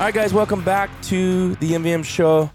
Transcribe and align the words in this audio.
All 0.00 0.06
right, 0.06 0.14
guys, 0.14 0.32
welcome 0.32 0.64
back 0.64 0.88
to 1.02 1.56
the 1.56 1.72
MVM 1.72 2.06
show. 2.06 2.50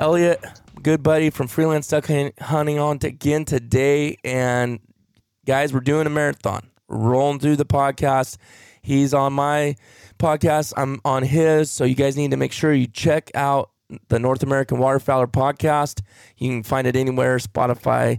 Elliot, 0.00 0.44
good 0.82 1.00
buddy 1.00 1.30
from 1.30 1.46
Freelance 1.46 1.86
Duck 1.86 2.08
Hunting, 2.08 2.80
on 2.80 2.98
again 3.04 3.44
today. 3.44 4.16
And 4.24 4.80
guys, 5.46 5.72
we're 5.72 5.78
doing 5.78 6.08
a 6.08 6.10
marathon. 6.10 6.68
Rolling 6.88 7.38
through 7.38 7.54
the 7.54 7.64
podcast. 7.64 8.36
He's 8.82 9.14
on 9.14 9.32
my 9.32 9.76
podcast. 10.18 10.72
I'm 10.76 11.00
on 11.04 11.22
his. 11.22 11.70
So 11.70 11.84
you 11.84 11.94
guys 11.94 12.16
need 12.16 12.32
to 12.32 12.36
make 12.36 12.50
sure 12.50 12.72
you 12.72 12.88
check 12.88 13.30
out 13.32 13.70
the 14.08 14.18
North 14.18 14.42
American 14.42 14.78
Waterfowler 14.78 15.28
podcast. 15.28 16.00
You 16.36 16.50
can 16.50 16.62
find 16.64 16.84
it 16.88 16.96
anywhere 16.96 17.38
Spotify, 17.38 18.18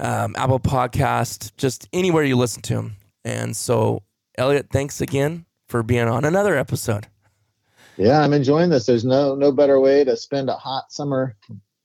um, 0.00 0.34
Apple 0.36 0.58
Podcast, 0.58 1.52
just 1.56 1.88
anywhere 1.92 2.24
you 2.24 2.34
listen 2.34 2.62
to 2.62 2.74
him. 2.74 2.96
And 3.24 3.56
so, 3.56 4.02
Elliot, 4.36 4.70
thanks 4.72 5.00
again 5.00 5.46
for 5.68 5.84
being 5.84 6.08
on 6.08 6.24
another 6.24 6.58
episode. 6.58 7.06
Yeah, 7.96 8.20
I'm 8.20 8.32
enjoying 8.32 8.70
this. 8.70 8.86
There's 8.86 9.04
no 9.04 9.34
no 9.34 9.52
better 9.52 9.78
way 9.80 10.04
to 10.04 10.16
spend 10.16 10.48
a 10.48 10.54
hot 10.54 10.92
summer 10.92 11.36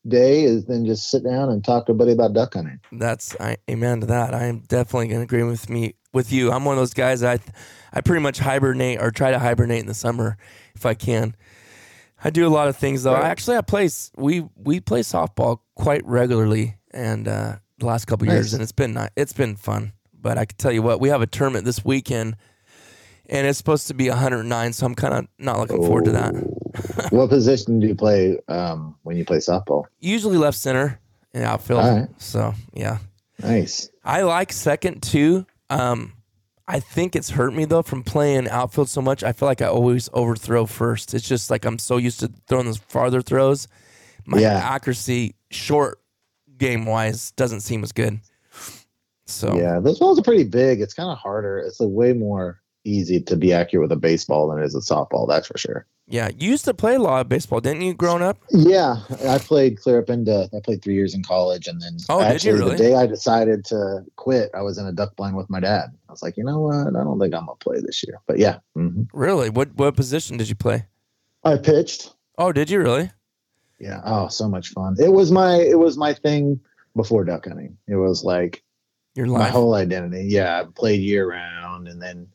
day 0.08 0.44
is 0.44 0.66
than 0.66 0.86
just 0.86 1.12
sit 1.12 1.24
down 1.24 1.50
and 1.50 1.64
talk 1.64 1.86
to 1.86 1.92
a 1.92 1.96
buddy 1.96 2.14
about 2.14 2.34
duck 2.34 2.54
hunting. 2.54 2.80
That's 2.92 3.36
I 3.40 3.58
amen 3.70 4.02
to 4.02 4.08
that. 4.08 4.34
I 4.34 4.46
am 4.46 4.60
definitely 4.60 5.08
going 5.08 5.20
to 5.20 5.24
agree 5.24 5.44
with 5.44 5.70
me 5.70 5.96
with 6.14 6.32
you. 6.32 6.52
I'm 6.52 6.66
one 6.66 6.76
of 6.76 6.82
those 6.82 6.94
guys. 6.94 7.24
I 7.24 7.40
I 7.94 8.02
pretty 8.02 8.22
much 8.22 8.40
hibernate 8.40 9.02
or 9.02 9.12
try 9.12 9.32
to 9.32 9.40
hibernate 9.40 9.82
in 9.82 9.88
the 9.88 9.94
summer 9.94 10.38
if 10.76 10.86
I 10.86 10.94
can. 10.94 11.36
I 12.24 12.30
do 12.30 12.48
a 12.48 12.50
lot 12.50 12.68
of 12.68 12.78
things 12.78 13.04
though. 13.04 13.14
I 13.14 13.28
actually 13.30 13.58
I 13.58 13.62
play 13.62 13.86
s- 13.86 14.12
we 14.16 14.46
we 14.56 14.80
play 14.80 15.02
softball 15.02 15.60
quite 15.76 16.06
regularly 16.06 16.78
and 16.92 17.28
uh, 17.28 17.58
the 17.78 17.86
last 17.86 18.06
couple 18.06 18.28
years 18.28 18.54
and 18.54 18.64
it's 18.64 18.72
been 18.72 18.98
it's 19.16 19.34
been 19.34 19.56
fun. 19.56 19.94
But 20.20 20.38
I 20.38 20.46
can 20.46 20.58
tell 20.58 20.72
you 20.72 20.82
what, 20.82 21.00
we 21.00 21.10
have 21.10 21.22
a 21.22 21.28
tournament 21.28 21.64
this 21.66 21.86
weekend 21.86 22.38
and 23.30 23.46
it's 23.48 23.58
supposed 23.58 23.88
to 23.88 23.94
be 23.94 24.10
109, 24.10 24.74
so 24.74 24.86
I'm 24.86 24.96
kind 24.96 25.14
of 25.14 25.28
not 25.38 25.60
looking 25.60 25.78
forward 25.78 26.06
to 26.06 26.12
that. 26.14 26.32
what 27.12 27.30
position 27.30 27.80
do 27.80 27.88
you 27.88 27.96
play 27.96 28.40
um, 28.48 28.96
when 29.04 29.18
you 29.18 29.26
play 29.26 29.38
softball? 29.38 29.86
Usually 30.00 30.38
left 30.38 30.58
center 30.58 31.00
and 31.34 31.44
outfield. 31.44 31.84
Right. 31.84 32.08
So 32.18 32.54
yeah. 32.74 33.00
Nice. 33.42 33.90
I 34.04 34.22
like 34.24 34.52
second 34.52 35.04
too. 35.04 35.46
Um, 35.70 36.14
I 36.68 36.80
think 36.80 37.16
it's 37.16 37.30
hurt 37.30 37.54
me 37.54 37.66
though 37.66 37.82
from 37.84 38.04
playing 38.04 38.50
outfield 38.50 38.90
so 38.90 39.02
much. 39.02 39.24
I 39.24 39.32
feel 39.32 39.48
like 39.48 39.62
I 39.62 39.68
always 39.68 40.10
overthrow 40.14 40.66
first. 40.66 41.14
It's 41.14 41.28
just 41.28 41.50
like 41.50 41.66
I'm 41.66 41.80
so 41.80 41.98
used 41.98 42.20
to 42.22 42.32
throwing 42.48 42.66
those 42.66 42.78
farther 42.78 43.22
throws. 43.22 43.68
My 44.26 44.40
Yeah. 44.40 44.58
accuracy, 44.58 45.36
short 45.52 46.00
game 46.58 46.86
wise, 46.86 47.32
doesn't 47.32 47.62
seem 47.62 47.84
as 47.84 47.92
good. 47.92 48.20
So 49.26 49.58
Yeah, 49.58 49.80
those 49.80 50.00
balls 50.00 50.18
are 50.20 50.24
pretty 50.24 50.44
big. 50.46 50.82
It's 50.82 50.94
kind 50.94 51.10
of 51.10 51.18
harder. 51.18 51.60
It's 51.60 51.80
a 51.80 51.88
way 51.88 52.14
more 52.14 52.60
easy 52.88 53.20
to 53.22 53.36
be 53.36 53.54
accurate 53.54 53.84
with 53.84 53.92
a 53.92 54.00
baseball 54.00 54.50
than 54.50 54.62
it 54.64 54.66
is 54.66 54.76
a 54.76 54.80
softball. 54.80 55.28
That's 55.28 55.48
for 55.48 55.58
sure. 55.58 55.86
yeah, 56.08 56.30
you 56.38 56.50
used 56.52 56.66
to 56.66 56.74
play 56.74 56.96
a 56.96 57.00
lot 57.00 57.20
of 57.22 57.30
baseball, 57.30 57.60
didn't 57.60 57.82
you? 57.82 57.94
Growing 57.94 58.24
up, 58.24 58.38
Yeah, 58.52 58.96
I 59.28 59.38
played 59.40 59.80
clear 59.82 60.00
up 60.00 60.10
into. 60.10 60.50
I 60.56 60.60
played 60.64 60.82
three 60.82 60.96
years 60.96 61.14
in 61.14 61.22
college, 61.24 61.68
and 61.68 61.82
then 61.82 61.98
Oh, 62.10 62.20
did 62.20 62.28
you 62.44 62.52
actually 62.54 62.54
really? 62.54 62.72
the 62.78 62.84
day 62.84 62.96
I 62.96 63.06
decided 63.06 63.66
to 63.66 64.06
quit, 64.16 64.50
I 64.56 64.62
was 64.62 64.78
in 64.78 64.86
a 64.88 64.92
duck 64.94 65.16
blind 65.18 65.36
with 65.36 65.50
my 65.50 65.60
dad. 65.60 65.90
I 66.08 66.12
was 66.12 66.24
like, 66.24 66.38
you 66.38 66.44
know 66.46 66.62
what? 66.62 66.88
I 66.88 67.04
don't 67.04 67.20
think 67.20 67.34
I'm 67.36 67.46
gonna 67.46 67.56
play 67.60 67.82
this 67.82 68.04
year. 68.08 68.20
But 68.26 68.40
yeah, 68.40 68.60
hmm 68.74 69.04
really? 69.14 69.50
What 69.50 69.76
what 69.76 69.96
position 69.96 70.38
did 70.38 70.48
you 70.50 70.56
play? 70.56 70.86
I 71.44 71.58
pitched. 71.58 72.14
Oh, 72.38 72.52
did 72.52 72.70
you 72.70 72.80
really? 72.80 73.12
Yeah. 73.80 74.02
Oh, 74.06 74.28
so 74.30 74.48
much 74.48 74.70
fun. 74.70 74.96
It 75.00 75.12
was 75.12 75.32
my 75.32 75.56
it 75.58 75.78
was 75.78 75.98
my 75.98 76.14
thing 76.14 76.60
before 76.96 77.24
duck 77.26 77.46
hunting. 77.46 77.78
It 77.88 77.96
was 77.96 78.24
like 78.24 78.64
Your 79.16 79.28
my 79.28 79.50
whole 79.50 79.76
identity. 79.76 80.26
Yeah, 80.30 80.62
I 80.62 80.66
played 80.74 81.02
year 81.02 81.30
round, 81.30 81.88
and 81.88 82.02
then 82.02 82.28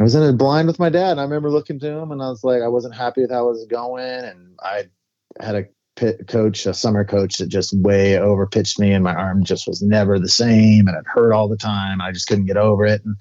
I 0.00 0.02
was 0.02 0.14
in 0.14 0.22
a 0.22 0.32
blind 0.32 0.66
with 0.66 0.78
my 0.78 0.88
dad. 0.88 1.12
And 1.12 1.20
I 1.20 1.24
remember 1.24 1.50
looking 1.50 1.78
to 1.80 1.90
him, 1.90 2.10
and 2.10 2.22
I 2.22 2.30
was 2.30 2.42
like, 2.42 2.62
I 2.62 2.68
wasn't 2.68 2.94
happy 2.94 3.20
with 3.20 3.30
how 3.30 3.46
it 3.46 3.50
was 3.50 3.66
going, 3.66 4.24
and 4.24 4.56
I 4.62 4.84
had 5.38 5.54
a 5.54 5.66
pit 5.94 6.26
coach, 6.26 6.64
a 6.64 6.72
summer 6.72 7.04
coach 7.04 7.36
that 7.36 7.48
just 7.48 7.76
way 7.76 8.18
over 8.18 8.46
pitched 8.46 8.78
me, 8.78 8.92
and 8.92 9.04
my 9.04 9.14
arm 9.14 9.44
just 9.44 9.68
was 9.68 9.82
never 9.82 10.18
the 10.18 10.28
same, 10.28 10.88
and 10.88 10.96
it 10.96 11.04
hurt 11.06 11.34
all 11.34 11.48
the 11.48 11.56
time. 11.56 12.00
I 12.00 12.12
just 12.12 12.26
couldn't 12.26 12.46
get 12.46 12.56
over 12.56 12.86
it, 12.86 13.04
and 13.04 13.14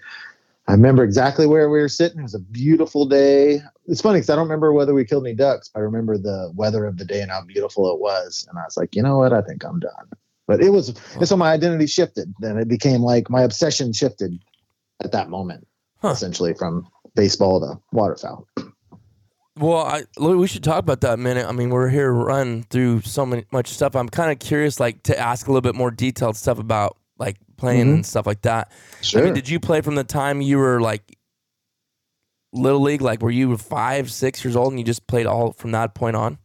I 0.69 0.71
remember 0.71 1.03
exactly 1.03 1.47
where 1.47 1.69
we 1.69 1.79
were 1.79 1.89
sitting. 1.89 2.19
It 2.19 2.23
was 2.23 2.35
a 2.35 2.39
beautiful 2.39 3.05
day. 3.05 3.59
It's 3.87 4.01
funny 4.01 4.19
because 4.19 4.29
I 4.29 4.35
don't 4.35 4.45
remember 4.45 4.71
whether 4.71 4.93
we 4.93 5.03
killed 5.03 5.25
any 5.25 5.35
ducks. 5.35 5.67
But 5.67 5.79
I 5.79 5.83
remember 5.83 6.17
the 6.17 6.51
weather 6.55 6.85
of 6.85 6.97
the 6.97 7.05
day 7.05 7.21
and 7.21 7.31
how 7.31 7.41
beautiful 7.41 7.91
it 7.91 7.99
was. 7.99 8.45
And 8.47 8.59
I 8.59 8.65
was 8.65 8.77
like, 8.77 8.95
you 8.95 9.01
know 9.01 9.17
what? 9.17 9.33
I 9.33 9.41
think 9.41 9.65
I'm 9.65 9.79
done. 9.79 10.09
But 10.45 10.61
it 10.61 10.69
was, 10.69 10.89
and 11.15 11.27
so 11.27 11.35
my 11.35 11.51
identity 11.51 11.87
shifted. 11.87 12.33
Then 12.39 12.59
it 12.59 12.67
became 12.67 13.01
like 13.01 13.31
my 13.31 13.41
obsession 13.41 13.93
shifted 13.93 14.39
at 15.03 15.11
that 15.11 15.29
moment, 15.29 15.67
Huh. 16.01 16.09
essentially 16.09 16.53
from 16.53 16.87
baseball 17.15 17.59
to 17.59 17.79
waterfowl. 17.91 18.47
Well, 19.57 19.79
I, 19.79 20.03
we 20.17 20.47
should 20.47 20.63
talk 20.63 20.79
about 20.79 21.01
that 21.01 21.15
a 21.15 21.17
minute. 21.17 21.45
I 21.45 21.51
mean, 21.51 21.69
we're 21.69 21.89
here 21.89 22.07
to 22.07 22.11
run 22.13 22.63
through 22.69 23.01
so 23.01 23.25
many, 23.25 23.43
much 23.51 23.67
stuff. 23.67 23.93
I'm 23.95 24.07
kind 24.07 24.31
of 24.31 24.39
curious, 24.39 24.79
like, 24.79 25.03
to 25.03 25.19
ask 25.19 25.47
a 25.47 25.51
little 25.51 25.61
bit 25.61 25.75
more 25.75 25.91
detailed 25.91 26.37
stuff 26.37 26.59
about 26.59 26.95
like 27.17 27.35
playing 27.57 27.87
Mhm. 27.87 27.93
and 27.95 28.05
stuff 28.05 28.25
like 28.25 28.43
that. 28.43 28.71
Sure. 29.01 29.21
I 29.21 29.25
mean, 29.25 29.33
did 29.33 29.49
you 29.49 29.59
play 29.59 29.81
from 29.81 29.95
the 29.95 30.05
time 30.05 30.39
you 30.39 30.57
were 30.57 30.79
like 30.79 31.17
little 32.53 32.79
league, 32.81 33.01
like 33.01 33.21
were 33.21 33.29
you 33.31 33.57
five, 33.57 34.09
six 34.09 34.43
years 34.45 34.55
old, 34.55 34.71
and 34.71 34.79
you 34.79 34.85
just 34.85 35.05
played 35.07 35.25
all 35.25 35.51
from 35.51 35.71
that 35.71 35.93
point 35.93 36.15
on? 36.15 36.37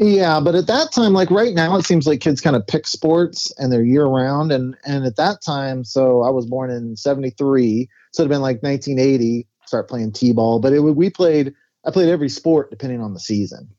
Yeah, 0.00 0.40
but 0.40 0.54
at 0.54 0.66
that 0.66 0.92
time, 0.92 1.12
like 1.12 1.30
right 1.30 1.54
now, 1.54 1.76
it 1.76 1.84
seems 1.84 2.06
like 2.06 2.20
kids 2.20 2.40
kind 2.40 2.56
of 2.56 2.66
pick 2.66 2.86
sports 2.88 3.52
and 3.58 3.70
they're 3.70 3.84
year 3.84 4.06
round. 4.06 4.50
And 4.50 4.76
and 4.84 5.04
at 5.04 5.16
that 5.16 5.42
time, 5.42 5.84
so 5.84 6.22
I 6.22 6.30
was 6.30 6.46
born 6.46 6.70
in 6.70 6.96
'73, 6.96 7.88
so 8.12 8.22
it'd 8.22 8.30
have 8.30 8.36
been 8.36 8.42
like 8.42 8.62
1980. 8.62 9.46
start 9.66 9.88
playing 9.88 10.12
t-ball. 10.12 10.60
But 10.60 10.72
it 10.72 10.80
we 10.80 11.10
played. 11.10 11.54
I 11.84 11.90
played 11.90 12.08
every 12.08 12.28
sport 12.28 12.70
depending 12.70 13.00
on 13.00 13.14
the 13.14 13.20
season. 13.20 13.70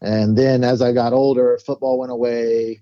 And 0.00 0.36
then 0.36 0.64
as 0.64 0.80
I 0.80 0.92
got 0.92 1.12
older, 1.12 1.58
football 1.64 1.98
went 1.98 2.10
away, 2.12 2.80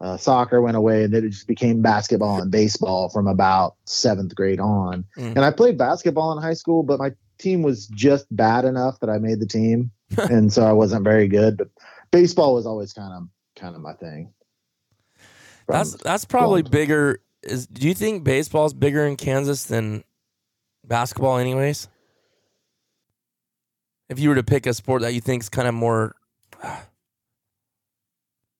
uh, 0.00 0.16
soccer 0.16 0.60
went 0.60 0.76
away, 0.76 1.04
and 1.04 1.14
then 1.14 1.24
it 1.24 1.30
just 1.30 1.46
became 1.46 1.82
basketball 1.82 2.40
and 2.40 2.50
baseball 2.50 3.08
from 3.08 3.26
about 3.26 3.76
seventh 3.84 4.34
grade 4.34 4.60
on. 4.60 5.04
Mm. 5.16 5.36
And 5.36 5.44
I 5.44 5.50
played 5.50 5.78
basketball 5.78 6.36
in 6.36 6.42
high 6.42 6.54
school, 6.54 6.82
but 6.82 6.98
my 6.98 7.12
team 7.38 7.62
was 7.62 7.86
just 7.88 8.26
bad 8.34 8.64
enough 8.64 8.98
that 9.00 9.10
I 9.10 9.18
made 9.18 9.40
the 9.40 9.46
team, 9.46 9.90
and 10.16 10.52
so 10.52 10.64
I 10.64 10.72
wasn't 10.72 11.04
very 11.04 11.28
good. 11.28 11.58
But 11.58 11.68
baseball 12.10 12.54
was 12.54 12.66
always 12.66 12.92
kind 12.92 13.12
of 13.12 13.28
kind 13.60 13.74
of 13.74 13.82
my 13.82 13.94
thing. 13.94 14.32
From- 15.66 15.74
That's 15.74 15.94
that's 15.96 16.24
probably 16.24 16.62
bigger. 16.62 17.20
Is 17.42 17.66
do 17.66 17.86
you 17.86 17.94
think 17.94 18.24
baseball's 18.24 18.74
bigger 18.74 19.06
in 19.06 19.16
Kansas 19.16 19.64
than 19.64 20.02
basketball, 20.88 21.38
anyways? 21.38 21.88
If 24.08 24.18
you 24.18 24.30
were 24.30 24.34
to 24.36 24.42
pick 24.42 24.66
a 24.66 24.72
sport 24.72 25.02
that 25.02 25.12
you 25.14 25.20
think 25.20 25.42
is 25.42 25.48
kind 25.48 25.68
of 25.68 25.74
more, 25.74 26.16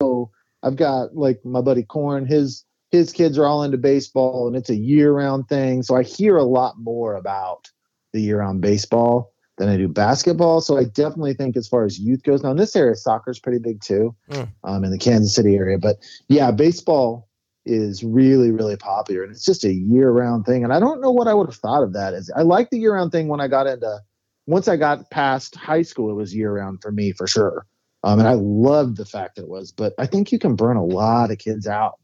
so 0.01 0.31
I've 0.63 0.75
got 0.75 1.15
like 1.15 1.43
my 1.43 1.61
buddy 1.61 1.83
Corn, 1.83 2.25
his 2.25 2.65
his 2.91 3.11
kids 3.11 3.37
are 3.37 3.45
all 3.45 3.63
into 3.63 3.77
baseball 3.77 4.47
and 4.47 4.55
it's 4.55 4.69
a 4.69 4.75
year 4.75 5.11
round 5.13 5.47
thing. 5.47 5.83
So 5.83 5.95
I 5.95 6.03
hear 6.03 6.37
a 6.37 6.43
lot 6.43 6.79
more 6.79 7.15
about 7.15 7.69
the 8.13 8.21
year 8.21 8.39
round 8.39 8.61
baseball 8.61 9.31
than 9.57 9.69
I 9.69 9.77
do 9.77 9.87
basketball. 9.87 10.61
So 10.61 10.77
I 10.77 10.85
definitely 10.85 11.33
think 11.35 11.55
as 11.55 11.67
far 11.67 11.85
as 11.85 11.99
youth 11.99 12.23
goes, 12.23 12.41
now 12.41 12.51
in 12.51 12.57
this 12.57 12.75
area, 12.75 12.95
soccer's 12.95 13.39
pretty 13.39 13.59
big 13.59 13.81
too, 13.81 14.15
Mm. 14.31 14.49
um, 14.63 14.83
in 14.83 14.91
the 14.91 14.97
Kansas 14.97 15.35
City 15.35 15.55
area. 15.55 15.77
But 15.77 15.97
yeah, 16.27 16.49
baseball 16.51 17.28
is 17.65 18.03
really, 18.03 18.51
really 18.51 18.77
popular 18.77 19.23
and 19.23 19.31
it's 19.31 19.45
just 19.45 19.63
a 19.63 19.73
year 19.73 20.09
round 20.09 20.45
thing. 20.45 20.63
And 20.63 20.73
I 20.73 20.79
don't 20.79 21.01
know 21.01 21.11
what 21.11 21.27
I 21.27 21.33
would 21.33 21.47
have 21.47 21.55
thought 21.55 21.83
of 21.83 21.93
that 21.93 22.13
as 22.13 22.31
I 22.35 22.41
like 22.41 22.69
the 22.69 22.79
year 22.79 22.95
round 22.95 23.11
thing 23.11 23.27
when 23.27 23.41
I 23.41 23.47
got 23.47 23.67
into 23.67 23.99
once 24.47 24.67
I 24.67 24.77
got 24.77 25.11
past 25.11 25.55
high 25.55 25.83
school, 25.83 26.09
it 26.09 26.15
was 26.15 26.33
year 26.33 26.51
round 26.51 26.81
for 26.81 26.91
me 26.91 27.11
for 27.11 27.27
sure. 27.27 27.65
Um, 28.03 28.19
and 28.19 28.27
I 28.27 28.33
loved 28.33 28.97
the 28.97 29.05
fact 29.05 29.35
that 29.35 29.43
it 29.43 29.49
was, 29.49 29.71
but 29.71 29.93
I 29.99 30.07
think 30.07 30.31
you 30.31 30.39
can 30.39 30.55
burn 30.55 30.77
a 30.77 30.83
lot 30.83 31.31
of 31.31 31.37
kids 31.37 31.67
out 31.67 31.99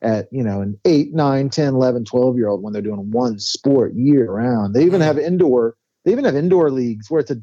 at, 0.00 0.28
you 0.32 0.42
know, 0.42 0.62
an 0.62 0.78
8, 0.84 1.12
9, 1.12 1.50
10, 1.50 1.74
11, 1.74 2.04
12 2.04 2.36
year 2.36 2.48
old 2.48 2.62
when 2.62 2.72
they're 2.72 2.80
doing 2.80 3.10
one 3.10 3.38
sport 3.38 3.92
year 3.94 4.30
round. 4.30 4.74
They 4.74 4.84
even 4.84 5.00
have 5.00 5.18
indoor, 5.18 5.74
they 6.04 6.12
even 6.12 6.24
have 6.24 6.36
indoor 6.36 6.70
leagues 6.70 7.10
where 7.10 7.20
it's 7.20 7.30
a, 7.30 7.36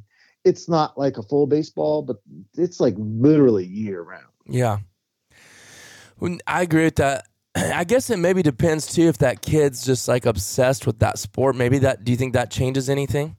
it's 0.46 0.70
not 0.70 0.98
like 0.98 1.18
a 1.18 1.24
full 1.24 1.46
baseball, 1.46 2.02
but 2.02 2.18
it's 2.58 2.80
like 2.80 2.96
literally 2.98 3.66
year 3.66 4.02
round. 4.02 4.26
yeah. 4.48 4.78
I 6.48 6.64
agree 6.64 6.86
with 6.86 6.96
that. 6.96 7.28
I 7.60 7.84
guess 7.84 8.10
it 8.10 8.18
maybe 8.18 8.42
depends 8.42 8.88
too 8.88 9.08
if 9.08 9.18
that 9.20 9.42
kid's 9.42 9.86
just 9.86 10.08
like 10.08 10.26
obsessed 10.26 10.88
with 10.88 11.00
that 11.00 11.20
sport. 11.20 11.56
Maybe 11.56 11.80
that. 11.80 12.04
Do 12.04 12.12
you 12.12 12.18
think 12.18 12.34
that 12.34 12.52
changes 12.52 12.90
anything? 12.90 13.36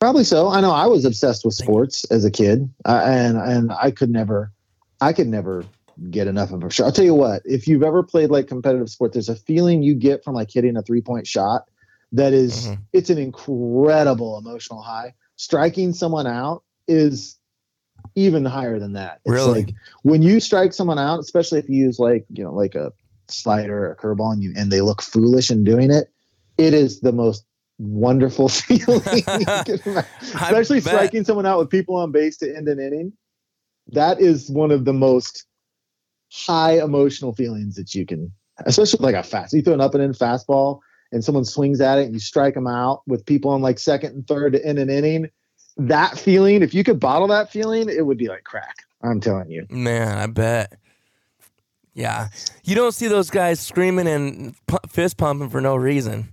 Probably 0.00 0.24
so. 0.24 0.48
I 0.48 0.60
know 0.60 0.70
I 0.70 0.86
was 0.86 1.04
obsessed 1.04 1.44
with 1.44 1.54
sports 1.54 2.04
as 2.10 2.24
a 2.24 2.30
kid, 2.30 2.68
uh, 2.84 3.02
and 3.06 3.36
and 3.38 3.72
I 3.72 3.90
could 3.90 4.10
never, 4.10 4.52
I 5.00 5.12
could 5.12 5.28
never 5.28 5.64
get 6.10 6.26
enough 6.26 6.50
of 6.52 6.62
a 6.62 6.70
shot. 6.70 6.86
I'll 6.86 6.92
tell 6.92 7.04
you 7.04 7.14
what. 7.14 7.42
If 7.44 7.66
you've 7.68 7.82
ever 7.84 8.02
played 8.02 8.30
like 8.30 8.46
competitive 8.48 8.90
sport, 8.90 9.12
there's 9.12 9.28
a 9.28 9.36
feeling 9.36 9.82
you 9.82 9.94
get 9.94 10.22
from 10.24 10.34
like 10.34 10.50
hitting 10.50 10.76
a 10.76 10.82
three 10.82 11.00
point 11.00 11.26
shot 11.26 11.62
that 12.12 12.32
is- 12.32 12.66
Mhm. 12.68 12.78
it's 12.92 13.10
an 13.10 13.18
incredible 13.18 14.36
emotional 14.38 14.82
high. 14.82 15.14
Striking 15.36 15.92
someone 15.92 16.26
out 16.26 16.62
is 16.86 17.36
even 18.16 18.44
higher 18.44 18.78
than 18.78 18.92
that. 18.94 19.20
It's 19.24 19.32
Really? 19.32 19.64
like 19.64 19.74
when 20.02 20.22
you 20.22 20.40
strike 20.40 20.72
someone 20.72 20.98
out, 20.98 21.20
especially 21.20 21.58
if 21.58 21.68
you 21.68 21.76
use 21.76 21.98
like 21.98 22.24
you 22.30 22.44
know 22.44 22.52
like 22.52 22.74
a 22.74 22.92
slider 23.28 23.86
or 23.86 23.92
a 23.92 23.96
curveball 23.96 24.32
and 24.32 24.42
you 24.42 24.52
and 24.56 24.70
they 24.70 24.80
look 24.80 25.02
foolish 25.02 25.50
in 25.50 25.64
doing 25.64 25.90
it, 25.90 26.08
it 26.58 26.74
is 26.74 27.00
the 27.00 27.12
most 27.12 27.44
wonderful 27.78 28.48
feeling. 28.48 29.02
you 29.14 29.22
can 29.22 29.80
imagine. 29.84 30.04
Especially 30.22 30.80
striking 30.80 31.24
someone 31.24 31.46
out 31.46 31.58
with 31.58 31.70
people 31.70 31.96
on 31.96 32.12
base 32.12 32.36
to 32.38 32.56
end 32.56 32.68
an 32.68 32.78
inning. 32.78 33.12
That 33.88 34.20
is 34.20 34.50
one 34.50 34.70
of 34.70 34.84
the 34.84 34.92
most 34.92 35.44
high 36.32 36.80
emotional 36.82 37.34
feelings 37.34 37.74
that 37.76 37.94
you 37.94 38.06
can, 38.06 38.32
especially 38.64 39.00
like 39.04 39.14
a 39.14 39.22
fast. 39.22 39.52
You 39.52 39.62
throw 39.62 39.74
an 39.74 39.80
up 39.80 39.94
and 39.94 40.02
in 40.02 40.12
fastball 40.12 40.80
and 41.12 41.22
someone 41.24 41.44
swings 41.44 41.80
at 41.80 41.98
it 41.98 42.04
and 42.06 42.14
you 42.14 42.20
strike 42.20 42.54
them 42.54 42.66
out 42.66 43.02
with 43.06 43.26
people 43.26 43.50
on 43.50 43.60
like 43.62 43.78
second 43.78 44.14
and 44.14 44.26
third 44.26 44.52
to 44.54 44.64
end 44.64 44.78
an 44.78 44.88
inning. 44.90 45.28
That 45.76 46.18
feeling, 46.18 46.62
if 46.62 46.72
you 46.72 46.84
could 46.84 47.00
bottle 47.00 47.28
that 47.28 47.50
feeling, 47.50 47.88
it 47.88 48.06
would 48.06 48.18
be 48.18 48.28
like 48.28 48.44
crack. 48.44 48.76
I'm 49.02 49.20
telling 49.20 49.50
you. 49.50 49.66
Man, 49.70 50.16
I 50.18 50.26
bet. 50.26 50.74
Yeah, 51.94 52.28
you 52.64 52.74
don't 52.74 52.92
see 52.92 53.06
those 53.06 53.30
guys 53.30 53.60
screaming 53.60 54.08
and 54.08 54.54
pu- 54.66 54.78
fist 54.88 55.16
pumping 55.16 55.48
for 55.48 55.60
no 55.60 55.76
reason. 55.76 56.28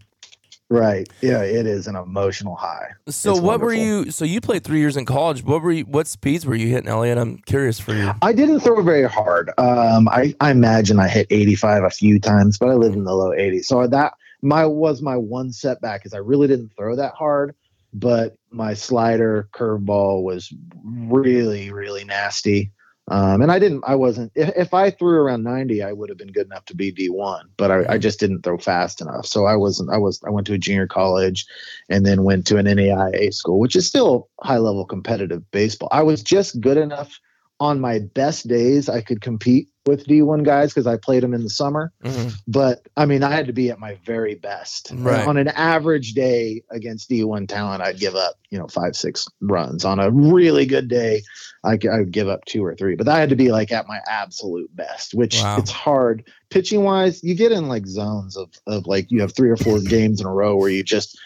Right. 0.72 1.08
Yeah, 1.20 1.44
it 1.44 1.68
is 1.68 1.86
an 1.88 1.98
emotional 1.98 2.56
high. 2.56 2.92
So 3.10 3.32
It's 3.32 3.42
what 3.42 3.60
were 3.60 3.74
you? 3.74 4.10
So 4.10 4.24
you 4.24 4.40
played 4.40 4.64
three 4.64 4.80
years 4.80 4.96
in 4.96 5.04
college. 5.04 5.44
What 5.44 5.62
were 5.62 5.74
you? 5.74 5.84
What 5.84 6.08
speeds 6.08 6.46
were 6.46 6.56
you 6.56 6.68
hitting, 6.68 6.88
Elliot? 6.88 7.18
I'm 7.18 7.40
curious 7.40 7.78
for 7.78 7.94
you. 7.94 8.14
I 8.22 8.32
didn't 8.32 8.62
throw 8.62 8.82
very 8.82 9.04
hard. 9.04 9.52
Um, 9.58 10.08
I, 10.08 10.34
I 10.40 10.50
imagine 10.52 10.98
I 10.98 11.10
hit 11.10 11.28
85 11.30 11.84
a 11.84 11.90
few 11.90 12.22
times, 12.22 12.58
but 12.58 12.70
I 12.70 12.76
lived 12.76 12.96
in 12.96 13.04
the 13.04 13.14
low 13.14 13.32
80s. 13.32 13.66
So 13.66 13.86
that 13.86 14.14
my 14.42 14.66
was 14.66 15.02
my 15.02 15.18
one 15.18 15.52
setback 15.52 16.06
is 16.06 16.14
I 16.14 16.20
really 16.20 16.48
didn't 16.48 16.72
throw 16.78 16.96
that 16.96 17.16
hard, 17.16 17.54
but 17.94 18.36
my 18.52 18.74
slider 18.74 19.50
curveball 19.54 20.24
was 20.24 20.54
really 20.84 21.72
really 21.72 22.04
nasty. 22.04 22.72
Um, 23.12 23.42
and 23.42 23.52
I 23.52 23.60
didn't. 23.60 23.84
I 23.86 23.96
wasn't. 23.96 24.32
If, 24.36 24.56
if 24.56 24.74
I 24.74 24.90
threw 24.90 25.20
around 25.20 25.44
90, 25.44 25.84
I 25.84 25.92
would 25.92 26.08
have 26.08 26.18
been 26.18 26.32
good 26.32 26.46
enough 26.46 26.64
to 26.66 26.76
be 26.76 26.94
D1. 26.94 27.42
But 27.58 27.72
I, 27.72 27.94
I 27.94 27.98
just 27.98 28.22
didn't 28.22 28.44
throw 28.44 28.58
fast 28.58 29.02
enough. 29.02 29.26
So 29.26 29.46
I 29.46 29.56
wasn't. 29.56 29.90
I 29.90 29.98
was. 29.98 30.22
I 30.26 30.30
went 30.30 30.48
to 30.48 30.54
a 30.54 30.58
junior 30.58 30.88
college, 30.88 31.46
and 31.90 32.06
then 32.06 32.24
went 32.24 32.48
to 32.48 32.58
an 32.58 32.68
NAIA 32.68 33.34
school, 33.34 33.60
which 33.60 33.76
is 33.76 33.86
still 33.86 34.30
high 34.42 34.60
level 34.60 34.86
competitive 34.86 35.44
baseball. 35.52 35.90
I 35.92 36.04
was 36.04 36.24
just 36.24 36.62
good 36.62 36.78
enough 36.78 37.20
on 37.60 37.82
my 37.82 38.00
best 38.00 38.48
days. 38.48 38.88
I 38.88 39.02
could 39.02 39.20
compete 39.20 39.68
with 39.88 40.06
D1 40.06 40.44
guys 40.44 40.70
because 40.70 40.86
I 40.86 40.98
played 40.98 41.24
them 41.24 41.34
in 41.34 41.42
the 41.44 41.50
summer. 41.50 41.92
Mhm. 42.04 42.34
But 42.48 42.88
I 42.96 43.06
mean, 43.06 43.24
I 43.24 43.32
had 43.32 43.48
to 43.48 43.54
be 43.54 43.72
at 43.72 43.80
my 43.80 43.98
very 44.06 44.36
best. 44.36 44.92
Right. 44.94 45.28
On 45.28 45.38
an 45.38 45.48
average 45.48 46.14
day 46.14 46.62
against 46.70 47.10
D1 47.10 47.48
talent, 47.48 47.82
I'd 47.82 48.00
give 48.00 48.16
up, 48.16 48.36
you 48.52 48.60
know, 48.60 48.68
five, 48.68 48.96
six 48.96 49.28
runs. 49.42 49.84
On 49.84 50.00
a 50.00 50.12
really 50.12 50.66
good 50.68 50.88
day, 50.88 51.24
I, 51.64 51.80
I 51.92 51.98
would 52.00 52.12
give 52.12 52.28
up 52.28 52.46
two 52.46 52.64
or 52.64 52.76
three. 52.76 52.96
But 52.96 53.08
I 53.08 53.20
had 53.20 53.30
to 53.30 53.36
be 53.36 53.52
like 53.52 53.72
at 53.72 53.88
my 53.88 54.00
absolute 54.08 54.74
best, 54.76 55.14
which 55.16 55.42
Wow. 55.42 55.58
it's 55.58 55.72
hard. 55.72 56.28
Pitching 56.52 56.84
wise, 56.84 57.24
you 57.24 57.34
get 57.34 57.52
in 57.52 57.68
like 57.68 57.88
zones 57.88 58.38
of, 58.38 58.50
of 58.68 58.86
like 58.86 59.10
you 59.10 59.22
have 59.22 59.34
three 59.36 59.50
or 59.50 59.58
four 59.58 59.80
games 59.80 60.22
in 60.22 60.28
a 60.28 60.32
row 60.34 60.56
where 60.58 60.70
you 60.70 60.84
just 60.84 61.18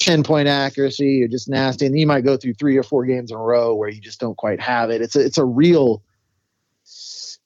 10 0.00 0.22
point 0.22 0.46
accuracy, 0.48 1.14
you're 1.18 1.28
just 1.28 1.48
nasty. 1.48 1.86
And 1.86 1.98
you 1.98 2.06
might 2.06 2.24
go 2.24 2.36
through 2.36 2.54
three 2.54 2.76
or 2.76 2.82
four 2.84 3.04
games 3.06 3.30
in 3.32 3.36
a 3.36 3.40
row 3.40 3.74
where 3.74 3.88
you 3.88 4.00
just 4.00 4.20
don't 4.20 4.36
quite 4.36 4.60
have 4.60 4.90
it. 4.90 5.02
It's 5.02 5.16
a, 5.16 5.20
it's 5.20 5.38
a 5.38 5.44
real, 5.44 6.02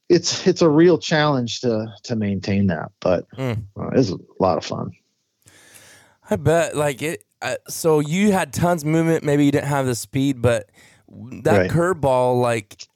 it's, 0.08 0.46
it's 0.46 0.62
a 0.62 0.68
real 0.68 0.98
challenge 0.98 1.60
to, 1.60 1.86
to 2.04 2.16
maintain 2.16 2.66
that, 2.68 2.90
but 3.00 3.26
Mm. 3.36 3.64
uh, 3.78 3.88
it's 3.92 4.10
a 4.10 4.16
lot 4.40 4.58
of 4.58 4.64
fun. 4.64 4.92
I 6.30 6.36
bet. 6.36 6.76
Like 6.76 7.02
it. 7.02 7.24
Uh, 7.40 7.54
so 7.68 8.00
you 8.00 8.32
had 8.32 8.52
tons 8.52 8.82
of 8.82 8.88
movement. 8.88 9.24
Maybe 9.24 9.44
you 9.44 9.52
didn't 9.52 9.68
have 9.68 9.86
the 9.86 9.94
speed, 9.94 10.42
but 10.42 10.70
that 11.42 11.58
Right. 11.58 11.70
curveball, 11.70 12.40
like, 12.40 12.86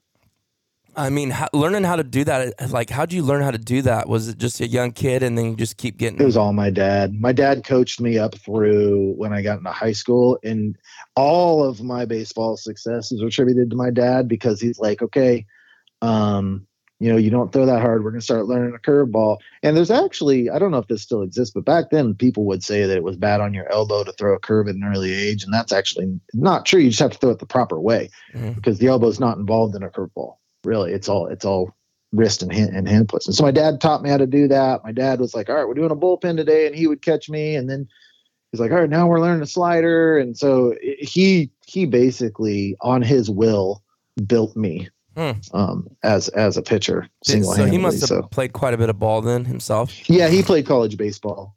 I 0.94 1.08
mean, 1.08 1.30
how, 1.30 1.48
learning 1.54 1.84
how 1.84 1.96
to 1.96 2.04
do 2.04 2.24
that. 2.24 2.70
Like, 2.70 2.90
how'd 2.90 3.12
you 3.14 3.22
learn 3.22 3.42
how 3.42 3.50
to 3.50 3.56
do 3.56 3.80
that? 3.82 4.08
Was 4.08 4.28
it 4.28 4.36
just 4.36 4.60
a 4.60 4.66
young 4.66 4.92
kid, 4.92 5.22
and 5.22 5.38
then 5.38 5.46
you 5.46 5.56
just 5.56 5.78
keep 5.78 5.96
getting? 5.96 6.20
It 6.20 6.24
was 6.24 6.36
all 6.36 6.52
my 6.52 6.68
dad. 6.68 7.18
My 7.18 7.32
dad 7.32 7.64
coached 7.64 7.98
me 7.98 8.18
up 8.18 8.34
through 8.34 9.14
when 9.16 9.32
I 9.32 9.40
got 9.40 9.56
into 9.58 9.70
high 9.70 9.92
school, 9.92 10.38
and 10.44 10.76
all 11.16 11.64
of 11.64 11.82
my 11.82 12.04
baseball 12.04 12.58
successes 12.58 13.22
are 13.22 13.28
attributed 13.28 13.70
to 13.70 13.76
my 13.76 13.88
dad 13.88 14.28
because 14.28 14.60
he's 14.60 14.78
like, 14.78 15.00
okay, 15.00 15.46
um, 16.02 16.66
you 17.02 17.10
know, 17.10 17.18
you 17.18 17.30
don't 17.30 17.52
throw 17.52 17.66
that 17.66 17.80
hard. 17.80 18.04
We're 18.04 18.12
going 18.12 18.20
to 18.20 18.24
start 18.24 18.46
learning 18.46 18.76
a 18.76 18.78
curveball. 18.78 19.38
And 19.64 19.76
there's 19.76 19.90
actually, 19.90 20.48
I 20.48 20.60
don't 20.60 20.70
know 20.70 20.78
if 20.78 20.86
this 20.86 21.02
still 21.02 21.22
exists, 21.22 21.52
but 21.52 21.64
back 21.64 21.90
then 21.90 22.14
people 22.14 22.44
would 22.44 22.62
say 22.62 22.86
that 22.86 22.96
it 22.96 23.02
was 23.02 23.16
bad 23.16 23.40
on 23.40 23.52
your 23.52 23.70
elbow 23.72 24.04
to 24.04 24.12
throw 24.12 24.36
a 24.36 24.38
curve 24.38 24.68
at 24.68 24.76
an 24.76 24.84
early 24.84 25.12
age, 25.12 25.42
and 25.42 25.52
that's 25.52 25.72
actually 25.72 26.20
not 26.32 26.64
true. 26.64 26.78
You 26.78 26.90
just 26.90 27.00
have 27.00 27.10
to 27.10 27.18
throw 27.18 27.30
it 27.30 27.40
the 27.40 27.46
proper 27.46 27.80
way 27.80 28.08
Mhm. 28.34 28.54
because 28.54 28.78
the 28.78 28.86
elbow's 28.86 29.18
not 29.18 29.36
involved 29.36 29.74
in 29.74 29.82
a 29.82 29.90
curveball. 29.90 30.36
Really, 30.62 30.92
it's 30.92 31.08
all 31.08 31.26
it's 31.26 31.44
all 31.44 31.74
wrist 32.12 32.40
and 32.40 32.52
hand, 32.52 32.70
and 32.76 32.86
hand 32.86 33.08
puts. 33.08 33.26
And 33.26 33.34
so 33.34 33.42
my 33.42 33.50
dad 33.50 33.80
taught 33.80 34.02
me 34.02 34.10
how 34.10 34.18
to 34.18 34.26
do 34.26 34.46
that. 34.46 34.84
My 34.84 34.92
dad 34.92 35.18
was 35.18 35.34
like, 35.34 35.50
"All 35.50 35.56
right, 35.56 35.66
we're 35.66 35.74
doing 35.74 35.90
a 35.90 35.96
bullpen 35.96 36.36
today," 36.36 36.68
and 36.68 36.76
he 36.76 36.86
would 36.86 37.02
catch 37.02 37.28
me, 37.28 37.56
and 37.56 37.68
then 37.68 37.88
he's 38.52 38.60
like, 38.60 38.70
"All 38.70 38.78
right, 38.78 38.88
now 38.88 39.08
we're 39.08 39.20
learning 39.20 39.42
a 39.42 39.46
slider." 39.46 40.18
And 40.18 40.38
so 40.38 40.76
he 41.00 41.50
he 41.66 41.84
basically 41.84 42.76
on 42.80 43.02
his 43.02 43.28
will 43.28 43.82
built 44.24 44.56
me 44.56 44.88
Hmm. 45.16 45.32
um, 45.52 45.88
as 46.02 46.28
as 46.30 46.56
a 46.56 46.62
pitcher 46.62 47.08
single 47.24 47.50
so 47.50 47.56
he 47.56 47.60
handedly. 47.62 47.82
must 47.82 48.00
have 48.00 48.08
So 48.08 48.22
played 48.22 48.52
quite 48.52 48.74
a 48.74 48.78
bit 48.78 48.88
of 48.88 48.98
ball 48.98 49.20
then 49.20 49.44
himself. 49.44 50.08
yeah, 50.08 50.28
he 50.28 50.42
played 50.42 50.66
college 50.66 50.96
baseball 50.96 51.56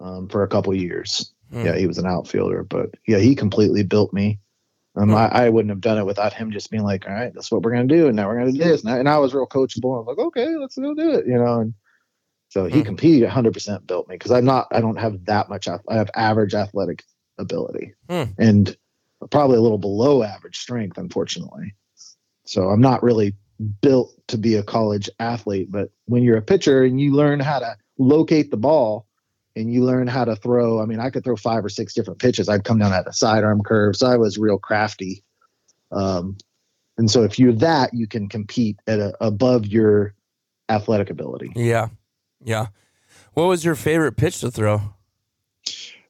um, 0.00 0.28
for 0.28 0.42
a 0.42 0.48
couple 0.48 0.74
years. 0.74 1.32
Hmm. 1.50 1.64
Yeah, 1.64 1.76
he 1.76 1.86
was 1.86 1.98
an 1.98 2.06
outfielder, 2.06 2.62
but 2.64 2.90
yeah, 3.06 3.18
he 3.18 3.34
completely 3.34 3.82
built 3.82 4.12
me. 4.12 4.38
Um, 4.96 5.10
Hmm. 5.10 5.14
I, 5.16 5.28
I 5.28 5.48
wouldn't 5.48 5.70
have 5.70 5.80
done 5.80 5.98
it 5.98 6.06
without 6.06 6.32
him 6.32 6.50
just 6.50 6.70
being 6.70 6.82
like, 6.84 7.06
"All 7.06 7.14
right, 7.14 7.32
that's 7.34 7.50
what 7.50 7.62
we're 7.62 7.72
gonna 7.72 7.86
do," 7.86 8.06
and 8.06 8.16
now 8.16 8.28
we're 8.28 8.38
gonna 8.38 8.52
do 8.52 8.58
this. 8.58 8.82
And 8.84 8.92
I, 8.92 8.98
and 8.98 9.08
I 9.08 9.18
was 9.18 9.34
real 9.34 9.46
coachable. 9.46 9.94
I 9.96 10.00
was 10.00 10.06
like, 10.08 10.18
"Okay, 10.26 10.56
let's 10.56 10.76
go 10.76 10.94
do 10.94 11.12
it," 11.14 11.26
you 11.26 11.38
know. 11.38 11.60
And 11.60 11.74
so 12.50 12.66
he 12.66 12.80
Hmm. 12.80 12.84
competed 12.86 13.22
100 13.24 13.52
percent 13.54 13.86
built 13.86 14.08
me 14.08 14.14
because 14.16 14.30
I'm 14.32 14.44
not. 14.44 14.66
I 14.70 14.80
don't 14.80 14.96
have 14.98 15.24
that 15.26 15.48
much. 15.48 15.68
I 15.68 15.78
have 15.90 16.10
average 16.14 16.54
athletic 16.54 17.04
ability 17.38 17.94
Hmm. 18.10 18.24
and 18.38 18.76
probably 19.30 19.56
a 19.56 19.60
little 19.60 19.78
below 19.78 20.22
average 20.22 20.58
strength, 20.58 20.98
unfortunately. 20.98 21.74
So 22.48 22.70
I'm 22.70 22.80
not 22.80 23.02
really 23.02 23.34
built 23.82 24.14
to 24.28 24.38
be 24.38 24.54
a 24.54 24.62
college 24.62 25.10
athlete, 25.20 25.70
but 25.70 25.90
when 26.06 26.22
you're 26.22 26.38
a 26.38 26.42
pitcher 26.42 26.82
and 26.82 26.98
you 26.98 27.12
learn 27.12 27.40
how 27.40 27.58
to 27.58 27.76
locate 27.98 28.50
the 28.50 28.56
ball 28.56 29.06
and 29.54 29.70
you 29.70 29.84
learn 29.84 30.06
how 30.06 30.24
to 30.24 30.34
throw, 30.34 30.80
I 30.80 30.86
mean, 30.86 30.98
I 30.98 31.10
could 31.10 31.24
throw 31.24 31.36
five 31.36 31.62
or 31.62 31.68
six 31.68 31.92
different 31.92 32.20
pitches. 32.20 32.48
I'd 32.48 32.64
come 32.64 32.78
down 32.78 32.94
at 32.94 33.06
a 33.06 33.12
sidearm 33.12 33.62
curve. 33.62 33.96
So 33.96 34.06
I 34.06 34.16
was 34.16 34.38
real 34.38 34.56
crafty. 34.56 35.22
Um, 35.92 36.38
and 36.96 37.10
so 37.10 37.22
if 37.22 37.38
you're 37.38 37.52
that, 37.52 37.92
you 37.92 38.06
can 38.06 38.30
compete 38.30 38.78
at 38.86 38.98
a, 38.98 39.14
above 39.20 39.66
your 39.66 40.14
athletic 40.70 41.10
ability. 41.10 41.52
Yeah. 41.54 41.88
Yeah. 42.42 42.68
What 43.34 43.44
was 43.44 43.62
your 43.62 43.74
favorite 43.74 44.16
pitch 44.16 44.40
to 44.40 44.50
throw? 44.50 44.94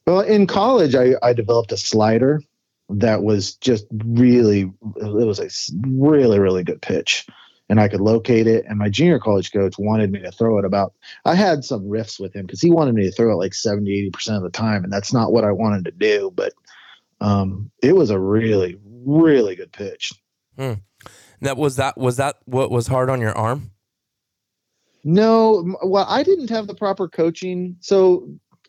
Well, 0.06 0.20
in 0.20 0.46
college, 0.46 0.94
I, 0.94 1.14
I 1.20 1.32
developed 1.32 1.72
a 1.72 1.76
slider 1.76 2.42
that 2.88 3.22
was 3.22 3.54
just 3.56 3.86
really, 3.92 4.72
it 4.96 5.26
was 5.26 5.40
a 5.40 5.48
really, 5.86 6.38
really 6.38 6.64
good 6.64 6.80
pitch. 6.80 7.26
And 7.70 7.80
I 7.80 7.88
could 7.88 8.00
locate 8.00 8.46
it. 8.46 8.64
And 8.66 8.78
my 8.78 8.88
junior 8.88 9.18
college 9.18 9.52
coach 9.52 9.74
wanted 9.78 10.10
me 10.10 10.20
to 10.20 10.32
throw 10.32 10.58
it 10.58 10.64
about, 10.64 10.94
I 11.26 11.34
had 11.34 11.64
some 11.64 11.82
riffs 11.82 12.18
with 12.18 12.34
him 12.34 12.46
because 12.46 12.62
he 12.62 12.70
wanted 12.70 12.94
me 12.94 13.02
to 13.04 13.12
throw 13.12 13.30
it 13.30 13.36
like 13.36 13.52
70, 13.52 14.10
80% 14.10 14.36
of 14.38 14.42
the 14.42 14.50
time. 14.50 14.84
And 14.84 14.92
that's 14.92 15.12
not 15.12 15.32
what 15.32 15.44
I 15.44 15.52
wanted 15.52 15.84
to 15.84 15.90
do. 15.90 16.32
But 16.34 16.54
um, 17.20 17.70
it 17.82 17.94
was 17.94 18.08
a 18.08 18.18
really, 18.18 18.78
really 18.82 19.54
good 19.54 19.72
pitch. 19.72 20.12
Hmm. 20.56 20.74
That 21.40 21.56
was 21.56 21.76
that 21.76 21.96
was 21.96 22.16
that 22.16 22.36
what 22.46 22.70
was 22.70 22.88
hard 22.88 23.10
on 23.10 23.20
your 23.20 23.36
arm? 23.36 23.70
No, 25.04 25.76
well, 25.84 26.06
I 26.08 26.22
didn't 26.22 26.50
have 26.50 26.66
the 26.66 26.74
proper 26.74 27.08
coaching. 27.08 27.76
So 27.80 28.28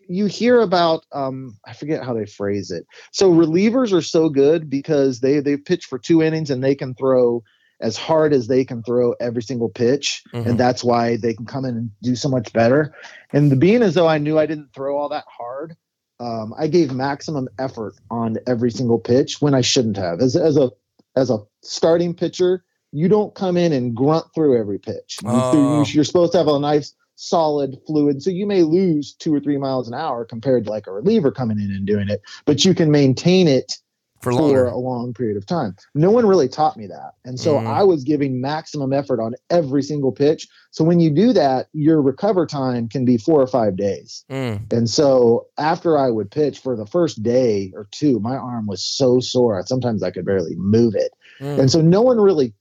you 0.09 0.25
hear 0.25 0.59
about 0.59 1.05
um 1.13 1.55
I 1.65 1.73
forget 1.73 2.03
how 2.03 2.13
they 2.13 2.25
phrase 2.25 2.71
it. 2.71 2.85
So 3.11 3.31
relievers 3.31 3.93
are 3.93 4.01
so 4.01 4.27
good 4.29 4.69
because 4.69 5.19
they 5.21 5.39
they 5.39 5.55
pitch 5.55 5.85
for 5.85 5.97
two 5.99 6.21
innings 6.21 6.49
and 6.49 6.63
they 6.63 6.75
can 6.75 6.95
throw 6.95 7.43
as 7.79 7.95
hard 7.95 8.33
as 8.33 8.47
they 8.47 8.65
can 8.65 8.83
throw 8.83 9.13
every 9.21 9.41
single 9.41 9.69
pitch 9.69 10.23
Mhm. 10.33 10.45
and 10.47 10.59
that's 10.59 10.83
why 10.83 11.15
they 11.15 11.33
can 11.33 11.45
come 11.45 11.63
in 11.63 11.77
and 11.77 11.91
do 12.01 12.15
so 12.15 12.27
much 12.27 12.51
better. 12.51 12.93
And 13.31 13.49
the 13.51 13.55
being 13.55 13.83
as 13.83 13.93
though 13.93 14.07
I 14.07 14.17
knew 14.17 14.37
I 14.37 14.47
didn't 14.47 14.73
throw 14.73 14.97
all 14.97 15.09
that 15.09 15.23
hard, 15.27 15.77
um, 16.19 16.53
I 16.57 16.67
gave 16.67 16.91
maximum 16.91 17.47
effort 17.57 17.93
on 18.11 18.37
every 18.47 18.71
single 18.71 18.99
pitch 18.99 19.41
when 19.41 19.53
I 19.53 19.61
shouldn't 19.61 19.95
have. 19.97 20.19
As 20.19 20.35
as 20.35 20.57
a 20.57 20.71
as 21.15 21.29
a 21.29 21.39
starting 21.61 22.13
pitcher, 22.15 22.63
you 22.91 23.07
don't 23.07 23.33
come 23.35 23.55
in 23.57 23.71
and 23.73 23.95
grunt 23.95 24.25
through 24.33 24.59
every 24.59 24.79
pitch. 24.79 25.19
You- 25.23 25.29
Oh. 25.31 25.85
You're 25.85 26.03
supposed 26.03 26.31
to 26.33 26.39
have 26.39 26.47
a 26.47 26.59
nice 26.59 26.93
solid 27.19 27.77
fluid. 27.85 28.23
So 28.23 28.29
you 28.29 28.45
may 28.45 28.63
lose 28.63 29.13
two 29.13 29.33
or 29.33 29.41
three 29.41 29.57
miles 29.57 29.89
an 29.89 29.93
hour 29.93 30.23
compared 30.23 30.63
to 30.65 30.69
like 30.69 30.87
a 30.87 30.91
reliever 30.91 31.31
coming 31.31 31.59
in 31.59 31.69
and 31.69 31.85
doing 31.85 32.07
it, 32.09 32.21
but 32.45 32.63
you 32.63 32.73
can 32.73 32.91
maintain 32.91 33.47
it 33.47 33.73
For 34.21 34.31
for 34.31 34.65
a 34.65 34.77
long 34.77 35.13
period 35.13 35.37
of 35.37 35.45
time. 35.45 35.75
No 35.95 36.11
one 36.11 36.25
really 36.25 36.47
taught 36.47 36.75
me 36.77 36.87
that. 36.87 37.13
And 37.25 37.39
so 37.39 37.55
Mhm. 37.55 37.67
I 37.67 37.83
was 37.83 38.03
giving 38.03 38.41
maximum 38.41 38.91
effort 38.93 39.21
on 39.21 39.33
every 39.49 39.83
single 39.83 40.11
pitch. 40.11 40.47
So 40.71 40.83
when 40.83 40.99
you 40.99 41.09
do 41.09 41.33
that, 41.33 41.67
your 41.73 42.01
recover 42.01 42.45
time 42.45 42.87
can 42.87 43.05
be 43.05 43.17
four 43.17 43.41
or 43.41 43.47
five 43.47 43.75
days. 43.75 44.23
Mm. 44.29 44.71
And 44.71 44.89
so 44.89 45.47
after 45.57 45.97
I 45.97 46.09
would 46.09 46.31
pitch 46.31 46.59
for 46.59 46.75
the 46.75 46.85
first 46.85 47.23
day 47.23 47.71
or 47.75 47.87
two, 47.91 48.19
my 48.19 48.35
arm 48.35 48.65
was 48.65 48.81
so 48.81 49.19
sore. 49.19 49.61
Sometimes 49.65 50.03
I 50.03 50.11
could 50.11 50.25
barely 50.25 50.55
move 50.55 50.95
it. 50.95 51.13
Mm. 51.39 51.59
And 51.59 51.71
so 51.71 51.81
no 51.81 52.01
one 52.01 52.19
really 52.19 52.53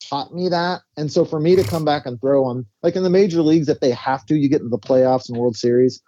taught 0.00 0.34
me 0.34 0.48
that. 0.48 0.82
And 0.96 1.10
so 1.10 1.24
for 1.24 1.40
me 1.40 1.56
to 1.56 1.64
come 1.64 1.84
back 1.84 2.06
and 2.06 2.20
throw 2.20 2.44
on, 2.44 2.66
like 2.82 2.96
in 2.96 3.02
the 3.02 3.10
major 3.10 3.42
leagues, 3.42 3.68
if 3.68 3.80
they 3.80 3.90
have 3.90 4.24
to, 4.26 4.36
you 4.36 4.48
get 4.48 4.60
into 4.60 4.70
the 4.70 4.78
playoffs 4.78 5.28
and 5.28 5.38
World 5.38 5.56
Series, 5.56 6.02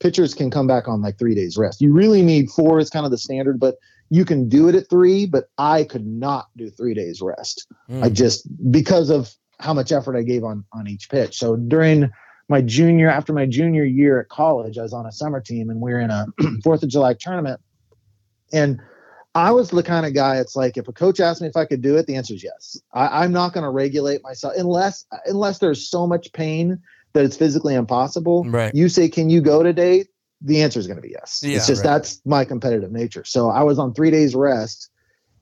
pitchers 0.00 0.34
can 0.34 0.50
come 0.50 0.66
back 0.66 0.88
on 0.88 1.02
like 1.02 1.18
three 1.18 1.34
days 1.34 1.56
rest. 1.56 1.80
You 1.80 1.92
really 1.92 2.22
need 2.22 2.50
four 2.50 2.78
is 2.78 2.90
kind 2.90 3.04
of 3.04 3.10
the 3.10 3.18
standard, 3.18 3.60
but 3.60 3.76
you 4.10 4.24
can 4.24 4.48
do 4.48 4.68
it 4.68 4.74
at 4.74 4.88
three. 4.90 5.26
But 5.26 5.44
I 5.58 5.84
could 5.84 6.06
not 6.06 6.46
do 6.56 6.70
three 6.70 6.94
days 6.94 7.20
rest. 7.22 7.66
Mm. 7.90 8.04
I 8.04 8.10
just 8.10 8.46
because 8.70 9.10
of 9.10 9.32
how 9.60 9.72
much 9.72 9.92
effort 9.92 10.16
I 10.16 10.22
gave 10.22 10.44
on 10.44 10.64
on 10.72 10.88
each 10.88 11.08
pitch. 11.08 11.38
So 11.38 11.56
during 11.56 12.10
my 12.48 12.60
junior 12.60 13.08
after 13.08 13.32
my 13.32 13.46
junior 13.46 13.84
year 13.84 14.20
at 14.20 14.28
college, 14.28 14.78
I 14.78 14.82
was 14.82 14.92
on 14.92 15.06
a 15.06 15.12
summer 15.12 15.40
team 15.40 15.70
and 15.70 15.80
we 15.80 15.92
were 15.92 16.00
in 16.00 16.10
a 16.10 16.26
Fourth 16.62 16.82
of 16.82 16.88
July 16.88 17.14
tournament, 17.14 17.60
and 18.52 18.80
I 19.34 19.50
was 19.50 19.70
the 19.70 19.82
kind 19.82 20.06
of 20.06 20.14
guy. 20.14 20.36
It's 20.36 20.54
like 20.54 20.76
if 20.76 20.86
a 20.86 20.92
coach 20.92 21.18
asked 21.18 21.42
me 21.42 21.48
if 21.48 21.56
I 21.56 21.64
could 21.64 21.82
do 21.82 21.96
it, 21.96 22.06
the 22.06 22.16
answer 22.16 22.34
is 22.34 22.44
yes. 22.44 22.80
I, 22.92 23.24
I'm 23.24 23.32
not 23.32 23.52
going 23.52 23.64
to 23.64 23.70
regulate 23.70 24.22
myself 24.22 24.54
unless 24.56 25.04
unless 25.26 25.58
there's 25.58 25.88
so 25.88 26.06
much 26.06 26.32
pain 26.32 26.80
that 27.14 27.24
it's 27.24 27.36
physically 27.36 27.74
impossible. 27.74 28.44
Right. 28.44 28.74
You 28.74 28.88
say, 28.88 29.08
"Can 29.08 29.30
you 29.30 29.40
go 29.40 29.62
today?" 29.62 30.06
The 30.40 30.62
answer 30.62 30.78
is 30.78 30.86
going 30.86 30.96
to 30.96 31.02
be 31.02 31.10
yes. 31.10 31.42
Yeah, 31.42 31.56
it's 31.56 31.66
just 31.66 31.84
right. 31.84 31.92
that's 31.92 32.20
my 32.24 32.44
competitive 32.44 32.92
nature. 32.92 33.24
So 33.24 33.48
I 33.48 33.62
was 33.62 33.78
on 33.78 33.94
three 33.94 34.10
days 34.10 34.34
rest, 34.34 34.90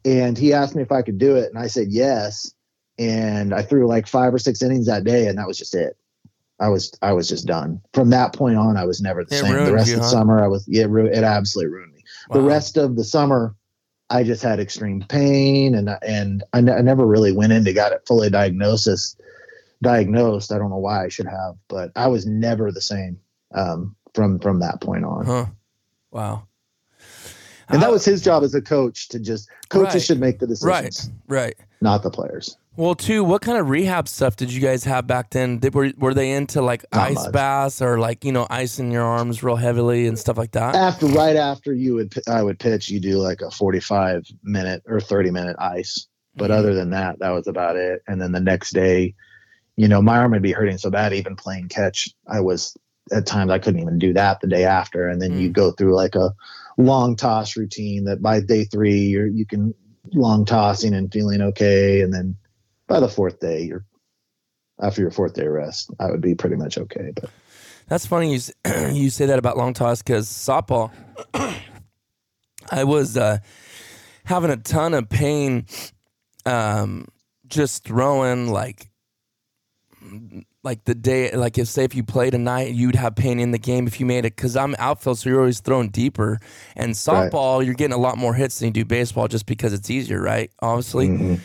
and 0.05 0.39
he 0.39 0.53
asked 0.53 0.75
me 0.75 0.83
if 0.83 0.93
I 0.93 1.03
could 1.03 1.19
do 1.19 1.37
it, 1.37 1.51
and 1.51 1.59
I 1.59 1.67
said 1.67 1.89
yes. 1.91 2.53
And 2.99 3.55
I 3.55 3.63
threw 3.63 3.87
like 3.89 4.07
five 4.07 4.33
or 4.33 4.39
six 4.39 4.63
innings 4.63 4.87
that 4.87 5.05
day, 5.05 5.27
and 5.27 5.39
that 5.39 5.47
was 5.47 5.59
just 5.59 5.75
it. 5.75 5.97
I 6.61 6.69
was 6.69 6.93
I 7.03 7.13
was 7.13 7.29
just 7.29 7.47
done. 7.47 7.81
From 7.93 8.11
that 8.11 8.33
point 8.33 8.57
on, 8.57 8.77
I 8.77 8.85
was 8.85 9.01
never 9.01 9.25
the 9.25 9.35
It 9.35 9.41
same. 9.41 9.65
The 9.65 9.73
rest 9.73 9.89
you, 9.89 9.95
of 9.95 10.01
the 10.01 10.05
huh? 10.05 10.11
summer, 10.11 10.45
I 10.45 10.47
was 10.47 10.65
yeah, 10.69 10.85
it, 10.85 10.91
ru- 10.91 11.07
it 11.07 11.25
absolutely 11.25 11.73
ruined 11.73 11.93
me. 11.93 12.05
The 12.31 12.41
rest 12.41 12.77
of 12.77 12.97
the 12.97 13.05
summer, 13.05 13.57
I 14.13 14.23
just 14.25 14.43
had 14.43 14.61
extreme 14.61 15.05
pain, 15.09 15.75
and 15.75 15.89
and 16.07 16.45
I, 16.53 16.61
never 16.61 17.07
really 17.07 17.33
went 17.33 17.53
in 17.53 17.65
to 17.65 17.73
got 17.73 17.93
it 17.93 18.03
fully 18.07 18.29
diagnosis 18.31 19.17
diagnosed. 19.83 20.53
I 20.53 20.59
don't 20.59 20.71
know 20.71 20.77
why 20.77 21.05
I 21.05 21.09
should 21.09 21.27
have, 21.27 21.57
but 21.69 21.91
I 21.97 22.07
was 22.07 22.27
never 22.27 22.71
the 22.71 22.81
same 22.81 23.19
um, 23.55 23.97
from 24.15 24.39
from 24.39 24.61
that 24.61 24.81
point 24.81 25.05
on. 25.05 25.27
Huh. 25.27 25.47
Wow. 26.11 26.47
And 27.69 27.81
that 27.81 27.89
Uh, 27.89 27.93
was 27.93 28.05
his 28.05 28.21
job 28.23 28.43
as 28.45 28.55
a 28.55 28.61
coach 28.61 29.09
to 29.09 29.19
just 29.19 29.49
coaches 29.71 29.95
Right. 29.95 30.03
should 30.03 30.21
make 30.21 30.39
the 30.41 30.47
decisions, 30.47 31.11
right. 31.29 31.55
Right. 31.57 31.57
not 31.81 32.03
the 32.03 32.11
players. 32.11 32.57
Well, 32.75 32.95
too, 32.95 33.23
what 33.23 33.43
kind 33.43 33.59
of 33.59 33.69
rehab 33.69 34.09
stuff 34.09 34.35
did 34.37 34.51
you 34.53 34.61
guys 34.61 34.85
have 34.85 35.07
back 35.07 35.31
then? 35.31 35.59
Did, 35.59 35.75
were 35.75 35.93
were 35.99 36.15
they 36.15 36.33
into 36.33 36.63
like 36.63 36.85
Not 36.93 37.11
ice 37.11 37.25
much. 37.25 37.33
baths 37.33 37.83
or 37.83 37.99
like 37.99 38.25
you 38.25 38.33
know 38.33 38.47
icing 38.49 38.91
your 38.91 39.05
arms 39.05 39.43
real 39.43 39.57
heavily 39.57 40.07
and 40.07 40.19
stuff 40.19 40.39
like 40.39 40.53
that? 40.53 40.75
After 40.75 41.07
right 41.07 41.37
after 41.37 41.75
you 41.75 41.95
would 41.95 42.15
I 42.27 42.43
would 42.43 42.59
pitch, 42.59 42.89
you 42.89 42.99
do 42.99 43.19
like 43.19 43.43
a 43.43 43.51
forty 43.51 43.81
five 43.81 44.25
minute 44.43 44.83
or 44.87 45.01
thirty 45.01 45.31
minute 45.31 45.57
ice. 45.59 46.07
But 46.35 46.51
Mhm. 46.51 46.55
other 46.55 46.75
than 46.75 46.91
that, 46.91 47.19
that 47.19 47.31
was 47.31 47.47
about 47.47 47.77
it. 47.77 48.01
And 48.09 48.19
then 48.21 48.33
the 48.33 48.41
next 48.41 48.73
day, 48.73 49.15
you 49.77 49.87
know, 49.87 50.01
my 50.01 50.17
arm 50.17 50.31
would 50.33 50.41
be 50.41 50.53
hurting 50.53 50.79
so 50.79 50.91
bad, 50.91 51.13
even 51.13 51.37
playing 51.37 51.69
catch, 51.69 52.09
I 52.27 52.41
was 52.41 52.75
at 53.13 53.27
times 53.27 53.51
I 53.51 53.59
couldn't 53.59 53.83
even 53.83 53.99
do 53.99 54.15
that 54.15 54.41
the 54.41 54.47
day 54.47 54.65
after. 54.65 55.09
And 55.09 55.21
then 55.21 55.37
you 55.39 55.51
Mm. 55.51 55.53
go 55.53 55.73
through 55.73 55.95
like 55.95 56.15
a 56.15 56.33
long 56.79 57.17
toss 57.17 57.55
routine 57.55 58.05
that 58.05 58.23
by 58.23 58.41
day 58.41 58.65
three 58.65 59.01
you're 59.01 59.27
you 59.27 59.45
can 59.45 59.75
long 60.15 60.47
tossing 60.47 60.95
and 60.95 61.13
feeling 61.13 61.43
okay. 61.43 62.01
And 62.01 62.15
then 62.15 62.35
by 62.89 63.01
the 63.01 63.09
fourth 63.09 63.41
day, 63.41 63.63
you're 63.63 63.85
after 64.81 65.01
your 65.01 65.11
fourth 65.11 65.35
day 65.35 65.47
rest, 65.47 65.91
I 66.01 66.11
would 66.11 66.21
be 66.21 66.35
pretty 66.35 66.57
much 66.57 66.77
okay. 66.79 67.13
But 67.15 67.31
That's 67.89 68.07
funny 68.07 68.35
you 68.35 68.41
you 68.93 69.11
say 69.11 69.27
that 69.27 69.39
about 69.39 69.57
long 69.57 69.75
toss 69.75 70.03
because 70.03 70.29
softball. 70.29 70.91
I 72.71 72.85
was 72.85 73.17
uh, 73.17 73.39
having 74.25 74.51
a 74.51 74.57
ton 74.57 74.95
of 74.95 75.09
pain, 75.09 75.67
um, 76.47 77.09
just 77.49 77.85
throwing 77.85 78.49
like, 78.49 78.89
like 80.63 80.85
the 80.85 80.95
day, 80.95 81.33
like 81.33 81.59
if 81.59 81.69
say 81.69 81.85
if 81.85 81.95
you 81.95 82.03
played 82.05 82.35
a 82.35 82.39
night, 82.39 82.73
you'd 82.73 82.95
have 82.95 83.15
pain 83.17 83.41
in 83.41 83.51
the 83.51 83.59
game 83.59 83.87
if 83.87 83.99
you 84.01 84.07
made 84.07 84.25
it 84.25 84.37
because 84.37 84.57
I'm 84.57 84.75
outfield, 84.79 85.19
so 85.19 85.29
you're 85.29 85.41
always 85.41 85.61
throwing 85.61 85.91
deeper. 85.91 86.39
And 86.77 86.95
softball, 86.95 87.65
you're 87.65 87.75
getting 87.75 87.95
a 87.95 88.01
lot 88.01 88.17
more 88.17 88.33
hits 88.35 88.59
than 88.61 88.69
you 88.69 88.73
do 88.73 88.85
baseball, 88.85 89.29
just 89.29 89.45
because 89.47 89.73
it's 89.73 89.91
easier, 89.91 90.21
right? 90.21 90.51
Obviously. 90.61 91.09
Mhm. 91.09 91.41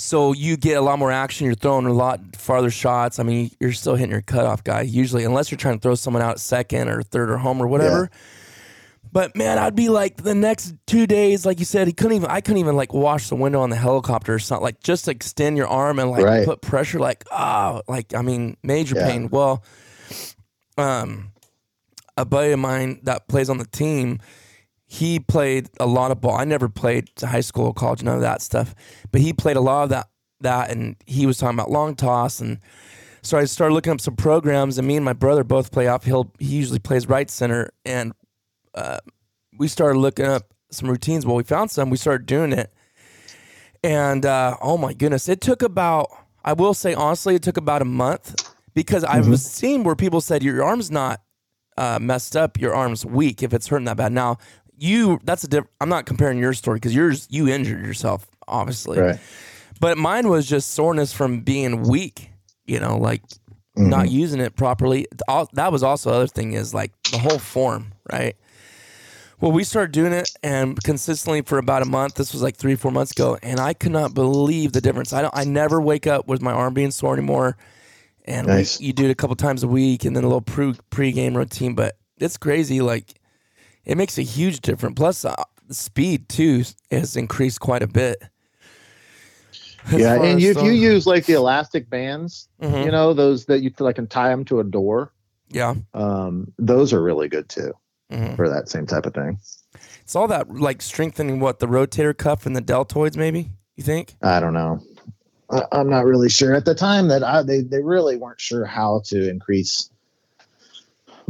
So 0.00 0.32
you 0.32 0.56
get 0.56 0.76
a 0.76 0.80
lot 0.80 0.98
more 1.00 1.10
action. 1.10 1.44
You're 1.46 1.56
throwing 1.56 1.84
a 1.86 1.92
lot 1.92 2.20
farther 2.36 2.70
shots. 2.70 3.18
I 3.18 3.24
mean, 3.24 3.50
you're 3.58 3.72
still 3.72 3.96
hitting 3.96 4.12
your 4.12 4.22
cutoff 4.22 4.62
guy 4.62 4.82
usually, 4.82 5.24
unless 5.24 5.50
you're 5.50 5.58
trying 5.58 5.74
to 5.74 5.80
throw 5.80 5.96
someone 5.96 6.22
out 6.22 6.30
at 6.30 6.40
second 6.40 6.88
or 6.88 7.02
third 7.02 7.30
or 7.30 7.38
home 7.38 7.60
or 7.60 7.66
whatever. 7.66 8.08
But 9.10 9.34
man, 9.34 9.58
I'd 9.58 9.74
be 9.74 9.88
like 9.88 10.18
the 10.22 10.36
next 10.36 10.74
two 10.86 11.06
days, 11.08 11.44
like 11.44 11.58
you 11.58 11.64
said, 11.64 11.88
he 11.88 11.92
couldn't 11.92 12.14
even. 12.16 12.30
I 12.30 12.40
couldn't 12.40 12.58
even 12.58 12.76
like 12.76 12.94
wash 12.94 13.28
the 13.28 13.34
window 13.34 13.60
on 13.60 13.70
the 13.70 13.76
helicopter 13.76 14.34
or 14.34 14.38
something. 14.38 14.62
Like 14.62 14.80
just 14.80 15.08
extend 15.08 15.56
your 15.56 15.66
arm 15.66 15.98
and 15.98 16.10
like 16.12 16.22
Right. 16.24 16.44
put 16.44 16.60
pressure. 16.60 17.00
Like 17.00 17.24
ah, 17.32 17.80
like 17.88 18.14
I 18.14 18.22
mean, 18.22 18.56
major 18.62 18.94
Yeah. 18.96 19.06
pain. 19.06 19.30
Well, 19.30 19.64
um, 20.76 21.32
a 22.16 22.24
buddy 22.24 22.52
of 22.52 22.60
mine 22.60 23.00
that 23.02 23.26
plays 23.28 23.48
on 23.50 23.58
the 23.58 23.66
team, 23.66 24.20
he 24.90 25.20
played 25.20 25.68
a 25.78 25.86
lot 25.86 26.10
of 26.10 26.20
ball. 26.22 26.36
I 26.36 26.44
never 26.44 26.68
played 26.68 27.10
high 27.20 27.42
school, 27.42 27.74
college, 27.74 28.02
none 28.02 28.16
of 28.16 28.22
that 28.22 28.40
stuff. 28.40 28.74
But 29.12 29.20
he 29.20 29.34
played 29.34 29.56
a 29.56 29.60
lot 29.60 29.84
of 29.84 29.90
that 29.90 30.08
that 30.40 30.70
and 30.70 30.96
he 31.04 31.26
was 31.26 31.36
talking 31.36 31.58
about 31.58 31.70
long 31.70 31.94
toss 31.94 32.40
and 32.40 32.60
so 33.22 33.36
I 33.36 33.44
started 33.44 33.74
looking 33.74 33.92
up 33.92 34.00
some 34.00 34.14
programs 34.14 34.78
and 34.78 34.86
me 34.86 34.96
and 34.96 35.04
my 35.04 35.12
brother 35.12 35.42
both 35.42 35.72
play 35.72 35.88
outfield. 35.88 36.30
He 36.38 36.56
usually 36.56 36.78
plays 36.78 37.08
right 37.08 37.28
center 37.28 37.70
and 37.84 38.12
uh, 38.74 38.98
we 39.58 39.68
started 39.68 39.98
looking 39.98 40.24
up 40.24 40.54
some 40.70 40.88
routines. 40.88 41.26
Well, 41.26 41.36
we 41.36 41.42
found 41.42 41.70
some. 41.70 41.90
We 41.90 41.96
started 41.96 42.26
doing 42.26 42.52
it. 42.52 42.72
And 43.82 44.24
uh, 44.24 44.56
oh 44.62 44.78
my 44.78 44.94
goodness, 44.94 45.28
it 45.28 45.40
took 45.40 45.62
about, 45.62 46.08
I 46.44 46.52
will 46.52 46.72
say 46.72 46.94
honestly, 46.94 47.34
it 47.34 47.42
took 47.42 47.56
about 47.56 47.82
a 47.82 47.84
month 47.84 48.50
because 48.72 49.04
I've 49.04 49.38
seen 49.38 49.82
where 49.82 49.96
people 49.96 50.20
said 50.20 50.42
your 50.42 50.64
arm's 50.64 50.90
not 50.90 51.20
uh, 51.76 51.98
messed 52.00 52.36
up, 52.36 52.58
your 52.58 52.74
arm's 52.74 53.04
weak 53.04 53.42
if 53.42 53.52
it's 53.52 53.66
hurting 53.66 53.86
that 53.86 53.96
bad. 53.96 54.12
Now, 54.12 54.38
you 54.78 55.20
that's 55.24 55.44
a 55.44 55.48
different. 55.48 55.70
I'm 55.80 55.88
not 55.88 56.06
comparing 56.06 56.38
your 56.38 56.52
story 56.52 56.76
because 56.76 56.94
yours 56.94 57.26
you 57.30 57.48
injured 57.48 57.84
yourself 57.84 58.26
obviously, 58.46 58.98
Right. 58.98 59.18
but 59.80 59.98
mine 59.98 60.28
was 60.28 60.46
just 60.46 60.70
soreness 60.70 61.12
from 61.12 61.40
being 61.40 61.82
weak. 61.82 62.30
You 62.66 62.80
know, 62.80 62.98
like 62.98 63.22
not 63.76 64.06
mm-hmm. 64.06 64.14
using 64.14 64.40
it 64.40 64.56
properly. 64.56 65.06
All, 65.28 65.48
that 65.52 65.72
was 65.72 65.82
also 65.82 66.10
the 66.10 66.16
other 66.16 66.26
thing 66.26 66.52
is 66.52 66.74
like 66.74 66.92
the 67.10 67.18
whole 67.18 67.38
form, 67.38 67.92
right? 68.12 68.36
Well, 69.40 69.52
we 69.52 69.62
started 69.62 69.92
doing 69.92 70.12
it 70.12 70.30
and 70.42 70.82
consistently 70.82 71.42
for 71.42 71.58
about 71.58 71.82
a 71.82 71.84
month. 71.84 72.14
This 72.14 72.32
was 72.32 72.42
like 72.42 72.56
three, 72.56 72.74
four 72.74 72.90
months 72.90 73.12
ago, 73.12 73.38
and 73.40 73.60
I 73.60 73.72
could 73.72 73.92
not 73.92 74.12
believe 74.12 74.72
the 74.72 74.80
difference. 74.80 75.12
I 75.12 75.22
don't. 75.22 75.34
I 75.36 75.44
never 75.44 75.80
wake 75.80 76.06
up 76.06 76.26
with 76.26 76.42
my 76.42 76.52
arm 76.52 76.74
being 76.74 76.90
sore 76.90 77.14
anymore. 77.14 77.56
And 78.24 78.46
we- 78.46 78.66
you 78.80 78.92
do 78.92 79.06
it 79.06 79.10
a 79.10 79.14
couple 79.14 79.36
times 79.36 79.62
a 79.62 79.68
week, 79.68 80.04
and 80.04 80.14
then 80.16 80.24
a 80.24 80.26
little 80.26 80.40
pre 80.40 80.74
pre-game 80.90 81.36
routine. 81.36 81.74
But 81.74 81.96
it's 82.18 82.36
crazy. 82.36 82.80
Like 82.80 83.14
it 83.88 83.96
makes 83.96 84.18
a 84.18 84.22
huge 84.22 84.60
difference. 84.60 84.94
Plus, 84.96 85.24
uh, 85.24 85.34
the 85.66 85.74
speed 85.74 86.28
too 86.28 86.62
has 86.90 87.16
increased 87.16 87.58
quite 87.60 87.82
a 87.82 87.88
bit. 87.88 88.22
As 89.86 90.00
yeah, 90.00 90.22
and 90.22 90.40
you, 90.40 90.50
if 90.50 90.62
you 90.62 90.72
use 90.72 91.06
like 91.06 91.24
the 91.24 91.32
elastic 91.32 91.88
bands, 91.88 92.48
Mhm. 92.60 92.84
you 92.84 92.90
know, 92.90 93.14
those 93.14 93.46
that 93.46 93.62
you 93.62 93.72
like 93.78 93.96
can 93.96 94.06
tie 94.06 94.28
them 94.28 94.44
to 94.46 94.60
a 94.60 94.64
door, 94.64 95.12
yeah, 95.48 95.74
um, 95.94 96.52
those 96.58 96.92
are 96.92 97.02
really 97.02 97.28
good 97.28 97.48
too 97.48 97.72
Mhm. 98.12 98.36
for 98.36 98.48
that 98.50 98.68
same 98.68 98.86
type 98.86 99.06
of 99.06 99.14
thing. 99.14 99.38
it's 100.02 100.16
all 100.16 100.26
that 100.28 100.50
like 100.50 100.80
strengthening 100.82 101.38
what 101.40 101.58
the 101.58 101.66
rotator 101.66 102.16
cuff 102.16 102.44
and 102.46 102.54
the 102.56 102.62
deltoids. 102.62 103.16
Maybe 103.16 103.50
you 103.76 103.84
think? 103.84 104.16
I 104.22 104.40
don't 104.40 104.54
know. 104.54 104.80
I, 105.50 105.62
I'm 105.72 105.88
not 105.88 106.04
really 106.04 106.28
sure. 106.28 106.54
At 106.54 106.64
the 106.64 106.74
time 106.74 107.08
that 107.08 107.22
I, 107.22 107.42
they 107.42 107.60
they 107.62 107.82
really 107.82 108.16
weren't 108.16 108.40
sure 108.40 108.64
how 108.66 109.02
to 109.06 109.28
increase. 109.30 109.88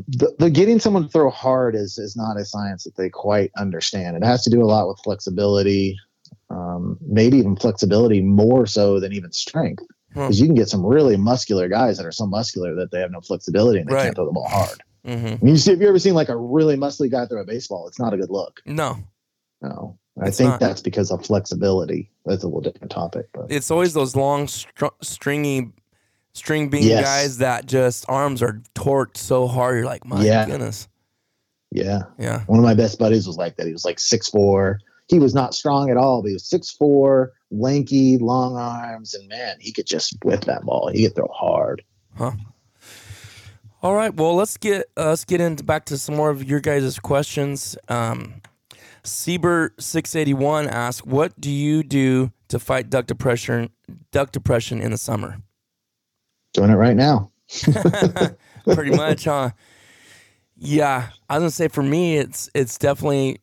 The, 0.09 0.35
the 0.39 0.51
getting 0.51 0.79
someone 0.81 1.05
to 1.05 1.09
throw 1.09 1.31
hard 1.31 1.75
is 1.75 1.99
is 1.99 2.17
not 2.17 2.37
a 2.39 2.45
science 2.45 2.85
that 2.85 2.97
they 2.97 3.09
quite 3.11 3.51
understand. 3.57 4.17
It 4.17 4.25
has 4.25 4.45
to 4.45 4.51
do 4.51 4.63
a 4.63 4.67
lot 4.67 4.89
with 4.89 4.99
flexibility, 5.05 5.97
um, 6.51 6.99
maybe 7.01 7.39
even 7.39 7.57
flexibility 7.57 8.21
more 8.21 8.67
so 8.67 9.01
than 9.01 9.13
even 9.13 9.33
strength. 9.33 9.83
Hmm. 10.15 10.21
Because 10.21 10.41
you 10.41 10.47
can 10.47 10.55
get 10.55 10.69
some 10.69 10.85
really 10.87 11.17
muscular 11.17 11.69
guys 11.69 11.99
that 11.99 12.07
are 12.07 12.13
so 12.13 12.27
muscular 12.27 12.75
that 12.77 12.91
they 12.91 13.01
have 13.01 13.11
no 13.11 13.21
flexibility 13.21 13.81
and 13.81 13.89
they 13.89 13.95
Right. 13.95 14.05
can't 14.05 14.15
throw 14.17 14.27
the 14.27 14.33
ball 14.33 14.49
hard. 14.49 14.83
Mm-hmm. 15.07 15.47
You 15.47 15.57
see, 15.57 15.73
if 15.73 15.81
you 15.81 15.89
ever 15.89 15.99
seen 15.99 16.15
like 16.15 16.29
a 16.29 16.37
really 16.37 16.77
muscly 16.77 17.11
guy 17.11 17.27
throw 17.27 17.41
a 17.41 17.45
baseball, 17.45 17.87
it's 17.89 17.99
not 17.99 18.13
a 18.15 18.17
good 18.17 18.31
look. 18.31 18.61
No, 18.67 18.99
No, 19.63 19.99
I 20.21 20.31
think 20.31 20.51
not. 20.51 20.61
that's 20.61 20.81
because 20.83 21.11
of 21.11 21.25
flexibility. 21.25 22.11
That's 22.27 22.43
a 22.43 22.47
little 22.47 22.61
different 22.61 22.91
topic, 22.91 23.27
but 23.33 23.47
it's 23.51 23.71
always 23.71 23.95
those 23.95 24.17
long, 24.17 24.49
str- 24.49 24.87
stringy, 25.03 25.73
string 26.39 26.69
bean 26.71 26.83
Yes. 26.85 27.05
guys 27.05 27.39
that 27.39 27.67
just 27.67 28.05
arms 28.09 28.43
are 28.43 28.63
torqued 28.75 29.17
so 29.17 29.47
hard. 29.47 29.77
You're 29.77 29.85
like, 29.87 30.05
my 30.07 30.23
Yeah. 30.25 30.47
goodness. 30.47 30.89
yeah. 31.71 32.03
Yeah. 32.19 32.45
One 32.47 32.59
of 32.59 32.65
my 32.65 32.75
best 32.75 32.99
buddies 32.99 33.27
was 33.27 33.37
like 33.37 33.57
that. 33.57 33.67
He 33.67 33.73
was 33.73 33.85
like 33.85 33.99
six 33.99 34.29
four. 34.29 34.81
He 35.09 35.19
was 35.19 35.35
not 35.35 35.55
strong 35.55 35.91
at 35.91 35.97
all, 35.97 36.23
but 36.23 36.29
he 36.29 36.35
was 36.35 36.45
six 36.49 36.71
four, 36.71 37.33
lanky, 37.51 38.19
long 38.19 38.57
arms, 38.57 39.15
and 39.15 39.27
man, 39.29 39.57
he 39.61 39.73
could 39.73 39.87
just 39.87 40.17
whip 40.25 40.43
that 40.47 40.63
ball. 40.65 40.91
He 40.93 41.05
could 41.05 41.15
throw 41.15 41.29
hard. 41.35 41.83
Huh. 42.17 42.33
All 43.83 43.95
right. 43.95 44.13
Well, 44.15 44.35
let's 44.35 44.57
get 44.57 44.87
uh, 44.97 45.11
let's 45.11 45.25
get 45.25 45.41
into 45.41 45.63
back 45.65 45.85
to 45.87 45.99
some 45.99 46.17
more 46.17 46.31
of 46.31 46.45
your 46.45 46.61
guys' 46.61 46.99
questions. 46.99 47.77
Um, 47.89 48.43
Sieber 49.05 49.71
six 49.79 50.15
eighty 50.17 50.35
one 50.35 50.69
asks, 50.69 51.07
"What 51.07 51.41
do 51.41 51.51
you 51.51 51.83
do 51.83 52.33
to 52.49 52.59
fight 52.59 52.91
duck 52.91 53.07
depression 53.07 53.71
duck 54.11 54.33
depression 54.33 54.81
in 54.81 54.91
the 54.91 54.99
summer?" 54.99 55.39
Doing 56.53 56.71
it 56.71 56.75
right 56.75 56.97
now. 56.97 57.31
Pretty 58.65 58.91
much, 58.91 59.25
huh? 59.25 59.51
Yeah, 60.57 61.11
I 61.29 61.35
was 61.35 61.43
gonna 61.43 61.51
say 61.51 61.69
for 61.69 61.83
me, 61.83 62.17
it's 62.17 62.51
it's 62.55 62.79
definitely 62.79 63.41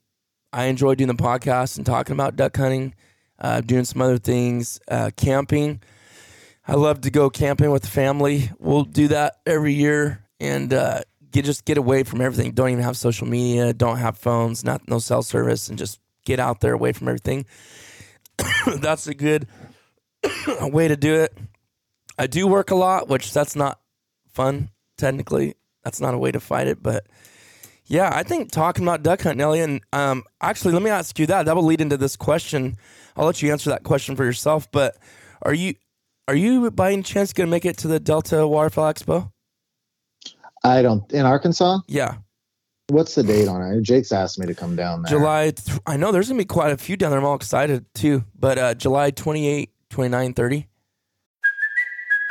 I 0.52 0.66
enjoy 0.66 0.96
doing 0.96 1.08
the 1.08 1.14
podcast 1.14 1.78
and 1.78 1.86
talking 1.86 2.14
about 2.14 2.36
duck 2.36 2.56
hunting, 2.58 2.94
uh, 3.40 3.62
doing 3.62 3.86
some 3.86 4.02
other 4.02 4.18
things, 4.18 4.80
uh, 4.88 5.12
camping. 5.16 5.82
I 6.68 6.74
love 6.76 7.02
to 7.02 7.12
go 7.12 7.30
camping 7.30 7.72
with 7.72 7.84
the 7.84 7.90
family. 7.90 8.50
We'll 8.60 8.86
do 8.86 9.08
that 9.10 9.38
every 9.46 9.74
year 9.74 10.26
and 10.40 10.74
uh, 10.74 11.02
get 11.32 11.46
just 11.46 11.66
get 11.66 11.78
away 11.78 12.04
from 12.04 12.22
everything. 12.22 12.52
Don't 12.52 12.70
even 12.70 12.84
have 12.84 12.98
social 12.98 13.28
media. 13.28 13.74
Don't 13.74 13.98
have 13.98 14.18
phones. 14.18 14.64
Not 14.64 14.88
no 14.88 15.00
cell 15.00 15.22
service, 15.22 15.70
and 15.70 15.78
just 15.78 16.00
get 16.26 16.40
out 16.40 16.62
there 16.62 16.74
away 16.74 16.92
from 16.92 17.08
everything. 17.08 17.46
That's 18.80 19.08
a 19.08 19.14
good 19.14 19.48
way 20.62 20.88
to 20.88 20.98
do 20.98 21.16
it. 21.16 21.38
I 22.18 22.28
do 22.28 22.48
work 22.48 22.72
a 22.72 22.76
lot, 22.76 23.08
which 23.08 23.34
that's 23.34 23.56
not 23.56 23.80
fun 24.32 24.70
technically. 24.98 25.56
That's 25.84 26.02
not 26.02 26.14
a 26.14 26.18
way 26.18 26.32
to 26.32 26.40
fight 26.40 26.68
it, 26.68 26.82
but 26.82 27.06
yeah, 27.86 28.10
I 28.14 28.24
think 28.24 28.52
talking 28.52 28.84
about 28.84 29.04
duck 29.04 29.22
hunting, 29.22 29.42
Elliot, 29.42 29.70
and 29.70 29.82
um, 29.94 30.24
actually, 30.42 30.74
let 30.74 30.82
me 30.82 30.90
ask 30.90 31.20
you 31.20 31.28
that. 31.28 31.46
That 31.46 31.56
will 31.56 31.66
lead 31.66 31.82
into 31.82 31.98
this 31.98 32.16
question. 32.16 32.78
I'll 33.16 33.26
let 33.26 33.42
you 33.44 33.52
answer 33.52 33.70
that 33.70 33.84
question 33.84 34.16
for 34.16 34.26
yourself. 34.26 34.72
But 34.72 34.98
are 35.44 35.54
you 35.54 35.76
are 36.28 36.36
you 36.36 36.72
by 36.72 36.94
any 36.94 37.04
chance 37.04 37.32
going 37.32 37.48
to 37.48 37.52
make 37.52 37.66
it 37.66 37.78
to 37.78 37.88
the 37.88 38.00
Delta 38.00 38.48
Waterfowl 38.48 38.92
Expo? 38.92 39.32
I 40.64 40.82
don't 40.82 41.12
in 41.12 41.28
Arkansas. 41.28 41.82
Yeah, 41.88 42.16
What's 42.88 43.16
the 43.16 43.24
date 43.24 43.48
on 43.48 43.64
it? 43.64 43.82
Jake's 43.82 44.12
asked 44.12 44.38
me 44.38 44.46
to 44.46 44.54
come 44.54 44.76
down 44.76 45.02
there. 45.02 45.10
July. 45.10 45.52
Th- 45.52 45.80
I 45.88 45.98
know 45.98 46.12
there's 46.12 46.28
going 46.28 46.38
to 46.38 46.44
be 46.44 46.48
quite 46.48 46.72
a 46.72 46.78
few 46.78 46.96
down 46.96 47.10
there. 47.10 47.20
I'm 47.20 47.26
all 47.26 47.36
excited 47.36 47.86
too. 47.96 48.24
But 48.38 48.58
uh, 48.60 48.74
July 48.76 49.10
28, 49.10 49.72
29, 49.90 50.34
30. 50.34 50.68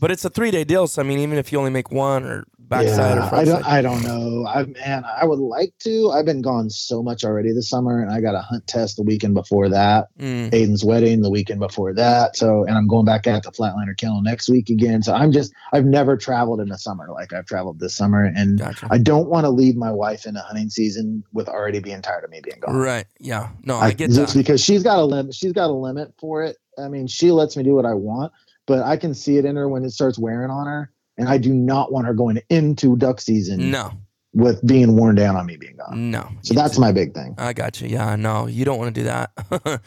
But 0.00 0.10
it's 0.10 0.24
a 0.24 0.30
three 0.30 0.50
day 0.50 0.64
deal. 0.64 0.86
So 0.86 1.02
I 1.02 1.04
mean, 1.04 1.18
even 1.18 1.38
if 1.38 1.52
you 1.52 1.58
only 1.58 1.70
make 1.70 1.90
one 1.90 2.24
or 2.24 2.44
backside 2.68 3.16
or 3.16 3.20
yeah, 3.20 3.26
I 3.26 3.28
front 3.28 3.46
don't. 3.46 3.62
side. 3.62 3.72
I 3.78 3.82
don't 3.82 4.02
know. 4.02 4.46
I 4.46 4.64
man, 4.64 5.04
I 5.04 5.24
would 5.24 5.38
like 5.38 5.72
to. 5.80 6.10
I've 6.10 6.24
been 6.24 6.42
gone 6.42 6.70
so 6.70 7.02
much 7.02 7.24
already 7.24 7.52
this 7.52 7.68
summer, 7.68 8.00
and 8.00 8.10
I 8.10 8.20
got 8.20 8.34
a 8.34 8.40
hunt 8.40 8.66
test 8.66 8.96
the 8.96 9.02
weekend 9.02 9.34
before 9.34 9.68
that. 9.70 10.08
Mm, 10.18 10.50
Aiden's 10.50 10.84
wedding 10.84 11.22
the 11.22 11.30
weekend 11.30 11.60
before 11.60 11.94
that. 11.94 12.36
So, 12.36 12.64
and 12.64 12.76
I'm 12.76 12.86
going 12.86 13.06
back 13.06 13.26
at 13.26 13.42
the 13.42 13.50
Flatlander 13.50 13.96
Kennel 13.96 14.22
next 14.22 14.48
week 14.48 14.70
again. 14.70 15.02
So 15.02 15.14
I'm 15.14 15.32
just, 15.32 15.52
I've 15.72 15.86
never 15.86 16.16
traveled 16.16 16.60
in 16.60 16.68
the 16.68 16.78
summer 16.78 17.08
like 17.10 17.32
I've 17.32 17.46
traveled 17.46 17.80
this 17.80 17.94
summer, 17.94 18.24
and 18.24 18.58
gotcha. 18.58 18.88
I 18.90 18.98
don't 18.98 19.28
want 19.28 19.44
to 19.44 19.50
leave 19.50 19.76
my 19.76 19.90
wife 19.90 20.26
in 20.26 20.36
a 20.36 20.42
hunting 20.42 20.70
season 20.70 21.24
with 21.32 21.48
already 21.48 21.80
being 21.80 22.02
tired 22.02 22.24
of 22.24 22.30
me 22.30 22.40
being 22.42 22.60
gone. 22.60 22.76
Right. 22.76 23.06
Yeah. 23.18 23.50
No, 23.64 23.76
I 23.76 23.92
get 23.92 24.10
just 24.10 24.34
that. 24.34 24.38
because 24.38 24.62
she's 24.62 24.82
got 24.82 24.98
a 24.98 25.04
limit. 25.04 25.34
She's 25.34 25.52
got 25.52 25.70
a 25.70 25.72
limit 25.72 26.14
for 26.18 26.44
it. 26.44 26.56
I 26.78 26.88
mean, 26.88 27.06
she 27.06 27.32
lets 27.32 27.56
me 27.56 27.64
do 27.64 27.74
what 27.74 27.86
I 27.86 27.94
want, 27.94 28.32
but 28.68 28.84
I 28.84 28.96
can 28.96 29.12
see 29.14 29.36
it 29.38 29.44
in 29.44 29.56
her 29.56 29.68
when 29.68 29.84
it 29.84 29.90
starts 29.90 30.16
wearing 30.16 30.50
on 30.50 30.66
her. 30.68 30.92
And 31.16 31.28
I 31.28 31.36
do 31.38 31.52
not 31.52 31.90
want 31.90 32.06
her 32.06 32.14
going 32.14 32.40
into 32.48 32.96
duck 32.96 33.20
season 33.20 33.72
No. 33.72 33.90
with 34.34 34.64
being 34.64 34.94
worn 34.94 35.16
down 35.16 35.34
on 35.34 35.46
me 35.46 35.56
being 35.56 35.74
gone. 35.76 36.12
No. 36.12 36.28
So 36.42 36.54
that's 36.54 36.78
my 36.78 36.92
big 36.92 37.12
thing. 37.12 37.34
I 37.38 37.52
got 37.52 37.80
you. 37.80 37.88
Yeah, 37.88 38.14
no, 38.14 38.46
you 38.46 38.64
don't 38.64 38.78
want 38.78 38.94
to 38.94 39.00
do 39.00 39.04
that. 39.06 39.32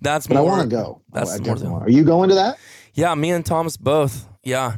that's 0.00 0.28
But 0.28 0.34
more. 0.36 0.42
I 0.52 0.56
want 0.58 0.70
to 0.70 0.76
go. 0.76 1.02
That's 1.10 1.34
I 1.34 1.38
more 1.42 1.56
than- 1.56 1.72
Are 1.72 1.90
you 1.90 2.04
going 2.04 2.28
to 2.28 2.36
that? 2.36 2.58
Yeah, 2.94 3.12
me 3.16 3.32
and 3.32 3.44
Thomas 3.44 3.76
both. 3.76 4.28
Yeah. 4.44 4.76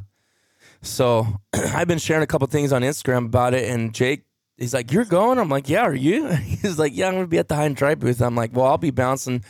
So 0.81 1.27
I've 1.53 1.89
been 1.89 1.99
sharing 1.99 2.23
a 2.23 2.27
couple 2.27 2.47
things 2.47 2.73
on 2.73 2.81
Instagram 2.81 3.27
about 3.27 3.53
it, 3.53 3.69
and 3.69 3.93
Jake, 3.93 4.25
he's 4.57 4.73
like, 4.73 4.91
"You're 4.93 5.05
going?" 5.05 5.39
I'm 5.39 5.49
like, 5.49 5.69
"Yeah." 5.69 5.83
Are 5.83 5.95
you? 5.95 6.27
He's 6.33 6.79
like, 6.79 6.97
"Yeah, 6.97 7.09
I'm 7.09 7.15
gonna 7.15 7.27
be 7.27 7.39
at 7.39 7.49
the 7.49 7.55
high 7.57 7.65
and 7.67 7.77
dry 7.77 7.95
booth." 7.97 8.21
I'm 8.23 8.35
like, 8.37 8.55
"Well, 8.57 8.67
I'll 8.67 8.79
be 8.79 8.91
bouncing." 8.93 9.45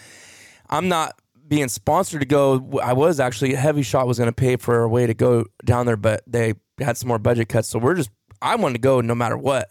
I'm 0.71 0.89
not 0.89 1.19
being 1.49 1.69
sponsored 1.69 2.21
to 2.21 2.27
go. 2.27 2.79
I 2.83 2.93
was 2.93 3.19
actually 3.21 3.53
Hevi-Shot 3.55 4.07
was 4.07 4.19
gonna 4.19 4.33
pay 4.33 4.57
for 4.57 4.83
a 4.83 4.89
way 4.89 5.07
to 5.07 5.15
go 5.15 5.47
down 5.65 5.87
there, 5.87 5.97
but 5.97 6.23
they 6.27 6.55
had 6.79 6.97
some 6.97 7.09
more 7.09 7.19
budget 7.19 7.49
cuts, 7.49 7.69
so 7.69 7.79
we're 7.79 7.95
just. 7.95 8.11
I 8.41 8.55
wanted 8.57 8.75
to 8.75 8.81
go 8.81 9.01
no 9.01 9.15
matter 9.15 9.37
what. 9.37 9.71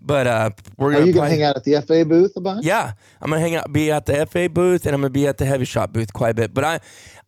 But 0.00 0.26
uh, 0.28 0.50
we're 0.76 0.90
Are 0.90 0.92
gonna 0.92 1.06
you 1.06 1.12
gonna 1.12 1.22
probably- 1.22 1.38
hang 1.38 1.42
out 1.44 1.56
at 1.56 1.64
the 1.64 1.82
FA 1.82 2.04
booth 2.04 2.36
a 2.36 2.40
bunch? 2.40 2.64
Yeah, 2.64 2.92
I'm 3.20 3.30
gonna 3.30 3.40
hang 3.40 3.56
out, 3.56 3.72
be 3.72 3.90
at 3.90 4.06
the 4.06 4.26
FA 4.26 4.48
booth, 4.48 4.86
and 4.86 4.94
I'm 4.94 5.00
gonna 5.00 5.10
be 5.10 5.26
at 5.26 5.38
the 5.38 5.44
Hevi-Shot 5.44 5.92
booth 5.92 6.12
quite 6.12 6.30
a 6.30 6.34
bit. 6.34 6.54
But 6.54 6.62
I, 6.64 6.80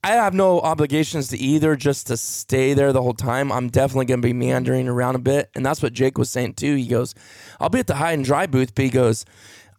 I 0.05 0.13
have 0.13 0.35
no 0.35 0.61
obligations 0.61 1.29
to 1.29 1.39
either, 1.39 1.75
just 1.75 2.07
to 2.09 2.17
stay 2.17 2.73
there 2.75 2.93
the 2.93 3.03
whole 3.03 3.13
time. 3.15 3.51
I'm 3.51 3.71
definitely 3.71 4.05
gonna 4.07 4.23
be 4.23 4.33
meandering 4.33 4.87
around 4.87 5.17
a 5.17 5.19
bit, 5.19 5.51
and 5.57 5.67
that's 5.67 5.83
what 5.83 5.93
Jake 5.95 6.17
was 6.17 6.31
saying 6.31 6.55
too. 6.55 6.77
He 6.77 6.87
goes, 6.87 7.13
"I'll 7.59 7.71
be 7.71 7.81
at 7.81 7.89
the 7.89 7.97
high 7.97 8.13
and 8.13 8.25
dry 8.25 8.47
booth," 8.47 8.73
but 8.75 8.85
he 8.85 8.91
goes, 8.91 9.25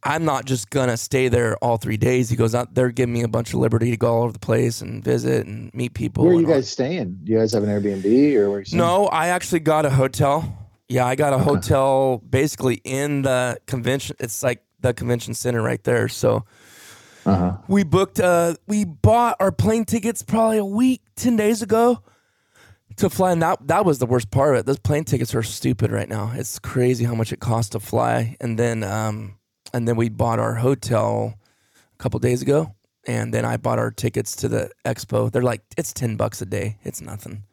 "I'm 0.04 0.26
not 0.26 0.46
just 0.46 0.70
gonna 0.70 0.98
stay 0.98 1.28
there 1.28 1.56
all 1.58 1.78
three 1.78 1.98
days." 1.98 2.30
He 2.30 2.36
goes, 2.36 2.54
"Out- 2.56 2.74
"They're 2.74 2.92
giving 2.92 3.14
me 3.14 3.22
a 3.24 3.28
bunch 3.28 3.54
of 3.54 3.60
liberty 3.60 3.92
to 3.92 3.98
go 3.98 4.14
all 4.16 4.24
over 4.24 4.34
the 4.34 4.40
place 4.40 4.82
and 4.82 5.04
visit 5.04 5.46
and 5.48 5.74
meet 5.74 5.94
people." 5.94 6.24
Where 6.24 6.32
are 6.32 6.34
you 6.36 6.40
and 6.40 6.48
all- 6.48 6.54
guys 6.56 6.70
staying? 6.70 7.20
Do 7.24 7.32
you 7.32 7.38
guys 7.40 7.54
have 7.54 7.64
an 7.64 7.70
Airbnb 7.70 8.36
or 8.36 8.50
where? 8.52 8.64
No, 8.74 9.08
I 9.08 9.28
actually 9.28 9.60
got 9.62 9.86
a 9.86 9.90
hotel. 9.92 10.58
Yeah, 10.90 11.06
I 11.06 11.16
got 11.16 11.34
a 11.34 11.38
hotel 11.38 12.22
basically 12.30 12.82
in 12.84 13.22
the 13.22 13.58
convention. 13.66 14.16
It's 14.20 14.44
like 14.44 14.64
the 14.82 14.94
convention 14.94 15.34
center 15.34 15.62
right 15.62 15.82
there. 15.84 16.08
So 16.10 16.44
Uh-huh. 17.26 17.58
we 17.68 17.84
booked. 17.84 18.20
Uh, 18.20 18.56
we 18.68 18.84
bought 18.84 19.38
our 19.40 19.52
plane 19.52 19.86
tickets 19.86 20.24
probably 20.24 20.58
a 20.58 20.66
week, 20.66 21.02
ten 21.16 21.36
days 21.38 21.62
ago 21.62 22.00
to 22.98 23.10
fly. 23.10 23.32
And 23.32 23.42
that 23.42 23.68
that 23.68 23.86
was 23.86 24.00
the 24.00 24.06
worst 24.06 24.32
part 24.32 24.56
of 24.56 24.60
it. 24.62 24.66
Those 24.66 24.80
plane 24.80 25.04
tickets 25.06 25.34
are 25.36 25.44
stupid 25.44 25.92
right 25.92 26.10
now. 26.10 26.34
It's 26.36 26.60
crazy 26.60 27.06
how 27.06 27.14
much 27.16 27.32
it 27.32 27.40
costs 27.40 27.70
to 27.70 27.80
fly. 27.80 28.36
And 28.42 28.58
then 28.60 28.84
um, 28.84 29.36
and 29.74 29.88
then 29.88 29.96
we 29.96 30.10
bought 30.10 30.40
our 30.40 30.56
hotel 30.56 31.36
a 31.94 31.98
couple 32.04 32.20
days 32.20 32.42
ago. 32.42 32.74
And 33.08 33.34
then 33.34 33.46
I 33.46 33.58
bought 33.58 33.80
our 33.80 33.90
tickets 33.90 34.36
to 34.38 34.48
the 34.48 34.70
expo. 34.86 35.32
They're 35.32 35.42
like 35.42 35.62
it's 35.78 35.92
ten 35.92 36.18
bucks 36.18 36.42
a 36.42 36.46
day. 36.46 36.78
It's 36.84 37.02
nothing. 37.02 37.44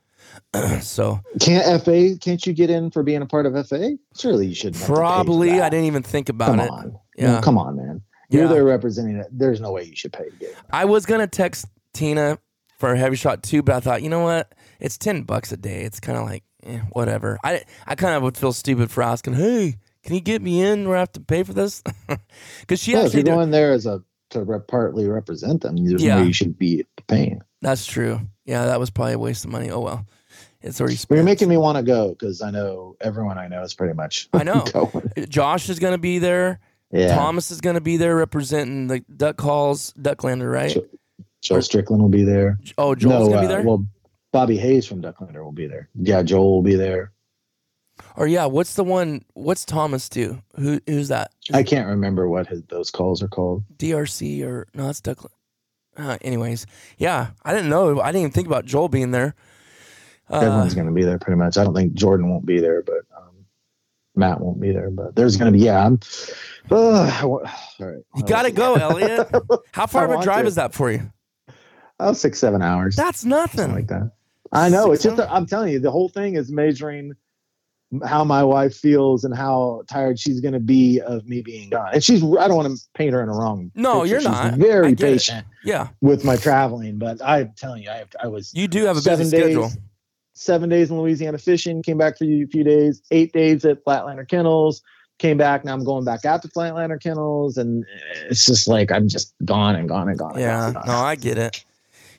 so 0.83 1.21
Can't 1.41 1.83
FA? 1.83 2.17
Can't 2.21 2.47
you 2.47 2.53
get 2.53 2.69
in 2.69 2.91
for 2.91 3.03
being 3.03 3.23
a 3.23 3.27
part 3.27 3.47
of 3.47 3.55
FA? 3.67 3.97
Surely 4.17 4.47
you 4.49 4.55
shouldn't. 4.55 4.77
have 4.77 4.87
to 4.87 4.93
pay 4.93 4.95
for 4.95 5.01
Probably. 5.01 5.61
I 5.61 5.71
didn't 5.71 5.87
even 5.87 6.03
think 6.03 6.29
about 6.29 6.55
it. 6.59 6.59
Come 6.59 6.61
it. 6.67 6.71
on. 6.71 6.99
Yeah. 7.17 7.33
No, 7.37 7.41
come 7.41 7.57
on, 7.59 7.77
man. 7.77 8.03
You're 8.29 8.43
Yeah. 8.45 8.49
there 8.53 8.65
representing 8.65 9.17
it. 9.17 9.27
There's 9.33 9.61
no 9.61 9.73
way 9.73 9.85
you 9.85 9.97
should 9.97 10.13
pay 10.13 10.25
to 10.29 10.37
get 10.37 10.51
in. 10.51 10.57
I 10.71 10.85
was 10.85 11.07
gonna 11.07 11.27
text 11.27 11.65
Tina 11.95 12.39
for 12.79 12.93
a 12.93 12.97
Hevi-Shot 12.99 13.43
too, 13.43 13.63
but 13.63 13.75
I 13.77 13.81
thought, 13.81 14.03
you 14.03 14.11
know 14.11 14.21
what? 14.23 14.55
It's 14.81 14.99
ten 14.99 15.23
bucks 15.23 15.51
a 15.51 15.57
day. 15.57 15.83
It's 15.85 15.99
kind 15.99 16.19
of 16.19 16.25
like 16.27 16.45
eh, 16.65 16.81
whatever. 16.93 17.39
I 17.43 17.63
I 17.87 17.95
kind 17.95 18.15
of 18.15 18.23
would 18.23 18.37
feel 18.37 18.53
stupid 18.53 18.91
for 18.91 19.03
asking, 19.03 19.33
hey, 19.33 19.77
can 20.09 20.14
you 20.14 20.23
get 20.23 20.40
me 20.40 20.62
in? 20.62 20.88
Where 20.88 20.97
I 20.97 21.01
have 21.01 21.12
to 21.12 21.21
pay 21.21 21.42
for 21.42 21.53
this? 21.53 21.83
Because 22.61 22.81
she 22.81 22.92
Yeah, 22.92 23.01
if 23.01 23.05
actually 23.07 23.25
you're 23.25 23.37
going 23.37 23.51
there 23.51 23.73
as 23.73 23.85
a 23.85 24.03
to 24.31 24.42
re- 24.42 24.59
partly 24.66 25.07
represent 25.07 25.61
them, 25.61 25.77
there's 25.77 26.03
Yeah. 26.03 26.16
no 26.16 26.23
you 26.23 26.33
should 26.33 26.59
be 26.59 26.87
paying. 27.09 27.42
That's 27.61 27.85
true. 27.85 28.21
Yeah, 28.47 28.64
that 28.64 28.81
was 28.81 28.88
probably 28.88 29.12
a 29.14 29.18
waste 29.18 29.44
of 29.44 29.51
money. 29.51 29.71
Oh 29.71 29.81
well, 29.81 30.07
it's 30.62 30.81
already 30.81 30.94
But 30.94 31.01
spent. 31.01 31.16
you're 31.18 31.25
making 31.27 31.51
me 31.51 31.59
want 31.59 31.77
to 31.77 31.83
go 31.83 32.09
because 32.11 32.40
I 32.40 32.51
know 32.51 32.97
everyone 33.03 33.37
I 33.37 33.49
know 33.49 33.62
is 33.62 33.75
pretty 33.75 33.92
much. 33.92 34.31
I 34.33 34.44
know. 34.44 34.62
going. 34.73 35.12
Josh 35.29 35.68
is 35.68 35.79
gonna 35.79 35.99
be 35.99 36.18
there. 36.18 36.59
Yeah. 36.90 37.14
Thomas 37.14 37.51
is 37.51 37.61
gonna 37.61 37.83
be 37.83 37.99
there 37.99 38.16
representing 38.16 38.87
the 38.87 39.01
Duck 39.14 39.37
Calls 39.37 39.92
Ducklander, 39.92 40.51
right? 40.51 40.71
Sure. 40.71 40.85
Joel 41.42 41.61
Strickland 41.62 42.01
will 42.03 42.09
be 42.09 42.25
there. 42.25 42.59
Oh, 42.79 42.94
Joel's 42.94 43.29
no, 43.29 43.35
gonna 43.35 43.40
be 43.42 43.47
uh, 43.47 43.57
there. 43.57 43.62
well, 43.62 43.87
Bobby 44.33 44.57
Hayes 44.57 44.87
from 44.87 45.03
Ducklander 45.03 45.44
will 45.44 45.53
be 45.53 45.66
there. 45.66 45.90
Yeah, 45.94 46.23
Joel 46.23 46.51
will 46.55 46.62
be 46.62 46.77
there. 46.77 47.12
Or 48.19 48.27
yeah, 48.27 48.47
what's 48.47 48.75
the 48.75 48.83
one? 48.83 49.25
What's 49.35 49.65
Thomas 49.65 50.09
do? 50.09 50.43
Who 50.57 50.81
who's 50.87 51.07
that? 51.09 51.31
I 51.53 51.63
can't 51.63 51.87
remember 51.87 52.29
what 52.29 52.49
his, 52.49 52.65
those 52.65 52.91
calls 52.91 53.23
are 53.23 53.29
called. 53.29 53.63
DRC 53.77 54.45
or 54.45 54.67
no, 54.75 54.91
it's 54.91 55.01
Duck. 55.01 55.31
Uh, 55.97 56.19
anyways, 56.21 56.67
yeah, 56.99 57.29
I 57.45 57.55
didn't 57.55 57.71
know. 57.71 58.01
I 58.01 58.07
didn't 58.07 58.23
even 58.23 58.33
think 58.33 58.49
about 58.49 58.65
Joel 58.65 58.89
being 58.89 59.13
there. 59.13 59.37
Uh, 60.29 60.41
Everyone's 60.41 60.75
going 60.75 60.89
to 60.89 60.93
be 60.93 61.05
there 61.05 61.19
pretty 61.19 61.39
much. 61.39 61.57
I 61.57 61.65
don't 61.65 61.75
think 61.75 61.95
Jordan 61.95 62.29
won't 62.29 62.45
be 62.45 62.59
there, 62.59 62.83
but 62.83 63.03
um, 63.17 63.47
Matt 64.17 64.41
won't 64.41 64.61
be 64.61 64.73
there. 64.73 64.91
But 64.91 65.15
there's 65.15 65.37
going 65.37 65.53
to 65.53 65.57
be 65.57 65.65
yeah. 65.65 65.87
I'm. 65.87 66.01
Uh, 66.71 67.21
all 67.23 67.41
right. 67.81 68.03
you 68.17 68.23
gotta 68.27 68.51
go, 68.51 68.75
Elliot. 68.75 69.31
How 69.73 69.87
far 69.87 70.13
of 70.13 70.21
a 70.21 70.23
drive 70.25 70.43
to. 70.43 70.49
is 70.49 70.57
that 70.57 70.75
for 70.75 70.91
you? 70.91 71.13
Oh, 72.01 72.15
six 72.15 72.41
seven 72.41 72.63
hours. 72.63 72.97
That's 72.97 73.21
something 73.21 73.39
nothing. 73.39 73.73
like 73.73 73.87
that. 73.87 74.11
I 74.51 74.69
know. 74.71 74.91
It's 74.91 75.03
Six 75.03 75.17
just. 75.17 75.31
I'm 75.31 75.47
telling 75.47 75.73
you, 75.73 75.79
the 75.79 75.91
whole 75.91 76.09
thing 76.09 76.35
is 76.35 76.51
measuring 76.51 77.15
how 78.05 78.22
my 78.22 78.44
wife 78.44 78.74
feels 78.77 79.24
and 79.24 79.35
how 79.35 79.83
tired 79.88 80.18
she's 80.18 80.40
going 80.40 80.53
to 80.53 80.61
be 80.61 81.01
of 81.01 81.27
me 81.27 81.40
being 81.40 81.70
gone. 81.70 81.88
And 81.94 82.05
she's. 82.05 82.22
I 82.22 82.46
don't 82.48 82.57
want 82.57 82.77
to 82.77 82.83
paint 82.94 83.12
her 83.14 83.22
in 83.22 83.29
a 83.29 83.33
wrong. 83.33 83.70
No, 83.74 84.01
picture. 84.03 84.07
you're 84.11 84.20
She's 84.20 84.29
not. 84.29 84.55
Very 84.55 84.94
get 84.94 85.09
it. 85.09 85.12
patient 85.14 85.46
Yeah, 85.64 85.88
with 86.01 86.24
my 86.24 86.37
traveling, 86.37 86.98
but 86.98 87.20
I'm 87.24 87.53
telling 87.57 87.83
you, 87.83 87.90
I 87.90 87.96
have, 87.96 88.09
I 88.22 88.27
was 88.29 88.53
you 88.55 88.68
do 88.68 88.85
have 88.85 88.96
a 88.96 89.01
busy 89.01 89.05
seven 89.09 89.27
schedule. 89.27 89.68
days. 89.68 89.79
Seven 90.35 90.68
days 90.68 90.90
in 90.90 91.01
Louisiana 91.01 91.38
fishing. 91.38 91.83
Came 91.83 91.98
back 91.98 92.16
for 92.18 92.24
a 92.24 92.44
few 92.46 92.62
days. 92.62 93.03
Eight 93.11 93.33
days 93.33 93.64
at 93.64 93.85
Flatlander 93.85 94.29
Kennels. 94.29 94.83
Came 95.18 95.37
back. 95.37 95.64
Now 95.64 95.72
I'm 95.72 95.83
going 95.83 96.05
back 96.05 96.24
out 96.24 96.42
to 96.42 96.48
Flatlander 96.48 97.03
Kennels, 97.03 97.57
and 97.57 97.85
it's 98.29 98.44
just 98.44 98.68
like 98.68 98.92
I'm 98.92 99.09
just 99.09 99.35
gone 99.44 99.74
and 99.74 99.88
gone 99.88 100.09
and 100.09 100.16
gone. 100.18 100.38
Yeah, 100.38 100.66
and 100.66 100.74
gone. 100.74 100.87
no, 100.87 100.92
I 100.92 101.16
get 101.16 101.38
it. 101.38 101.64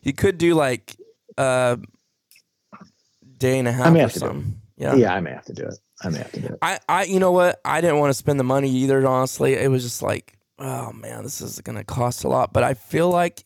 You 0.02 0.12
could 0.14 0.38
do 0.38 0.54
like 0.56 0.98
a 1.38 1.80
day 3.38 3.60
and 3.60 3.68
a 3.68 3.72
half 3.72 3.94
may 3.94 4.00
or 4.00 4.02
have 4.02 4.14
to 4.14 4.20
do 4.20 4.26
something. 4.26 4.59
Yeah. 4.80 4.96
yeah, 4.96 5.14
I 5.14 5.20
may 5.20 5.32
have 5.32 5.46
to 5.46 5.54
do 5.54 5.64
it. 5.66 5.76
I 6.02 6.10
may 6.10 6.18
have 6.20 6.32
to 6.32 6.40
do 6.40 6.48
it. 6.48 6.58
I, 6.62 6.80
I, 6.88 7.04
you 7.04 7.20
know 7.20 7.32
what? 7.34 7.60
I 7.66 7.82
didn't 7.82 8.00
want 8.00 8.10
to 8.12 8.14
spend 8.14 8.40
the 8.40 8.44
money 8.46 8.70
either. 8.70 9.06
Honestly, 9.06 9.54
it 9.54 9.70
was 9.70 9.84
just 9.84 10.02
like, 10.02 10.38
oh 10.58 10.92
man, 10.94 11.24
this 11.24 11.42
is 11.42 11.60
gonna 11.62 11.84
cost 11.84 12.24
a 12.24 12.30
lot. 12.30 12.54
But 12.54 12.64
I 12.64 12.74
feel 12.74 13.10
like, 13.10 13.44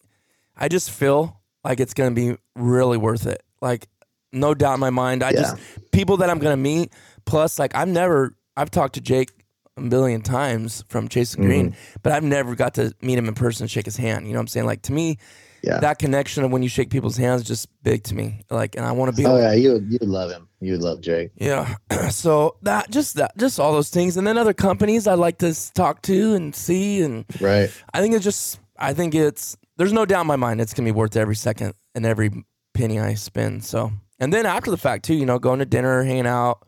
I 0.55 0.67
just 0.67 0.91
feel 0.91 1.41
like 1.63 1.79
it's 1.79 1.93
gonna 1.95 2.11
be 2.11 2.37
really 2.55 2.97
worth 2.97 3.25
it. 3.25 3.41
Like, 3.61 3.87
no 4.31 4.53
doubt 4.53 4.75
in 4.75 4.79
my 4.79 4.89
mind. 4.91 5.23
I 5.23 5.31
just 5.31 5.57
people 5.91 6.17
that 6.17 6.29
I'm 6.29 6.39
gonna 6.39 6.55
meet. 6.57 6.93
Plus, 7.25 7.57
like, 7.57 7.75
I've 7.75 7.87
never, 7.87 8.35
I've 8.55 8.69
talked 8.69 8.93
to 8.95 9.01
Jake 9.01 9.31
a 9.75 9.81
million 9.81 10.21
times 10.21 10.83
from 10.89 11.07
Chasing 11.07 11.43
Green, 11.43 11.71
Mm-hmm. 11.71 11.99
but 12.03 12.11
I've 12.11 12.23
never 12.23 12.53
got 12.53 12.75
to 12.75 12.93
meet 13.01 13.17
him 13.17 13.27
in 13.27 13.33
person 13.33 13.63
and 13.63 13.71
shake 13.71 13.85
his 13.85 13.97
hand. 13.97 14.27
You 14.27 14.33
know 14.33 14.37
what 14.39 14.43
I'm 14.43 14.47
saying? 14.49 14.65
Like 14.67 14.83
to 14.83 14.91
me, 14.93 15.17
Yeah. 15.63 15.79
that 15.79 15.97
connection 15.97 16.43
of 16.43 16.51
when 16.51 16.61
you 16.61 16.67
shake 16.69 16.89
people's 16.89 17.15
hands 17.15 17.41
is 17.43 17.47
just 17.47 17.67
big 17.83 18.03
to 18.03 18.15
me. 18.15 18.41
Like, 18.49 18.75
and 18.75 18.85
I 18.85 18.91
want 18.91 19.15
to 19.15 19.17
be. 19.21 19.25
oh 19.25 19.37
yeah, 19.37 19.53
you 19.53 19.73
would- 19.73 19.91
you 19.91 19.97
would 20.01 20.09
love 20.09 20.29
him. 20.29 20.49
You 20.59 20.73
would 20.73 20.81
love 20.81 20.99
Jake. 21.01 21.31
Yeah. 21.35 21.75
so 22.09 22.57
that 22.63 22.89
just 22.91 23.15
that 23.15 23.37
just 23.37 23.59
all 23.59 23.71
those 23.71 23.89
things, 23.89 24.17
and 24.17 24.27
then 24.27 24.37
other 24.37 24.53
companies 24.53 25.07
I 25.07 25.13
like 25.13 25.37
to 25.39 25.53
talk 25.73 26.01
to 26.03 26.35
and 26.35 26.53
see, 26.55 27.01
and 27.01 27.25
Right. 27.39 27.71
I 27.93 28.01
think 28.01 28.13
it's 28.13 28.23
just 28.23 28.59
I 28.77 28.93
think 28.93 29.15
it's 29.15 29.55
there's 29.77 29.93
no 29.93 30.05
doubt 30.05 30.21
in 30.21 30.27
my 30.27 30.35
mind 30.35 30.59
it's 30.61 30.73
gonna 30.73 30.87
be 30.87 30.91
worth 30.91 31.15
every 31.15 31.35
second 31.35 31.73
and 31.95 32.05
every 32.05 32.31
penny 32.73 32.99
I 32.99 33.13
spend. 33.13 33.63
So 33.63 33.91
and 34.19 34.33
then 34.33 34.45
after 34.45 34.69
the 34.71 34.77
fact 34.77 35.05
too, 35.05 35.13
you 35.15 35.25
know, 35.25 35.39
going 35.39 35.59
to 35.59 35.65
dinner, 35.65 36.03
hanging 36.03 36.27
out, 36.27 36.65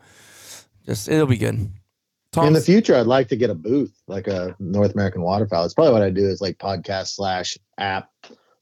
just 0.86 1.08
it'll 1.10 1.28
be 1.28 1.38
good. 1.38 1.70
In 2.38 2.52
the 2.52 2.60
future, 2.60 2.96
I'd 2.96 3.08
like 3.08 3.30
to 3.30 3.38
get 3.38 3.50
a 3.50 3.56
booth, 3.56 3.94
like 4.08 4.28
a 4.28 4.58
North 4.60 4.94
American 4.94 5.22
waterfowl. 5.22 5.64
It's 5.64 5.74
probably 5.74 5.94
what 5.94 6.02
I 6.02 6.10
do 6.10 6.28
is 6.28 6.42
like 6.42 6.58
podcast 6.58 7.16
slash 7.16 7.58
app 7.78 8.10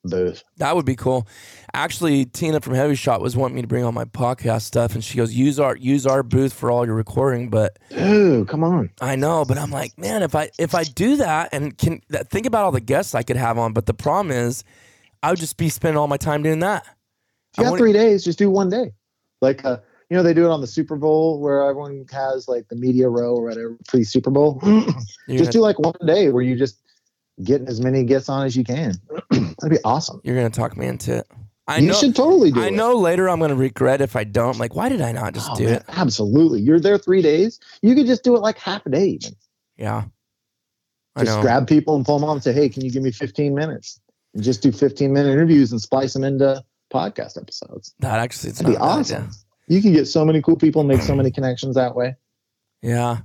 booth. 0.04 0.44
that 0.58 0.76
would 0.76 0.86
be 0.86 0.96
cool. 0.96 1.28
Actually, 1.74 2.26
Tina 2.26 2.62
from 2.62 2.74
Hevi-Shot 2.74 3.22
was 3.22 3.36
wanting 3.36 3.56
me 3.56 3.62
to 3.62 3.68
bring 3.68 3.84
all 3.84 3.92
my 3.92 4.06
podcast 4.06 4.63
stuff, 4.63 4.94
and 4.96 5.04
she 5.04 5.18
goes, 5.18 5.34
"Use 5.34 5.60
our 5.60 5.76
use 5.76 6.06
our 6.06 6.24
booth 6.24 6.54
for 6.54 6.70
all 6.72 6.86
your 6.86 6.96
recording." 6.96 7.50
But 7.50 7.80
Ooh, 7.98 8.46
come 8.46 8.63
on. 8.63 8.92
I 9.02 9.16
know, 9.16 9.46
but 9.46 9.58
I'm 9.58 9.72
like, 9.72 9.98
man, 9.98 10.22
if 10.24 10.36
I 10.36 10.50
if 10.60 10.76
I 10.76 10.84
do 10.84 11.16
that 11.18 11.50
and 11.52 11.78
can 11.78 12.02
think 12.30 12.46
about 12.46 12.66
all 12.66 12.72
the 12.72 12.82
guests 12.82 13.16
I 13.16 13.24
could 13.24 13.38
have 13.38 13.58
on, 13.58 13.74
but 13.74 13.86
the 13.86 13.94
problem 13.94 14.32
is, 14.36 14.63
I 15.24 15.30
would 15.32 15.39
just 15.39 15.58
be 15.58 15.70
spending 15.70 15.98
all 15.98 16.08
my 16.08 16.18
time 16.18 16.44
doing 16.44 16.60
that. 16.60 16.86
You 17.58 17.62
I 17.62 17.63
got 17.63 17.72
wanna- 17.72 17.82
three 17.82 17.94
days, 17.94 18.24
just 18.24 18.38
do 18.39 18.50
one 18.50 18.70
day. 18.70 18.92
Like 19.42 19.63
uh, 19.66 19.78
you 20.10 20.18
know, 20.18 20.24
they 20.24 20.34
do 20.34 20.46
it 20.46 20.50
on 20.52 20.62
the 20.62 20.68
Super 20.68 20.96
Bowl 20.96 21.39
where 21.39 21.63
everyone 21.63 22.06
has 22.12 22.48
like 22.48 22.68
the 22.68 22.76
media 22.76 23.10
row 23.10 23.36
or 23.36 23.44
whatever 23.46 23.78
pre 23.88 24.04
Super 24.04 24.30
Bowl. 24.30 24.62
Just 25.30 25.52
do 25.52 25.60
like 25.60 25.80
one 25.80 25.96
day 26.06 26.30
where 26.30 26.44
you 26.44 26.56
just 26.56 26.82
get 27.43 27.62
as 27.67 27.80
many 27.82 28.04
guests 28.04 28.30
on 28.30 28.46
as 28.46 28.56
you 28.56 28.63
can. 28.63 28.93
That'd 29.32 29.69
be 29.69 29.78
awesome. 29.86 30.19
you're 30.24 30.36
gonna 30.36 30.50
talk 30.50 30.76
me 30.78 30.88
into 30.88 31.17
it. 31.19 31.28
I 31.65 31.78
you 31.78 31.88
know. 31.88 31.93
should 31.93 32.15
totally 32.15 32.52
do 32.52 32.60
it. 32.60 32.63
I 32.63 32.67
it. 32.67 32.74
know 32.74 32.96
later 32.98 33.30
I'm 33.30 33.39
gonna 33.39 33.56
regret 33.56 34.02
if 34.02 34.15
I 34.15 34.26
don't. 34.26 34.58
Like, 34.58 34.76
why 34.76 34.89
did 34.89 35.02
I 35.02 35.13
not 35.13 35.34
just 35.34 35.50
Oh, 35.52 35.56
do 35.56 35.65
man, 35.65 35.76
it? 35.76 35.84
Absolutely. 35.88 36.60
You're 36.62 36.80
there 36.80 36.98
three 36.98 37.22
days. 37.22 37.60
You 37.82 37.96
could 37.96 38.06
just 38.06 38.24
do 38.24 38.36
it 38.36 38.39
like 38.41 38.58
half 38.58 38.86
a 38.86 38.89
day 38.89 39.06
even. 39.08 39.36
Yeah, 39.78 40.04
I 41.15 41.24
Just 41.24 41.38
know. 41.38 41.41
grab 41.41 41.67
people 41.67 41.96
and 41.96 42.06
pull 42.06 42.19
them 42.19 42.28
on 42.30 42.36
and 42.38 42.43
say, 42.43 42.54
hey, 42.54 42.69
can 42.69 42.84
you 42.84 42.91
give 42.91 43.02
me 43.02 43.12
15 43.12 43.56
minutes? 43.56 44.00
And 44.34 44.43
just 44.43 44.62
do 44.62 44.72
15 44.72 45.12
minute 45.13 45.32
interviews 45.32 45.72
and 45.72 45.82
splice 45.82 46.13
them 46.13 46.24
into 46.24 46.63
podcast 46.93 47.41
episodes. 47.41 47.93
that 48.00 48.19
actually, 48.19 48.50
it's 48.52 48.60
That'd 48.60 48.76
be 48.76 48.80
not 48.80 48.86
a 48.86 48.89
bad 48.96 49.00
awesome. 49.22 49.32
You 49.67 49.82
can 49.82 49.93
get 49.93 50.06
so 50.08 50.26
many 50.26 50.41
cool 50.41 50.58
people 50.58 50.82
and 50.82 50.88
make 50.89 51.02
so 51.02 51.15
many 51.15 51.32
connections 51.32 51.76
that 51.76 51.96
way. 51.96 52.15
Yeah, 52.82 53.17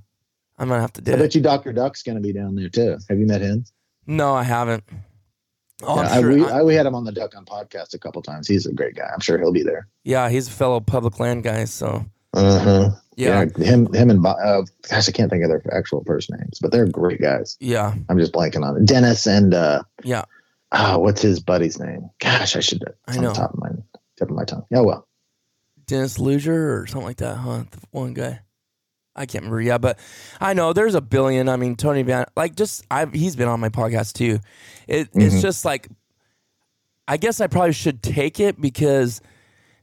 I'm 0.57 0.69
gonna 0.69 0.81
have 0.81 0.93
to 0.95 1.01
do 1.01 1.11
I 1.13 1.15
it. 1.15 1.19
I 1.19 1.23
bet 1.23 1.35
you 1.35 1.41
Dr. 1.43 1.73
Duck's 1.73 2.03
going 2.05 2.17
to 2.17 2.23
be 2.23 2.33
down 2.33 2.55
there 2.55 2.69
too. 2.69 2.97
Have 3.09 3.19
you 3.19 3.27
met 3.27 3.41
him? 3.43 3.65
No, 4.09 4.35
I 4.35 4.43
haven't. 4.43 4.83
Oh, 5.83 5.95
Yeah, 5.97 6.01
I'm 6.03 6.07
I- 6.19 6.21
sure. 6.21 6.33
we, 6.35 6.45
I- 6.47 6.63
we 6.63 6.75
had 6.75 6.87
him 6.87 6.95
on 6.97 7.05
the 7.05 7.13
Duck 7.13 7.37
on 7.37 7.45
podcast 7.45 7.95
a 7.95 7.99
couple 7.99 8.21
times. 8.23 8.49
He's 8.49 8.67
a 8.67 8.73
great 8.73 8.97
guy. 8.97 9.09
I'm 9.13 9.21
sure 9.21 9.39
he'll 9.39 9.53
be 9.53 9.63
there. 9.63 9.87
yeah, 10.03 10.29
he's 10.29 10.49
a 10.49 10.51
fellow 10.51 10.81
public 10.81 11.21
land 11.21 11.45
guy, 11.45 11.65
so 11.67 12.05
Uh-huh. 12.33 12.91
yeah, 13.17 13.45
him, 13.57 13.93
him, 13.93 14.11
and 14.11 14.27
uh, 14.27 14.63
gosh, 14.89 15.09
I 15.09 15.13
can't 15.13 15.31
think 15.31 15.45
of 15.45 15.51
their 15.51 15.63
actual 15.77 16.03
first 16.05 16.31
names, 16.31 16.59
but 16.61 16.73
they're 16.73 16.87
great 16.87 17.21
guys. 17.21 17.57
yeah, 17.61 17.95
I'm 18.09 18.19
just 18.19 18.33
blanking 18.33 18.65
on 18.65 18.77
it. 18.77 18.87
Dennis 18.87 19.27
and 19.27 19.55
uh, 19.55 19.83
yeah. 20.03 20.25
oh, 20.73 20.99
what's 20.99 21.23
his 21.23 21.39
buddy's 21.41 21.79
name? 21.79 22.11
Gosh, 22.19 22.57
I 22.57 22.61
should. 22.61 22.83
I 22.85 22.93
It's 23.09 23.17
on 23.19 23.23
know. 23.25 23.29
the 23.31 23.35
top 23.37 23.53
of 23.55 23.61
my 23.61 23.69
tip 24.17 24.31
of 24.31 24.37
my 24.37 24.45
tongue. 24.45 24.65
Oh 24.75 24.83
well, 24.85 25.07
Dennis 25.87 26.19
Luger 26.19 26.81
or 26.81 26.87
something 26.87 27.07
like 27.07 27.19
that, 27.19 27.37
huh? 27.37 27.65
The 27.71 27.79
one 27.93 28.15
guy. 28.15 28.41
I 29.19 29.27
can't 29.27 29.45
remember. 29.45 29.61
Yeah, 29.61 29.79
but 29.79 29.99
I 30.41 30.55
know 30.55 30.73
there's 30.73 30.95
a 30.95 31.01
billion. 31.01 31.49
I 31.49 31.57
mean, 31.57 31.77
Tony 31.77 32.03
Van, 32.03 32.25
like, 32.37 32.57
just 32.57 32.85
I've 32.91 33.13
he's 33.13 33.37
been 33.37 33.49
on 33.49 33.61
my 33.61 33.69
podcast 33.69 34.15
too. 34.15 34.39
It, 34.87 35.09
It's 35.13 35.15
mm-hmm. 35.15 35.41
just 35.41 35.65
like, 35.65 35.89
I 37.07 37.17
guess 37.17 37.41
I 37.41 37.47
probably 37.47 37.73
should 37.73 38.03
take 38.03 38.41
it 38.41 38.61
because 38.61 39.21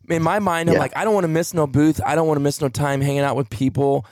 in 0.09 0.21
my 0.21 0.39
mind, 0.39 0.69
I'm 0.69 0.77
like, 0.77 0.95
I 0.95 1.03
don't 1.03 1.13
want 1.13 1.23
to 1.23 1.29
miss 1.29 1.53
no 1.53 1.67
booth. 1.67 1.99
I 2.05 2.15
don't 2.15 2.27
want 2.27 2.37
to 2.37 2.43
miss 2.43 2.61
no 2.61 2.69
time 2.69 3.01
hanging 3.01 3.21
out 3.21 3.35
with 3.35 3.49
people. 3.49 4.05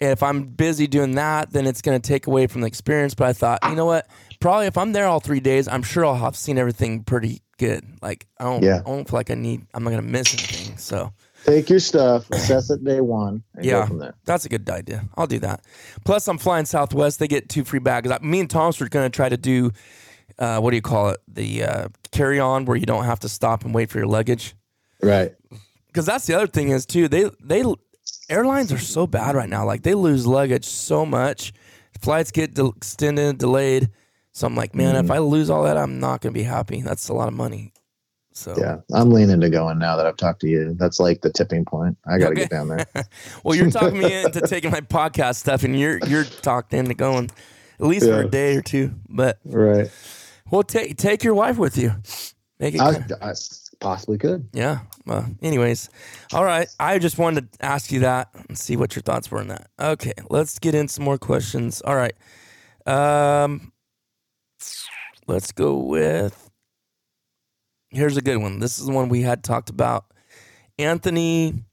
And 0.00 0.10
if 0.10 0.22
I'm 0.22 0.44
busy 0.44 0.86
doing 0.86 1.16
that, 1.16 1.52
then 1.52 1.66
it's 1.66 1.82
going 1.82 2.00
to 2.00 2.06
take 2.06 2.28
away 2.28 2.46
from 2.46 2.60
the 2.60 2.68
experience. 2.68 3.14
But 3.14 3.26
I 3.26 3.32
thought, 3.32 3.58
you 3.68 3.74
know 3.74 3.86
what? 3.86 4.08
Probably 4.38 4.66
if 4.66 4.78
I'm 4.78 4.92
there 4.92 5.06
all 5.06 5.18
three 5.18 5.40
days, 5.40 5.66
I'm 5.66 5.82
sure 5.82 6.06
I'll 6.06 6.14
have 6.14 6.36
seen 6.36 6.56
everything 6.56 7.02
pretty 7.02 7.42
good. 7.58 7.84
Like 8.00 8.26
I 8.38 8.44
don't, 8.44 8.62
Yeah. 8.62 8.76
I 8.86 8.88
don't 8.88 9.08
feel 9.08 9.18
like 9.18 9.30
I 9.30 9.34
need. 9.34 9.66
I'm 9.74 9.82
not 9.82 9.90
going 9.90 10.02
to 10.02 10.08
miss 10.08 10.32
anything. 10.32 10.76
So 10.78 11.12
Take 11.44 11.70
your 11.70 11.78
stuff, 11.80 12.30
assess 12.30 12.68
it 12.70 12.84
day 12.84 13.00
one, 13.00 13.42
and 13.54 13.64
Yeah. 13.64 13.80
go 13.80 13.86
from 13.86 13.98
there. 13.98 14.14
that's 14.24 14.44
a 14.44 14.48
good 14.48 14.68
idea. 14.68 15.04
I'll 15.16 15.26
do 15.26 15.38
that. 15.38 15.64
Plus, 16.04 16.26
I'm 16.28 16.36
flying 16.38 16.66
Southwest. 16.66 17.18
They 17.20 17.28
get 17.28 17.48
two 17.48 17.64
free 17.64 17.78
bags. 17.78 18.10
Me 18.20 18.40
and 18.40 18.50
Thomas 18.50 18.78
were 18.80 18.88
going 18.88 19.10
to 19.10 19.14
try 19.16 19.28
to 19.28 19.36
do, 19.36 19.70
uh, 20.38 20.60
what 20.60 20.70
do 20.70 20.76
you 20.76 20.82
call 20.82 21.10
it? 21.10 21.20
The 21.28 21.64
uh, 21.64 21.88
carry 22.12 22.38
on 22.40 22.64
where 22.64 22.76
you 22.76 22.86
don't 22.86 23.04
have 23.04 23.20
to 23.20 23.28
stop 23.28 23.64
and 23.64 23.72
wait 23.74 23.88
for 23.90 23.98
your 23.98 24.08
luggage. 24.08 24.54
Right. 25.02 25.34
because 25.86 26.04
that's 26.06 26.26
the 26.26 26.34
other 26.34 26.48
thing 26.48 26.70
is 26.70 26.84
too 26.84 27.06
they 27.08 27.30
they 27.42 27.62
airlines 28.28 28.72
are 28.72 28.78
so 28.78 29.06
bad 29.06 29.34
right 29.36 29.48
now 29.48 29.64
like 29.64 29.82
they 29.84 29.94
lose 29.94 30.26
luggage 30.26 30.64
so 30.64 31.06
much 31.06 31.52
flights 32.00 32.30
get 32.32 32.54
de- 32.54 32.66
extended 32.76 33.38
delayed 33.38 33.88
so 34.32 34.46
i'm 34.46 34.56
like 34.56 34.74
man 34.74 34.94
Mm-hmm. 34.96 35.04
if 35.04 35.10
i 35.12 35.18
lose 35.18 35.50
all 35.50 35.62
that 35.64 35.76
i'm 35.78 36.00
not 36.00 36.20
gonna 36.20 36.32
be 36.32 36.42
happy 36.42 36.82
that's 36.82 37.08
a 37.08 37.14
lot 37.14 37.28
of 37.28 37.34
money 37.34 37.72
so 38.38 38.54
Yeah. 38.56 38.78
I'm 38.94 39.10
leaning 39.10 39.40
to 39.40 39.50
going 39.50 39.78
now 39.78 39.96
that 39.96 40.06
I've 40.06 40.16
talked 40.16 40.40
to 40.42 40.48
you. 40.48 40.74
That's 40.74 41.00
like 41.00 41.20
the 41.20 41.30
tipping 41.32 41.64
point. 41.64 41.96
I 42.06 42.18
got 42.18 42.26
to 42.26 42.32
Okay. 42.32 42.40
get 42.42 42.50
down 42.50 42.68
there. 42.68 42.86
well 43.44 43.54
you're 43.54 43.70
talking 43.70 43.98
me 43.98 44.12
into 44.24 44.40
taking 44.42 44.70
my 44.70 44.80
podcast 44.80 45.36
stuff 45.36 45.64
and 45.64 45.78
you're 45.78 45.98
you're 46.06 46.24
talked 46.24 46.72
into 46.74 46.94
going 46.94 47.30
at 47.80 47.86
least 47.86 48.06
for 48.06 48.20
a 48.22 48.28
day 48.28 48.56
or 48.56 48.62
two 48.62 48.94
but 49.08 49.38
right. 49.44 49.90
well 50.50 50.62
take 50.62 50.96
take 50.96 51.22
your 51.22 51.34
wife 51.34 51.58
with 51.58 51.76
you 51.76 51.92
make 52.58 52.74
it 52.74 52.80
I, 52.80 53.04
I 53.20 53.34
possibly 53.80 54.18
could. 54.18 54.48
Yeah. 54.52 54.80
Well, 55.06 55.24
anyways, 55.40 55.88
all 56.32 56.44
right. 56.44 56.68
I 56.80 56.98
just 56.98 57.16
wanted 57.16 57.52
to 57.52 57.64
ask 57.64 57.92
you 57.92 58.00
that 58.00 58.28
and 58.48 58.58
see 58.58 58.76
what 58.76 58.96
your 58.96 59.02
thoughts 59.02 59.30
were 59.30 59.38
on 59.38 59.46
that. 59.48 59.70
Okay, 59.78 60.12
let's 60.30 60.58
get 60.58 60.74
in 60.74 60.88
some 60.88 61.04
more 61.04 61.16
questions. 61.16 61.80
All 61.82 61.94
right. 61.94 62.14
Um, 62.86 63.72
let's 65.28 65.52
go 65.52 65.76
with. 65.78 66.47
Here's 67.90 68.16
a 68.16 68.22
good 68.22 68.38
one. 68.38 68.58
This 68.58 68.78
is 68.78 68.86
the 68.86 68.92
one 68.92 69.08
we 69.08 69.22
had 69.22 69.42
talked 69.42 69.70
about. 69.70 70.06
Anthony 70.78 71.64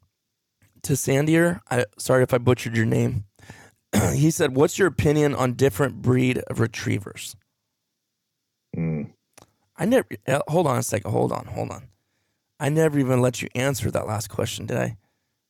Tissandier. 0.81 1.59
I 1.69 1.85
sorry 1.97 2.23
if 2.23 2.33
I 2.33 2.37
butchered 2.37 2.75
your 2.75 2.85
name. 2.85 3.25
he 4.13 4.31
said, 4.31 4.55
"What's 4.55 4.79
your 4.79 4.87
opinion 4.87 5.35
on 5.35 5.53
different 5.53 6.01
breed 6.01 6.37
of 6.47 6.59
retrievers?" 6.59 7.35
Mm. 8.75 9.11
I 9.77 9.85
never. 9.85 10.07
uh, 10.27 10.39
Hold 10.47 10.67
on 10.67 10.77
a 10.77 10.83
second. 10.83 11.11
Hold 11.11 11.31
on. 11.31 11.45
Hold 11.47 11.71
on. 11.71 11.83
I 12.59 12.69
never 12.69 12.97
even 12.97 13.21
let 13.21 13.41
you 13.41 13.49
answer 13.55 13.91
that 13.91 14.07
last 14.07 14.29
question, 14.29 14.65
did 14.65 14.77
I? 14.77 14.97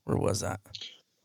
Where 0.05 0.17
was 0.17 0.39
that? 0.39 0.59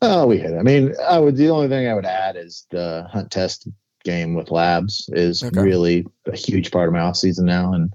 Oh, 0.03 0.27
we 0.27 0.37
hit 0.37 0.51
it. 0.51 0.57
I 0.59 0.63
mean, 0.63 0.93
I 1.07 1.17
would. 1.19 1.35
The 1.35 1.49
only 1.49 1.67
thing 1.67 1.87
I 1.87 1.93
would 1.95 2.05
add 2.05 2.35
is 2.35 2.67
the 2.69 3.07
hunt 3.11 3.31
test 3.31 3.67
game 4.03 4.33
with 4.35 4.51
labs 4.51 5.09
is 5.13 5.43
Okay. 5.43 5.61
really 5.61 6.05
a 6.27 6.35
huge 6.35 6.71
part 6.71 6.87
of 6.87 6.93
my 6.93 6.99
off 7.01 7.15
season 7.17 7.45
now, 7.45 7.73
and 7.73 7.91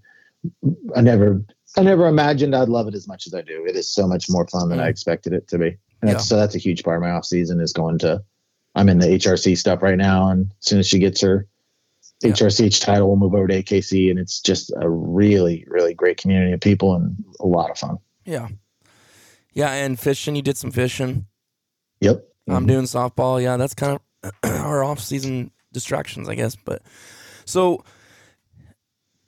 I 0.94 1.00
never, 1.00 1.42
I 1.76 1.82
never 1.82 2.06
imagined 2.06 2.54
I'd 2.54 2.68
love 2.68 2.88
it 2.88 2.94
as 2.94 3.06
much 3.08 3.26
as 3.26 3.34
I 3.34 3.42
do. 3.42 3.64
It 3.66 3.76
is 3.76 3.92
so 3.92 4.06
much 4.06 4.28
more 4.30 4.46
fun 4.48 4.68
than 4.68 4.80
I 4.80 4.88
expected 4.88 5.32
it 5.32 5.48
to 5.48 5.58
be. 5.58 5.66
And 5.68 5.76
Yeah. 6.04 6.12
that's, 6.14 6.26
so 6.28 6.36
that's 6.36 6.54
a 6.54 6.58
huge 6.58 6.82
part 6.84 6.96
of 6.96 7.02
my 7.02 7.10
off 7.10 7.24
season 7.24 7.60
is 7.60 7.72
going 7.72 7.98
to. 7.98 8.22
I'm 8.74 8.88
in 8.90 8.98
the 8.98 9.06
HRC 9.06 9.56
stuff 9.56 9.82
right 9.82 9.96
now, 9.96 10.28
and 10.28 10.50
as 10.60 10.66
soon 10.68 10.78
as 10.80 10.86
she 10.86 10.98
gets 10.98 11.20
her 11.22 11.46
Yeah. 12.22 12.32
HRCH 12.32 12.80
title, 12.80 13.08
we'll 13.08 13.16
move 13.16 13.34
over 13.34 13.46
to 13.46 13.62
AKC, 13.62 14.10
and 14.10 14.18
it's 14.18 14.40
just 14.40 14.70
a 14.80 14.88
really, 14.88 15.64
really 15.66 15.94
great 15.94 16.18
community 16.18 16.52
of 16.52 16.60
people 16.60 16.94
and 16.94 17.16
a 17.40 17.46
lot 17.46 17.70
of 17.70 17.78
fun. 17.78 17.96
Yeah. 18.24 18.48
Yeah, 19.52 19.72
and 19.72 19.98
fishing. 19.98 20.36
You 20.36 20.42
did 20.42 20.58
some 20.58 20.70
fishing. 20.70 21.26
Yep. 22.00 22.22
I'm 22.48 22.64
Mhm. 22.64 22.68
doing 22.68 22.84
softball. 22.84 23.42
Yeah, 23.42 23.56
that's 23.56 23.74
kind 23.74 23.98
of 24.22 24.32
our 24.44 24.84
off 24.84 25.00
season 25.00 25.50
distractions, 25.72 26.28
I 26.28 26.34
guess. 26.34 26.56
But 26.56 26.82
so, 27.46 27.82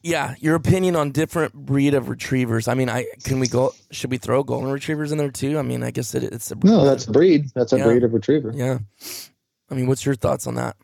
yeah, 0.02 0.34
your 0.38 0.54
opinion 0.54 0.96
on 0.96 1.10
different 1.10 1.52
breed 1.54 1.94
of 1.94 2.08
retrievers. 2.08 2.68
I 2.68 2.74
mean, 2.74 2.88
I 2.88 3.06
can 3.24 3.40
we 3.40 3.48
go? 3.48 3.72
Should 3.90 4.10
we 4.10 4.18
throw 4.18 4.42
golden 4.42 4.70
retrievers 4.70 5.12
in 5.12 5.18
there 5.18 5.30
too? 5.30 5.58
I 5.58 5.62
mean, 5.62 5.82
I 5.82 5.90
guess 5.90 6.14
it, 6.14 6.22
it's 6.24 6.50
a 6.50 6.56
No, 6.62 6.84
that's 6.84 7.06
a 7.06 7.10
breed. 7.10 7.50
That's 7.54 7.72
a 7.72 7.78
Yeah. 7.78 7.84
breed 7.84 8.04
of 8.04 8.12
retriever. 8.12 8.52
yeah. 8.54 8.78
I 9.70 9.74
mean, 9.74 9.86
what's 9.86 10.06
your 10.06 10.14
thoughts 10.14 10.46
on 10.46 10.54
that? 10.56 10.76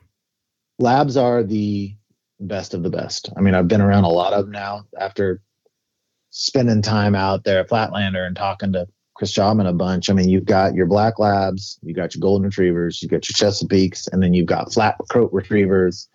labs 0.81 1.16
are 1.16 1.44
the 1.44 1.94
best 2.40 2.74
of 2.74 2.83
the 2.83 2.90
best. 2.90 3.31
I 3.37 3.40
mean, 3.40 3.55
I've 3.55 3.68
been 3.68 3.81
around 3.81 4.03
a 4.05 4.09
lot 4.09 4.33
of 4.33 4.46
them 4.46 4.50
now 4.53 4.85
after 4.98 5.40
spending 6.31 6.83
time 6.83 7.14
out 7.14 7.44
there 7.44 7.61
at 7.61 7.68
Flatlander 7.68 8.27
and 8.27 8.35
talking 8.35 8.72
to 8.72 8.87
Chris 9.14 9.33
Jobman 9.33 9.68
a 9.68 9.72
bunch. 9.72 10.11
I 10.11 10.14
mean, 10.14 10.29
you've 10.29 10.44
got 10.46 10.74
your 10.74 10.87
black 10.87 11.20
labs, 11.20 11.79
you 11.83 11.94
got 11.94 12.14
your 12.14 12.20
golden 12.20 12.44
retrievers, 12.46 13.00
you 13.03 13.09
got 13.09 13.29
your 13.29 13.35
Chesapeakes, 13.37 14.09
and 14.09 14.20
then 14.20 14.35
you've 14.35 14.46
got 14.46 14.72
flat 14.72 14.96
coat 15.11 15.33
retrievers. 15.33 16.09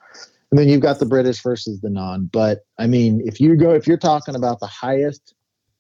And 0.52 0.60
then 0.60 0.68
you've 0.68 0.82
got 0.82 1.00
the 1.00 1.06
British 1.06 1.42
versus 1.42 1.80
the 1.82 1.90
non. 1.90 2.26
But 2.26 2.66
I 2.78 2.88
mean, 2.88 3.22
if 3.26 3.40
you 3.40 3.56
go, 3.56 3.74
if 3.74 3.88
you're 3.88 3.98
talking 3.98 4.36
about 4.36 4.60
the 4.60 4.68
highest 4.68 5.34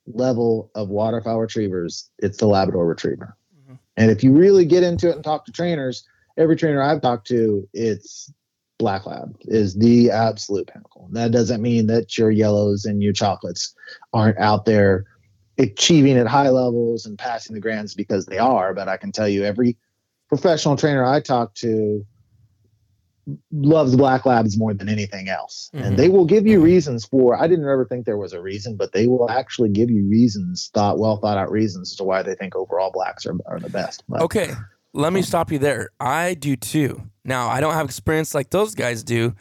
level 0.05 0.71
of 0.75 0.89
waterfowl 0.89 1.39
retrievers, 1.39 2.09
it's 2.19 2.37
the 2.37 2.47
Labrador 2.47 2.87
retriever. 2.87 3.35
Mhm. 3.67 3.79
And 3.97 4.11
if 4.11 4.23
you 4.23 4.31
really 4.31 4.65
get 4.65 4.83
into 4.83 5.09
it 5.09 5.15
and 5.15 5.23
talk 5.23 5.45
to 5.45 5.51
trainers, 5.51 6.03
every 6.37 6.55
trainer 6.55 6.81
I've 6.81 7.01
talked 7.01 7.27
to, 7.27 7.67
it's 7.73 8.31
black 8.77 9.05
lab 9.05 9.35
is 9.41 9.75
the 9.75 10.09
absolute 10.09 10.67
pinnacle. 10.67 11.09
That 11.11 11.31
doesn't 11.31 11.61
mean 11.61 11.87
that 11.87 12.17
your 12.17 12.31
yellows 12.31 12.85
and 12.85 13.03
your 13.03 13.13
chocolates 13.13 13.75
aren't 14.13 14.39
out 14.39 14.65
there 14.65 15.05
achieving 15.57 16.17
at 16.17 16.27
high 16.27 16.49
levels 16.49 17.05
and 17.05 17.17
passing 17.17 17.53
the 17.53 17.59
grands 17.59 17.93
because 17.93 18.25
they 18.25 18.37
are. 18.37 18.73
But 18.73 18.87
I 18.87 18.95
can 18.95 19.11
tell 19.11 19.27
you, 19.27 19.43
every 19.43 19.77
professional 20.29 20.77
trainer 20.77 21.05
I 21.05 21.19
talk 21.19 21.53
to 21.55 22.05
loves 23.51 23.95
black 23.95 24.25
labs 24.25 24.57
more 24.57 24.73
than 24.73 24.89
anything 24.89 25.29
else. 25.29 25.69
Mhm. 25.73 25.83
And 25.83 25.97
they 25.97 26.09
will 26.09 26.25
give 26.25 26.47
you 26.47 26.61
reasons 26.61 27.05
for, 27.05 27.35
I 27.35 27.47
didn't 27.47 27.65
ever 27.65 27.85
think 27.85 28.05
there 28.05 28.17
was 28.17 28.33
a 28.33 28.41
reason, 28.41 28.75
but 28.75 28.91
they 28.91 29.07
will 29.07 29.29
actually 29.29 29.69
give 29.69 29.89
you 29.89 30.07
reasons, 30.07 30.69
thought, 30.73 30.99
well 30.99 31.17
thought 31.17 31.37
out 31.37 31.51
reasons 31.51 31.91
as 31.91 31.97
to 31.97 32.03
why 32.03 32.23
they 32.23 32.35
think 32.35 32.55
overall 32.55 32.91
blacks 32.91 33.25
are, 33.25 33.35
are 33.45 33.59
the 33.59 33.69
best. 33.69 34.03
But 34.07 34.21
Okay, 34.21 34.51
let 34.93 35.13
me 35.13 35.21
stop 35.21 35.51
you 35.51 35.59
there. 35.59 35.89
I 35.99 36.33
do 36.33 36.55
too. 36.55 37.01
Now, 37.23 37.49
I 37.49 37.59
don't 37.59 37.73
have 37.73 37.85
experience 37.85 38.33
like 38.33 38.49
those 38.49 38.75
guys 38.75 39.03
do, 39.03 39.35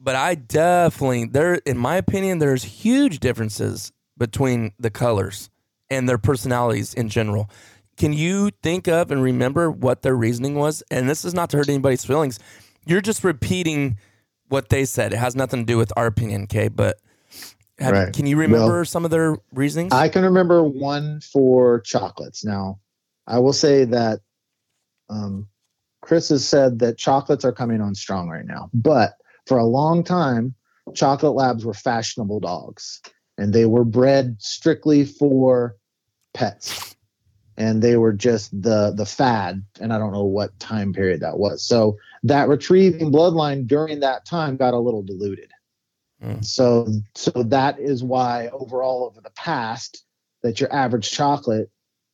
but 0.00 0.16
I 0.16 0.34
definitely 0.34 1.26
there 1.26 1.54
in 1.54 1.78
my 1.78 1.96
opinion 1.96 2.38
there's 2.38 2.64
huge 2.64 3.20
differences 3.20 3.92
between 4.18 4.72
the 4.78 4.90
colors 4.90 5.48
and 5.90 6.08
their 6.08 6.18
personalities 6.18 6.94
in 6.94 7.08
general. 7.08 7.48
Can 7.96 8.12
you 8.12 8.50
think 8.62 8.88
of 8.88 9.10
and 9.10 9.22
remember 9.22 9.70
what 9.70 10.02
their 10.02 10.16
reasoning 10.16 10.54
was? 10.54 10.82
And 10.90 11.08
this 11.08 11.24
is 11.24 11.34
not 11.34 11.50
to 11.50 11.56
hurt 11.58 11.68
anybody's 11.68 12.04
feelings. 12.04 12.38
You're 12.86 13.00
just 13.00 13.22
repeating 13.22 13.98
what 14.48 14.68
they 14.70 14.84
said. 14.84 15.12
It 15.12 15.18
has 15.18 15.36
nothing 15.36 15.60
to 15.60 15.66
do 15.66 15.78
with 15.78 15.92
our 15.96 16.06
opinion, 16.06 16.44
okay? 16.44 16.68
But 16.68 16.98
have, 17.78 17.92
Right. 17.92 18.12
can 18.12 18.26
you 18.26 18.36
remember 18.36 18.76
Well, 18.76 18.84
some 18.84 19.04
of 19.04 19.10
their 19.10 19.36
reasonings? 19.52 19.92
I 19.92 20.08
can 20.08 20.24
remember 20.24 20.62
one 20.62 21.20
for 21.20 21.80
chocolates. 21.80 22.44
Now, 22.44 22.80
I 23.26 23.38
will 23.38 23.52
say 23.52 23.84
that 23.84 24.20
um, 25.08 25.48
Chris 26.00 26.28
has 26.30 26.46
said 26.46 26.78
that 26.80 26.98
chocolates 26.98 27.44
are 27.44 27.52
coming 27.52 27.80
on 27.80 27.94
strong 27.94 28.28
right 28.28 28.44
now, 28.46 28.70
but 28.74 29.14
for 29.46 29.58
a 29.58 29.64
long 29.64 30.02
time, 30.02 30.54
chocolate 30.94 31.34
labs 31.34 31.64
were 31.64 31.74
fashionable 31.74 32.40
dogs, 32.40 33.00
and 33.38 33.52
they 33.52 33.66
were 33.66 33.84
bred 33.84 34.36
strictly 34.40 35.04
for 35.04 35.76
pets, 36.34 36.91
and 37.56 37.82
they 37.82 37.96
were 37.96 38.12
just 38.12 38.50
the 38.62 38.92
the 38.96 39.06
fad. 39.06 39.62
And 39.80 39.92
I 39.92 39.98
don't 39.98 40.12
know 40.12 40.24
what 40.24 40.58
time 40.58 40.92
period 40.92 41.20
that 41.20 41.38
was. 41.38 41.62
So 41.62 41.96
that 42.24 42.48
retrieving 42.48 43.12
bloodline 43.12 43.66
during 43.66 44.00
that 44.00 44.24
time 44.24 44.56
got 44.56 44.74
a 44.74 44.78
little 44.78 45.02
diluted. 45.02 45.50
Mm. 46.22 46.44
So 46.44 46.86
so 47.14 47.30
that 47.30 47.78
is 47.78 48.02
why 48.02 48.48
overall 48.48 49.04
over 49.04 49.20
the 49.20 49.30
past 49.30 50.04
that 50.42 50.60
your 50.60 50.72
average 50.72 51.10
chocolate 51.10 51.70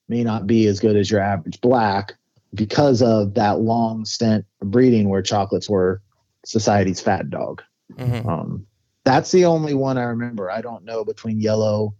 may 0.08 0.24
not 0.24 0.46
be 0.46 0.66
as 0.66 0.80
good 0.80 0.96
as 0.96 1.10
your 1.10 1.20
average 1.20 1.60
black 1.60 2.14
because 2.54 3.02
of 3.02 3.34
that 3.34 3.60
long 3.60 4.04
stint 4.04 4.44
of 4.60 4.70
breeding 4.70 5.08
where 5.08 5.22
chocolates 5.22 5.68
were 5.68 6.00
society's 6.44 7.00
fat 7.00 7.28
dog. 7.28 7.62
Mhm. 7.92 8.26
Um, 8.26 8.66
that's 9.04 9.30
the 9.30 9.44
only 9.44 9.74
one 9.74 9.98
I 9.98 10.04
remember. 10.04 10.50
I 10.50 10.60
don't 10.60 10.84
know 10.84 11.04
between 11.04 11.40
yellow 11.40 11.94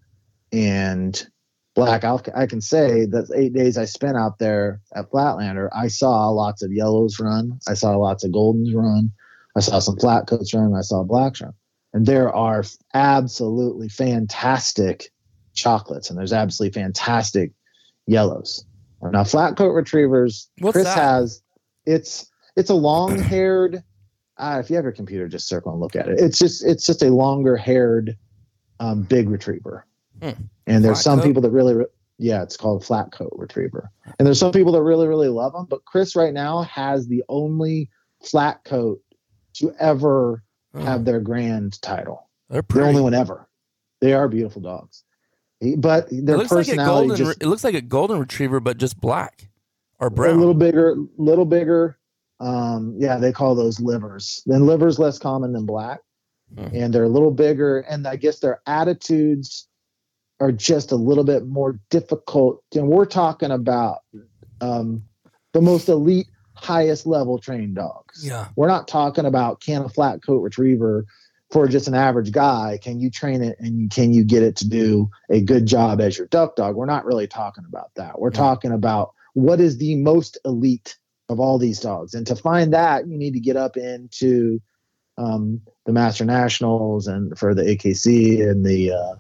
and 0.53 1.27
black. 1.79 2.05
I'll, 2.05 2.23
I 2.35 2.47
can 2.47 2.61
say 2.61 3.07
that 3.07 3.31
eight 3.37 3.53
days 3.53 3.79
I 3.79 3.85
spent 3.85 4.17
out 4.17 4.39
there 4.39 4.81
at 4.95 5.11
Flatlander, 5.11 5.69
I 5.73 5.89
saw 5.89 6.29
lots 6.31 6.63
of 6.63 6.73
yellows 6.73 7.21
run. 7.21 7.59
I 7.69 7.75
saw 7.75 7.97
lots 7.97 8.25
of 8.25 8.33
goldens 8.33 8.75
run. 8.75 9.13
I 9.57 9.61
saw 9.61 9.79
some 9.79 9.97
flat 9.97 10.27
coats 10.27 10.53
run. 10.53 10.75
I 10.75 10.81
saw 10.81 11.05
blacks 11.05 11.41
run. 11.41 11.53
And 11.93 12.05
there 12.05 12.35
are 12.35 12.65
absolutely 12.95 13.89
fantastic 13.89 15.11
chocolates 15.55 16.11
and 16.11 16.19
there's 16.19 16.33
absolutely 16.33 16.81
fantastic 16.81 17.53
yellows. 18.07 18.65
Now, 19.01 19.25
flat 19.25 19.57
coat 19.57 19.71
retrievers, 19.71 20.51
What's 20.59 20.75
Chris 20.75 20.85
that? 20.87 20.99
has. 20.99 21.43
It's 21.87 22.29
it's 22.57 22.71
a 22.71 22.75
long 22.75 23.19
haired. 23.19 23.83
Uh, 24.37 24.59
if 24.63 24.71
you 24.71 24.77
have 24.77 24.85
your 24.85 24.93
computer, 24.93 25.29
just 25.29 25.47
circle 25.47 25.71
and 25.71 25.81
look 25.81 25.95
at 25.95 26.09
it. 26.09 26.19
It's 26.19 26.39
just 26.39 26.65
it's 26.65 26.85
just 26.85 27.03
a 27.03 27.11
longer 27.11 27.57
haired, 27.57 28.17
um, 28.81 29.03
big 29.03 29.29
retriever. 29.29 29.87
Hmm. 30.23 30.31
And 30.67 30.85
there's 30.85 30.99
Flat 31.03 31.05
some 31.05 31.19
coat? 31.21 31.27
people 31.27 31.43
that 31.43 31.51
really, 31.51 31.75
re- 31.75 31.87
yeah, 32.19 32.43
it's 32.43 32.57
called 32.57 32.85
flat 32.85 33.13
coat 33.13 33.33
retriever. 33.37 33.91
And 34.19 34.27
there's 34.27 34.39
some 34.41 34.53
people 34.53 34.73
that 34.73 34.83
really 34.83 35.07
really 35.09 35.29
love 35.29 35.53
them. 35.53 35.67
But 35.69 35.85
Chris 35.85 36.17
right 36.17 36.33
now 36.35 36.63
has 36.63 37.07
the 37.09 37.23
only 37.29 37.91
flat 38.23 38.65
coat 38.65 39.01
to 39.55 39.73
ever 39.79 40.43
Oh, 40.75 40.81
have 40.83 41.05
their 41.07 41.19
grand 41.21 41.81
title. 41.81 42.29
they're 42.51 42.63
The 42.69 42.83
only 42.83 43.01
one 43.01 43.15
ever. 43.15 43.49
They 44.03 44.13
are 44.13 44.29
beautiful 44.29 44.61
dogs. 44.61 45.03
But 45.79 46.13
it 46.13 46.27
their 46.27 46.37
looks 46.37 46.53
like 46.53 46.67
a 46.67 46.71
personality 46.73 47.09
golden. 47.09 47.27
just 47.27 47.43
it 47.43 47.47
looks 47.47 47.65
like 47.65 47.75
a 47.75 47.81
golden 47.81 48.19
retriever, 48.21 48.61
but 48.61 48.77
just 48.77 49.01
black 49.01 49.49
or 49.99 50.11
brown. 50.11 50.37
a 50.37 50.39
little 50.39 50.55
bigger, 50.55 50.95
little 51.17 51.47
bigger. 51.47 51.99
Um, 52.39 52.95
yeah, 52.99 53.17
they 53.17 53.33
call 53.33 53.55
those 53.55 53.81
livers. 53.81 54.43
Then 54.47 54.67
livers 54.67 54.99
less 54.99 55.19
common 55.19 55.53
than 55.53 55.65
black, 55.67 56.01
Hmm. 56.57 56.69
and 56.75 56.93
they're 56.95 57.05
a 57.05 57.09
little 57.09 57.33
bigger. 57.33 57.79
And 57.81 58.07
I 58.07 58.17
guess 58.17 58.39
their 58.41 58.61
attitudes 58.67 59.67
are 60.41 60.53
just 60.53 60.93
a 60.93 60.97
little 60.97 61.25
bit 61.25 61.47
more 61.47 61.79
difficult. 61.91 62.63
And 62.75 62.89
we're 62.89 63.07
talking 63.07 63.51
about 63.51 63.99
um, 64.61 65.03
the 65.53 65.61
most 65.61 65.89
elite, 65.89 66.29
highest 66.55 67.07
level 67.07 67.39
trained 67.39 67.77
dogs. 67.77 68.25
Yeah. 68.25 68.49
We're 68.57 68.69
not 68.69 68.89
talking 68.89 69.25
about 69.27 69.61
can 69.61 69.83
a 69.83 69.89
flat 69.89 70.23
coat 70.25 70.41
retriever 70.41 71.07
for 71.51 71.67
just 71.67 71.89
an 71.89 71.95
average 71.95 72.31
guy. 72.31 72.79
Can 72.83 73.01
you 73.01 73.11
train 73.11 73.43
it 73.43 73.57
and 73.59 73.81
you, 73.81 73.89
can 73.89 74.13
you 74.13 74.23
get 74.23 74.43
it 74.43 74.57
to 74.57 74.69
do 74.69 75.11
a 75.31 75.41
good 75.41 75.67
job 75.67 76.01
as 76.01 76.19
your 76.19 76.27
duck 76.27 76.57
dog? 76.57 76.77
We're 76.77 76.87
not 76.87 77.05
really 77.05 77.27
talking 77.27 77.65
about 77.67 77.91
that. 77.97 78.21
We're 78.21 78.31
Yeah. 78.31 78.39
talking 78.39 78.73
about 78.73 79.15
what 79.35 79.61
is 79.61 79.79
the 79.79 79.95
most 79.97 80.37
elite 80.45 80.99
of 81.29 81.41
all 81.41 81.59
these 81.59 81.81
dogs. 81.81 82.15
And 82.15 82.27
to 82.27 82.37
find 82.37 82.73
that, 82.73 83.07
you 83.09 83.17
need 83.17 83.33
to 83.35 83.41
get 83.41 83.57
up 83.57 83.77
into 83.77 84.61
um, 85.17 85.61
the 85.85 85.93
Master 85.93 86.25
Nationals 86.25 87.07
and 87.07 87.37
for 87.39 87.55
the 87.55 87.63
AKC 87.63 88.41
and 88.49 88.65
the 88.65 88.93
uh, 88.93 89.15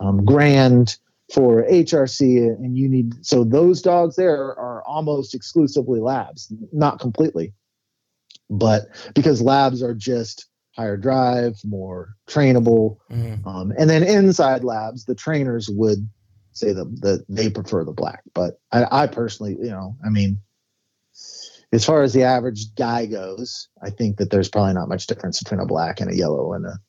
um, 0.00 0.24
Grand 0.24 0.96
for 1.32 1.64
HRC. 1.64 2.38
And 2.38 2.76
you 2.76 2.88
need, 2.88 3.24
so 3.24 3.44
those 3.44 3.82
dogs 3.82 4.16
there 4.16 4.58
are 4.58 4.82
almost 4.86 5.34
exclusively 5.34 6.00
labs, 6.00 6.52
not 6.72 6.98
completely, 6.98 7.52
but 8.48 8.88
because 9.14 9.40
labs 9.40 9.82
are 9.82 9.94
just 9.94 10.46
higher 10.76 10.96
drive, 10.96 11.60
more 11.64 12.16
trainable. 12.28 12.96
Mhm. 13.10 13.46
Um, 13.46 13.72
and 13.78 13.88
then 13.88 14.02
inside 14.02 14.64
labs, 14.64 15.04
the 15.04 15.14
trainers 15.14 15.68
would 15.68 16.08
say 16.52 16.72
that 16.72 17.00
the, 17.00 17.24
they 17.28 17.50
prefer 17.50 17.84
the 17.84 17.92
black. 17.92 18.22
But 18.34 18.58
I, 18.72 19.02
I 19.02 19.06
personally, 19.06 19.56
you 19.60 19.70
know, 19.70 19.96
I 20.04 20.08
mean, 20.08 20.38
as 21.72 21.84
far 21.84 22.02
as 22.02 22.12
the 22.12 22.24
average 22.24 22.74
guy 22.74 23.06
goes, 23.06 23.68
I 23.82 23.90
think 23.90 24.16
that 24.16 24.30
there's 24.30 24.48
probably 24.48 24.74
not 24.74 24.88
much 24.88 25.06
difference 25.06 25.40
between 25.40 25.60
a 25.60 25.66
black 25.66 26.00
and 26.00 26.10
a 26.10 26.16
yellow 26.16 26.52
and 26.54 26.66
a 26.66 26.80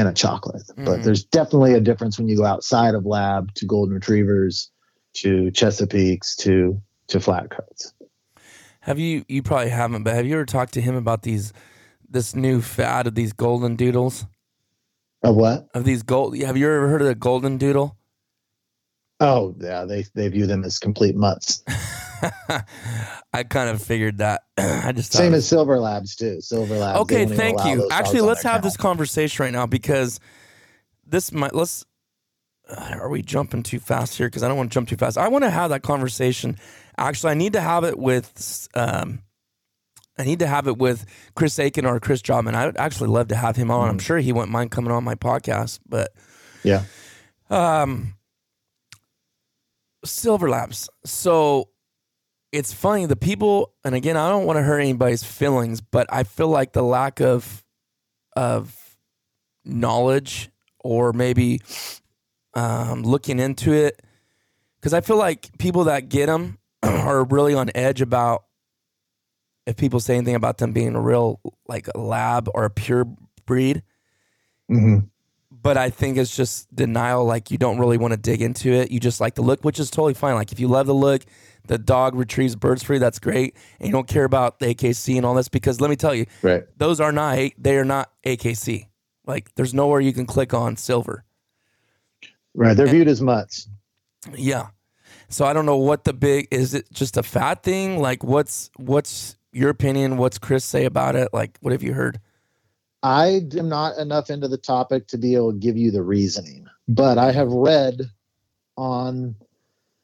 and 0.00 0.08
a 0.08 0.12
chocolate. 0.14 0.62
But 0.76 1.00
Mhm. 1.00 1.04
there's 1.04 1.24
definitely 1.24 1.74
a 1.74 1.80
difference 1.80 2.18
when 2.18 2.26
you 2.26 2.36
go 2.36 2.44
outside 2.46 2.94
of 2.94 3.04
lab 3.04 3.52
to 3.54 3.66
golden 3.66 3.94
retrievers, 3.94 4.70
to 5.14 5.50
Chesapeakes, 5.50 6.34
to 6.36 6.80
to 7.08 7.20
flat 7.20 7.50
coats. 7.50 7.92
Have 8.80 8.98
you? 8.98 9.24
You 9.28 9.42
probably 9.42 9.68
haven't, 9.70 10.04
but 10.04 10.14
have 10.14 10.24
you 10.26 10.34
ever 10.34 10.46
talked 10.46 10.72
to 10.74 10.80
him 10.80 10.94
about 10.96 11.22
these? 11.22 11.52
This 12.08 12.34
new 12.34 12.60
fad 12.60 13.06
of 13.06 13.14
these 13.14 13.32
golden 13.32 13.76
doodles. 13.76 14.26
Of 15.22 15.36
what? 15.36 15.68
Of 15.74 15.84
these 15.84 16.02
gold. 16.02 16.36
Have 16.38 16.56
you 16.56 16.66
ever 16.66 16.88
heard 16.88 17.02
of 17.02 17.06
the 17.06 17.14
golden 17.14 17.58
doodle? 17.58 17.96
Oh 19.20 19.54
yeah, 19.60 19.84
they 19.84 20.06
they 20.14 20.28
view 20.28 20.46
them 20.46 20.64
as 20.64 20.78
complete 20.78 21.14
mutts. 21.14 21.62
I 23.32 23.42
kind 23.44 23.70
of 23.70 23.82
figured 23.82 24.18
that. 24.18 24.42
I 24.58 24.92
just 24.92 25.12
thought 25.12 25.18
Same 25.18 25.34
as 25.34 25.46
silver 25.48 25.78
labs 25.78 26.16
too. 26.16 26.40
Silver 26.40 26.76
labs. 26.76 27.00
Okay, 27.00 27.26
thank 27.26 27.64
you. 27.64 27.88
Actually, 27.90 28.22
let's 28.22 28.42
have 28.42 28.62
this 28.62 28.76
conversation 28.76 29.44
right 29.44 29.52
now 29.52 29.66
because 29.66 30.20
this 31.06 31.32
might 31.32 31.54
let's. 31.54 31.84
uh, 32.68 32.96
Are 33.00 33.08
we 33.08 33.22
jumping 33.22 33.62
too 33.62 33.78
fast 33.80 34.16
here? 34.16 34.26
Because 34.26 34.42
I 34.42 34.48
don't 34.48 34.56
want 34.56 34.70
to 34.70 34.74
jump 34.74 34.88
too 34.88 34.96
fast. 34.96 35.18
I 35.18 35.28
want 35.28 35.44
to 35.44 35.50
have 35.50 35.70
that 35.70 35.82
conversation. 35.82 36.56
Actually, 36.98 37.32
I 37.32 37.34
need 37.34 37.52
to 37.54 37.60
have 37.60 37.84
it 37.84 37.98
with. 37.98 38.68
Um, 38.74 39.22
I 40.18 40.24
need 40.24 40.40
to 40.40 40.46
have 40.46 40.66
it 40.66 40.76
with 40.76 41.06
Chris 41.34 41.58
Aiken 41.58 41.86
or 41.86 41.98
Chris 41.98 42.20
Jobman. 42.20 42.54
I 42.54 42.66
would 42.66 42.76
actually 42.76 43.08
love 43.08 43.28
to 43.28 43.36
have 43.36 43.56
him 43.56 43.70
on. 43.70 43.88
I'm 43.88 43.98
sure 43.98 44.18
he 44.18 44.32
wouldn't 44.32 44.52
mind 44.52 44.70
coming 44.70 44.92
on 44.92 45.02
my 45.02 45.14
podcast. 45.14 45.78
But 45.88 46.12
Yeah. 46.62 46.82
um, 47.48 48.14
Silver 50.04 50.48
Labs. 50.50 50.88
So 51.04 51.70
it's 52.52 52.72
funny. 52.72 53.06
The 53.06 53.16
people, 53.16 53.72
and 53.84 53.94
again, 53.94 54.16
I 54.16 54.28
don't 54.28 54.46
want 54.46 54.58
to 54.58 54.62
hurt 54.62 54.80
anybody's 54.80 55.22
feelings, 55.22 55.80
but 55.80 56.06
I 56.10 56.24
feel 56.24 56.48
like 56.48 56.72
the 56.72 56.82
lack 56.82 57.20
of 57.20 57.64
of 58.36 58.76
knowledge 59.64 60.50
or 60.80 61.12
maybe 61.12 61.60
um, 62.54 63.02
looking 63.02 63.38
into 63.38 63.72
it, 63.72 64.00
because 64.80 64.94
I 64.94 65.00
feel 65.00 65.16
like 65.16 65.56
people 65.58 65.84
that 65.84 66.08
get 66.08 66.26
them 66.26 66.58
are 66.82 67.24
really 67.24 67.54
on 67.54 67.70
edge 67.74 68.00
about 68.00 68.44
if 69.66 69.76
people 69.76 70.00
say 70.00 70.16
anything 70.16 70.34
about 70.34 70.58
them 70.58 70.72
being 70.72 70.94
a 70.94 71.00
real 71.00 71.40
like 71.68 71.88
a 71.94 71.98
lab 71.98 72.48
or 72.54 72.64
a 72.64 72.70
pure 72.70 73.06
breed 73.46 73.82
hmm 74.68 74.98
but 75.62 75.76
I 75.76 75.90
think 75.90 76.16
it's 76.16 76.34
just 76.34 76.74
denial. 76.74 77.24
Like 77.24 77.50
you 77.50 77.58
don't 77.58 77.78
really 77.78 77.98
want 77.98 78.12
to 78.12 78.16
dig 78.16 78.42
into 78.42 78.72
it. 78.72 78.90
You 78.90 79.00
just 79.00 79.20
like 79.20 79.34
the 79.34 79.42
look, 79.42 79.62
which 79.64 79.78
is 79.78 79.90
totally 79.90 80.14
fine. 80.14 80.34
Like 80.34 80.52
if 80.52 80.60
you 80.60 80.68
love 80.68 80.86
the 80.86 80.94
look, 80.94 81.22
the 81.66 81.78
dog 81.78 82.14
retrieves 82.14 82.56
birds 82.56 82.82
for 82.82 82.94
you. 82.94 82.98
That's 83.00 83.18
great, 83.18 83.54
and 83.78 83.86
you 83.88 83.92
don't 83.92 84.08
care 84.08 84.24
about 84.24 84.58
the 84.58 84.74
AKC 84.74 85.16
and 85.16 85.26
all 85.26 85.34
this 85.34 85.48
because 85.48 85.80
let 85.80 85.90
me 85.90 85.96
tell 85.96 86.14
you, 86.14 86.26
Right. 86.42 86.64
those 86.78 87.00
are 87.00 87.12
not 87.12 87.38
they 87.58 87.76
are 87.76 87.84
not 87.84 88.10
AKC. 88.24 88.86
Like 89.26 89.54
there's 89.54 89.74
nowhere 89.74 90.00
you 90.00 90.12
can 90.12 90.26
click 90.26 90.54
on 90.54 90.76
silver. 90.76 91.24
Right. 92.54 92.76
They're 92.76 92.86
viewed 92.86 93.08
as 93.08 93.20
mutts. 93.20 93.68
Yeah. 94.34 94.68
So 95.28 95.44
I 95.44 95.52
don't 95.52 95.66
know 95.66 95.76
what 95.76 96.04
the 96.04 96.12
big 96.12 96.48
is. 96.50 96.74
It 96.74 96.90
just 96.92 97.16
a 97.16 97.22
fat 97.22 97.62
thing? 97.62 98.00
Like 98.00 98.24
what's 98.24 98.70
what's 98.76 99.36
your 99.52 99.70
opinion? 99.70 100.16
What's 100.16 100.38
Chris 100.38 100.64
say 100.64 100.84
about 100.84 101.14
it? 101.14 101.28
Like 101.32 101.56
what 101.60 101.72
have 101.72 101.82
you 101.82 101.92
heard? 101.92 102.20
I 103.02 103.42
am 103.56 103.68
not 103.68 103.96
enough 103.98 104.30
into 104.30 104.48
the 104.48 104.58
topic 104.58 105.08
to 105.08 105.18
be 105.18 105.34
able 105.34 105.52
to 105.52 105.58
give 105.58 105.76
you 105.76 105.90
the 105.90 106.02
reasoning, 106.02 106.66
but 106.88 107.18
I 107.18 107.32
have 107.32 107.50
read 107.50 108.02
on 108.76 109.36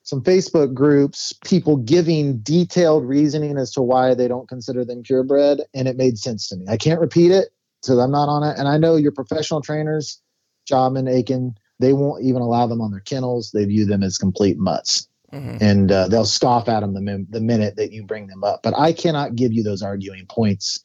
some 0.03 0.23
Facebook 0.23 0.73
groups 0.73 1.33
people 1.45 1.77
giving 1.77 2.39
detailed 2.39 3.05
reasoning 3.05 3.59
as 3.59 3.73
to 3.73 3.83
why 3.83 4.15
they 4.15 4.29
don't 4.29 4.49
consider 4.49 4.85
them 4.85 5.03
purebred, 5.03 5.63
and 5.75 5.89
it 5.89 5.97
made 5.97 6.19
sense 6.19 6.49
to 6.49 6.57
me. 6.57 6.67
I 6.69 6.77
can't 6.77 7.01
repeat 7.01 7.33
it 7.33 7.49
because 7.83 7.99
I'm 7.99 8.13
not 8.13 8.29
on 8.29 8.43
it, 8.43 8.59
and 8.59 8.69
I 8.69 8.79
know 8.79 8.97
your 8.97 9.13
professional 9.13 9.61
trainers, 9.61 10.21
Jobman, 10.71 11.11
Aiken, 11.11 11.57
they 11.81 11.93
won't 11.93 12.25
even 12.25 12.41
allow 12.41 12.67
them 12.67 12.81
on 12.81 12.93
their 12.93 13.01
kennels. 13.01 13.51
They 13.53 13.65
view 13.67 13.85
them 13.85 14.03
as 14.03 14.17
complete 14.17 14.57
mutts, 14.59 15.07
Mhm. 15.33 15.61
and 15.61 15.93
uh, 15.93 16.09
they'll 16.09 16.25
scoff 16.25 16.69
at 16.69 16.81
them 16.81 16.95
the, 16.95 17.01
min- 17.03 17.27
the 17.29 17.41
minute 17.41 17.77
that 17.77 17.93
you 17.93 18.05
bring 18.05 18.29
them 18.29 18.45
up. 18.45 18.63
But 18.63 18.79
I 18.79 18.93
cannot 18.93 19.35
give 19.35 19.53
you 19.53 19.63
those 19.63 19.83
arguing 19.83 20.27
points 20.27 20.85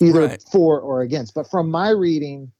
either 0.00 0.26
Right. 0.26 0.44
for 0.50 0.80
or 0.80 1.02
against. 1.02 1.34
But 1.34 1.50
from 1.50 1.70
my 1.70 1.90
reading, 1.90 2.52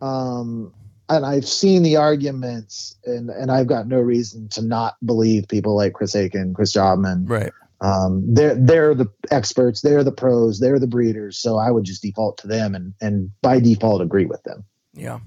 um, 0.00 0.72
and 1.08 1.26
I've 1.26 1.46
seen 1.46 1.82
the 1.82 1.96
arguments, 1.96 2.96
and 3.04 3.30
and 3.30 3.50
I've 3.50 3.66
got 3.66 3.88
no 3.88 3.98
reason 3.98 4.48
to 4.50 4.62
not 4.62 4.94
believe 5.04 5.48
people 5.48 5.76
like 5.76 5.92
Chris 5.92 6.14
Aiken, 6.14 6.54
Chris 6.54 6.72
Jobman. 6.74 7.28
Right. 7.28 7.52
Um, 7.80 8.34
they're 8.34 8.54
they're 8.54 8.94
the 8.94 9.08
experts, 9.30 9.80
they're 9.80 10.04
the 10.04 10.12
pros, 10.12 10.60
they're 10.60 10.78
the 10.78 10.86
breeders. 10.86 11.38
So 11.38 11.56
I 11.56 11.70
would 11.70 11.84
just 11.84 12.02
default 12.02 12.38
to 12.38 12.46
them, 12.46 12.74
and 12.74 12.94
and 13.00 13.30
by 13.42 13.58
default 13.58 14.02
agree 14.02 14.26
with 14.26 14.42
them. 14.44 14.64
Yeah. 14.94 15.20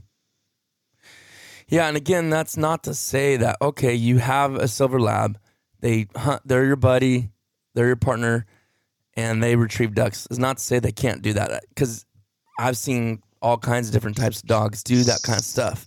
Yeah, 1.67 1.87
and 1.87 1.97
again, 1.97 2.29
that's 2.29 2.55
not 2.57 2.83
to 2.83 2.93
say 2.93 3.37
that 3.37 3.57
okay, 3.61 3.95
you 3.95 4.19
have 4.19 4.55
a 4.55 4.67
silver 4.67 4.99
lab, 4.99 5.39
they 5.79 6.07
hunt, 6.15 6.41
they're 6.45 6.65
your 6.65 6.75
buddy, 6.75 7.31
they're 7.73 7.87
your 7.87 7.95
partner, 7.95 8.45
and 9.15 9.43
they 9.43 9.55
retrieve 9.55 9.93
ducks. 9.93 10.27
It's 10.29 10.39
not 10.39 10.57
to 10.57 10.63
say 10.63 10.79
they 10.79 10.91
can't 10.91 11.21
do 11.21 11.33
that 11.33 11.63
because 11.69 12.05
I've 12.59 12.77
seen 12.77 13.21
all 13.41 13.57
kinds 13.57 13.87
of 13.87 13.93
different 13.93 14.17
types 14.17 14.41
of 14.41 14.47
dogs 14.47 14.83
do 14.83 15.03
that 15.03 15.21
kind 15.23 15.37
of 15.37 15.45
stuff. 15.45 15.85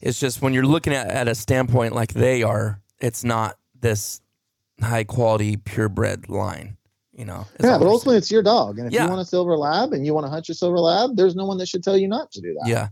It's 0.00 0.18
just 0.18 0.42
when 0.42 0.52
you're 0.52 0.66
looking 0.66 0.92
at 0.92 1.08
at 1.08 1.28
a 1.28 1.34
standpoint 1.34 1.94
like 1.94 2.14
they 2.14 2.42
are, 2.42 2.80
it's 3.00 3.22
not 3.22 3.56
this 3.80 4.20
high 4.80 5.04
quality 5.04 5.56
purebred 5.56 6.28
line. 6.28 6.76
You 7.20 7.26
know. 7.26 7.46
yeah, 7.62 7.76
but 7.76 7.86
ultimately 7.86 8.16
it's 8.16 8.30
your 8.30 8.42
dog, 8.42 8.78
and 8.78 8.86
if 8.86 8.94
Yeah. 8.94 9.02
you 9.04 9.10
want 9.10 9.20
a 9.20 9.26
silver 9.26 9.54
lab 9.54 9.92
and 9.92 10.06
you 10.06 10.14
want 10.14 10.24
to 10.24 10.30
hunt 10.30 10.48
your 10.48 10.54
silver 10.54 10.78
lab, 10.78 11.16
there's 11.16 11.36
no 11.36 11.44
one 11.44 11.58
that 11.58 11.66
should 11.66 11.84
tell 11.84 11.94
you 11.98 12.08
not 12.08 12.32
to 12.32 12.40
do 12.40 12.54
that. 12.54 12.66
Yeah, 12.66 12.88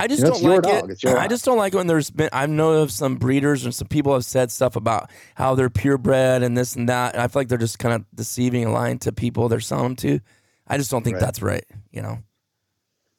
I 0.00 0.08
just 0.08 0.18
You 0.18 0.24
know, 0.24 0.30
don't 0.32 0.42
like 0.42 0.62
dog, 0.62 0.90
it. 0.90 0.92
it's 0.94 1.02
your 1.04 1.16
I 1.16 1.28
just 1.28 1.44
don't 1.44 1.58
like 1.58 1.74
when 1.74 1.86
there's 1.86 2.10
been. 2.10 2.28
I 2.32 2.46
know 2.46 2.72
of 2.82 2.90
some 2.90 3.14
breeders 3.18 3.64
and 3.64 3.72
some 3.72 3.86
people 3.86 4.12
have 4.14 4.24
said 4.24 4.50
stuff 4.50 4.74
about 4.74 5.10
how 5.36 5.54
they're 5.54 5.70
purebred 5.70 6.42
and 6.42 6.58
this 6.58 6.74
and 6.74 6.88
that. 6.88 7.14
And 7.14 7.22
I 7.22 7.28
feel 7.28 7.40
like 7.42 7.48
they're 7.48 7.56
just 7.56 7.78
kind 7.78 7.94
of 7.94 8.04
deceiving 8.12 8.64
and 8.64 8.72
lying 8.74 8.98
to 8.98 9.12
people 9.12 9.48
they're 9.48 9.60
selling 9.60 9.84
them 9.84 9.96
to. 9.96 10.20
I 10.66 10.76
just 10.76 10.90
don't 10.90 11.04
think 11.04 11.14
Right. 11.14 11.20
that's 11.20 11.40
right. 11.40 11.64
You 11.92 12.02
know. 12.02 12.18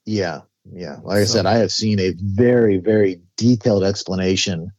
Yeah, 0.06 0.42
yeah. 0.74 0.98
Like 1.04 1.20
I 1.20 1.24
said, 1.24 1.46
I 1.46 1.60
have 1.60 1.72
seen 1.72 2.02
a 2.02 2.14
very, 2.18 2.80
very 2.80 3.22
detailed 3.38 3.86
explanation 3.86 4.72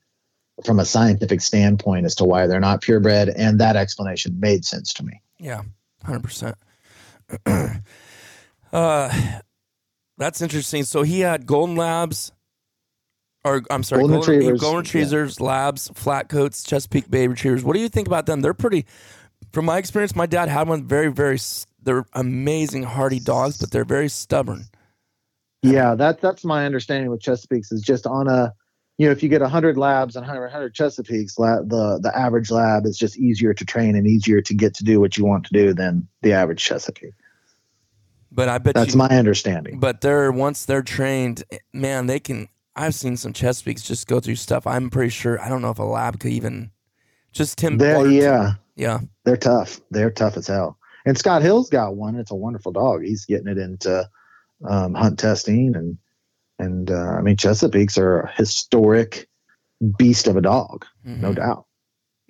from 0.62 0.78
a 0.78 0.84
scientific 0.84 1.40
standpoint 1.40 2.04
as 2.04 2.16
to 2.16 2.24
why 2.24 2.46
they're 2.46 2.60
not 2.60 2.82
purebred, 2.82 3.30
and 3.30 3.60
that 3.60 3.76
explanation 3.76 4.38
made 4.40 4.66
sense 4.66 4.92
to 4.94 5.04
me. 5.04 5.22
Yeah, 5.40 5.62
hundred 6.04 6.22
percent. 6.22 6.56
Uh, 8.72 9.12
that's 10.16 10.40
interesting. 10.40 10.84
So 10.84 11.02
he 11.02 11.20
had 11.20 11.44
golden 11.44 11.74
labs, 11.74 12.30
or 13.44 13.62
I'm 13.68 13.82
sorry, 13.82 14.02
Golden 14.02 14.18
golden, 14.18 14.34
retrievers, 14.34 14.60
golden 14.60 14.80
retrievers, 14.82 15.40
labs, 15.40 15.90
flat 15.94 16.28
coats, 16.28 16.62
Chesapeake 16.62 17.10
Bay 17.10 17.26
retrievers. 17.26 17.64
What 17.64 17.74
do 17.74 17.80
you 17.80 17.88
think 17.88 18.06
about 18.06 18.26
them? 18.26 18.42
They're 18.42 18.54
pretty. 18.54 18.86
From 19.52 19.64
my 19.64 19.78
experience, 19.78 20.14
my 20.14 20.26
dad 20.26 20.48
had 20.48 20.68
one. 20.68 20.86
Very, 20.86 21.10
very. 21.10 21.38
They're 21.82 22.04
amazing, 22.12 22.84
hardy 22.84 23.18
dogs, 23.18 23.56
but 23.58 23.72
they're 23.72 23.84
very 23.84 24.08
stubborn. 24.08 24.66
Yeah, 25.62 25.94
that 25.96 26.20
that's 26.20 26.44
my 26.44 26.64
understanding 26.64 27.10
with 27.10 27.20
Chesapeake's 27.20 27.72
is 27.72 27.82
just 27.82 28.06
on 28.06 28.28
a, 28.28 28.54
you 29.00 29.06
know, 29.06 29.12
if 29.12 29.22
you 29.22 29.30
get 29.30 29.40
100 29.40 29.78
labs 29.78 30.14
and 30.14 30.26
100, 30.26 30.42
100 30.42 30.74
Chesapeake's, 30.74 31.38
la- 31.38 31.62
the 31.62 31.98
the 32.02 32.12
average 32.14 32.50
lab 32.50 32.84
is 32.84 32.98
just 32.98 33.16
easier 33.16 33.54
to 33.54 33.64
train 33.64 33.96
and 33.96 34.06
easier 34.06 34.42
to 34.42 34.52
get 34.52 34.74
to 34.74 34.84
do 34.84 35.00
what 35.00 35.16
you 35.16 35.24
want 35.24 35.46
to 35.46 35.54
do 35.54 35.72
than 35.72 36.06
the 36.20 36.34
average 36.34 36.62
Chesapeake. 36.62 37.14
But 38.30 38.50
I 38.50 38.58
bet 38.58 38.74
That's 38.74 38.92
you, 38.92 38.98
my 38.98 39.08
understanding. 39.08 39.80
But 39.80 40.02
they're 40.02 40.30
once 40.30 40.66
they're 40.66 40.82
trained, 40.82 41.44
man, 41.72 42.08
they 42.08 42.20
can. 42.20 42.48
I've 42.76 42.94
seen 42.94 43.16
some 43.16 43.32
Chesapeakes 43.32 43.84
just 43.84 44.06
go 44.06 44.20
through 44.20 44.36
stuff. 44.36 44.66
I'm 44.66 44.90
pretty 44.90 45.08
sure. 45.08 45.40
I 45.40 45.48
don't 45.48 45.62
know 45.62 45.70
if 45.70 45.78
a 45.78 45.82
lab 45.82 46.20
could 46.20 46.32
even. 46.32 46.70
Just 47.32 47.56
Tim. 47.56 47.78
They're, 47.78 48.06
yeah, 48.06 48.56
yeah. 48.76 49.00
they're 49.24 49.38
tough. 49.38 49.80
They're 49.90 50.10
tough 50.10 50.36
as 50.36 50.46
hell. 50.46 50.76
And 51.06 51.16
Scott 51.16 51.40
Hill's 51.40 51.70
got 51.70 51.96
one. 51.96 52.16
It's 52.16 52.32
a 52.32 52.36
wonderful 52.36 52.72
dog. 52.72 53.02
He's 53.02 53.24
getting 53.24 53.48
it 53.48 53.56
into 53.56 54.06
um, 54.68 54.92
hunt 54.92 55.18
testing 55.18 55.74
and 55.74 55.96
and 56.60 56.90
uh, 56.90 57.16
I 57.18 57.20
mean 57.22 57.36
Chesapeake's 57.36 57.98
are 57.98 58.20
a 58.20 58.32
historic 58.32 59.28
beast 59.98 60.26
of 60.28 60.36
a 60.36 60.40
dog, 60.42 60.84
no 61.04 61.30
Mhm. 61.32 61.36
doubt. 61.36 61.66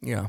Yeah. 0.03 0.27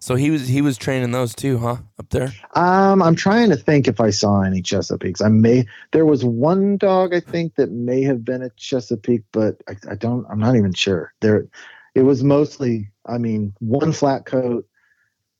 So 0.00 0.14
he 0.14 0.30
was 0.30 0.46
he 0.48 0.62
was 0.62 0.78
training 0.78 1.10
those 1.10 1.34
too, 1.34 1.58
huh? 1.58 1.78
Up 1.98 2.08
there. 2.10 2.32
Um, 2.54 3.02
I'm 3.02 3.16
trying 3.16 3.50
to 3.50 3.56
think 3.56 3.88
if 3.88 4.00
I 4.00 4.10
saw 4.10 4.42
any 4.42 4.62
Chesapeakes. 4.62 5.20
I 5.20 5.28
may. 5.28 5.66
There 5.92 6.06
was 6.06 6.24
one 6.24 6.76
dog 6.76 7.12
I 7.12 7.20
think 7.20 7.56
that 7.56 7.70
may 7.70 8.02
have 8.02 8.24
been 8.24 8.42
a 8.42 8.50
Chesapeake, 8.56 9.24
but 9.32 9.56
I, 9.68 9.74
I 9.90 9.94
don't. 9.96 10.24
I'm 10.30 10.38
not 10.38 10.56
even 10.56 10.72
sure. 10.72 11.12
There, 11.20 11.48
it 11.94 12.02
was 12.02 12.22
mostly. 12.22 12.90
I 13.06 13.18
mean, 13.18 13.52
one 13.58 13.92
flat 13.92 14.24
coat, 14.24 14.66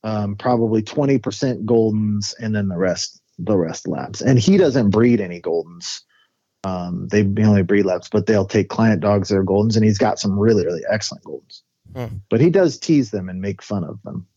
um, 0.03 0.35
probably 0.35 0.81
20% 0.81 1.65
Goldens, 1.65 2.33
and 2.39 2.53
then 2.55 2.67
the 2.67 2.77
rest, 2.77 3.21
the 3.37 3.55
rest 3.57 3.87
labs. 3.87 4.21
And 4.21 4.39
he 4.39 4.57
doesn't 4.57 4.89
breed 4.89 5.21
any 5.21 5.39
Goldens. 5.39 6.01
Um, 6.69 7.07
they 7.09 7.21
only 7.43 7.63
breed 7.63 7.83
labs, 7.83 8.09
but 8.09 8.25
they'll 8.27 8.45
take 8.45 8.69
client 8.69 9.01
dogs 9.01 9.29
that 9.29 9.37
are 9.37 9.43
Goldens, 9.43 9.75
and 9.75 9.83
he's 9.85 9.97
got 9.97 10.19
some 10.19 10.37
really, 10.37 10.65
really 10.65 10.81
excellent 10.91 11.23
Goldens. 11.23 11.61
Hmm. 11.95 12.17
But 12.29 12.39
he 12.41 12.49
does 12.49 12.77
tease 12.77 13.11
them 13.11 13.29
and 13.29 13.41
make 13.41 13.61
fun 13.63 13.83
of 13.83 14.01
them 14.03 14.27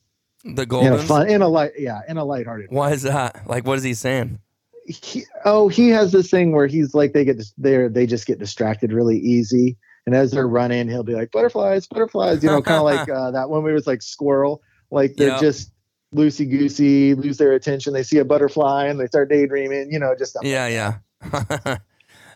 The 0.45 0.63
in 0.79 0.93
a 0.93 0.99
fun, 0.99 1.29
in 1.29 1.43
a 1.43 1.49
light, 1.49 1.73
yeah, 1.79 2.01
in 2.09 2.17
a 2.17 2.25
lighthearted 2.25 2.69
Why 2.71 2.93
is 2.93 3.03
that? 3.03 3.47
Like, 3.47 3.67
what 3.67 3.77
is 3.79 3.85
he 3.85 3.95
saying? 3.95 4.39
he, 4.87 5.25
oh, 5.45 5.69
he 5.69 5.91
has 5.91 6.11
this 6.13 6.31
thing 6.31 6.53
where 6.53 6.67
he's 6.67 6.95
like 6.95 7.13
they 7.13 7.25
get 7.25 7.37
dis- 7.39 7.55
they 7.57 7.87
they 7.89 8.07
just 8.07 8.27
get 8.27 8.39
distracted 8.39 8.93
really 8.93 9.19
easy, 9.19 9.77
and 10.07 10.15
as 10.15 10.31
they're 10.33 10.49
running, 10.49 10.89
he'll 10.89 11.05
be 11.05 11.15
like 11.15 11.31
butterflies, 11.31 11.87
butterflies, 11.87 12.43
you 12.43 12.51
know, 12.51 12.61
kind 12.63 12.79
of 12.79 12.85
like 12.99 13.09
uh, 13.09 13.31
that 13.31 13.49
one 13.51 13.63
where 13.63 13.71
it 13.73 13.75
was 13.75 13.87
like 13.87 14.03
squirrel, 14.03 14.61
like 14.91 15.15
they're 15.17 15.29
Yeah. 15.29 15.41
just 15.41 15.71
loosey 16.15 16.51
goosey, 16.51 17.15
lose 17.15 17.39
their 17.39 17.53
attention. 17.53 17.93
They 17.93 18.03
see 18.03 18.19
a 18.19 18.25
butterfly 18.25 18.87
and 18.87 18.99
they 18.99 19.07
start 19.07 19.29
daydreaming, 19.31 19.93
you 19.93 19.99
know, 19.99 20.15
just. 20.19 20.37
Yeah, 20.43 20.67
yeah. 20.67 21.77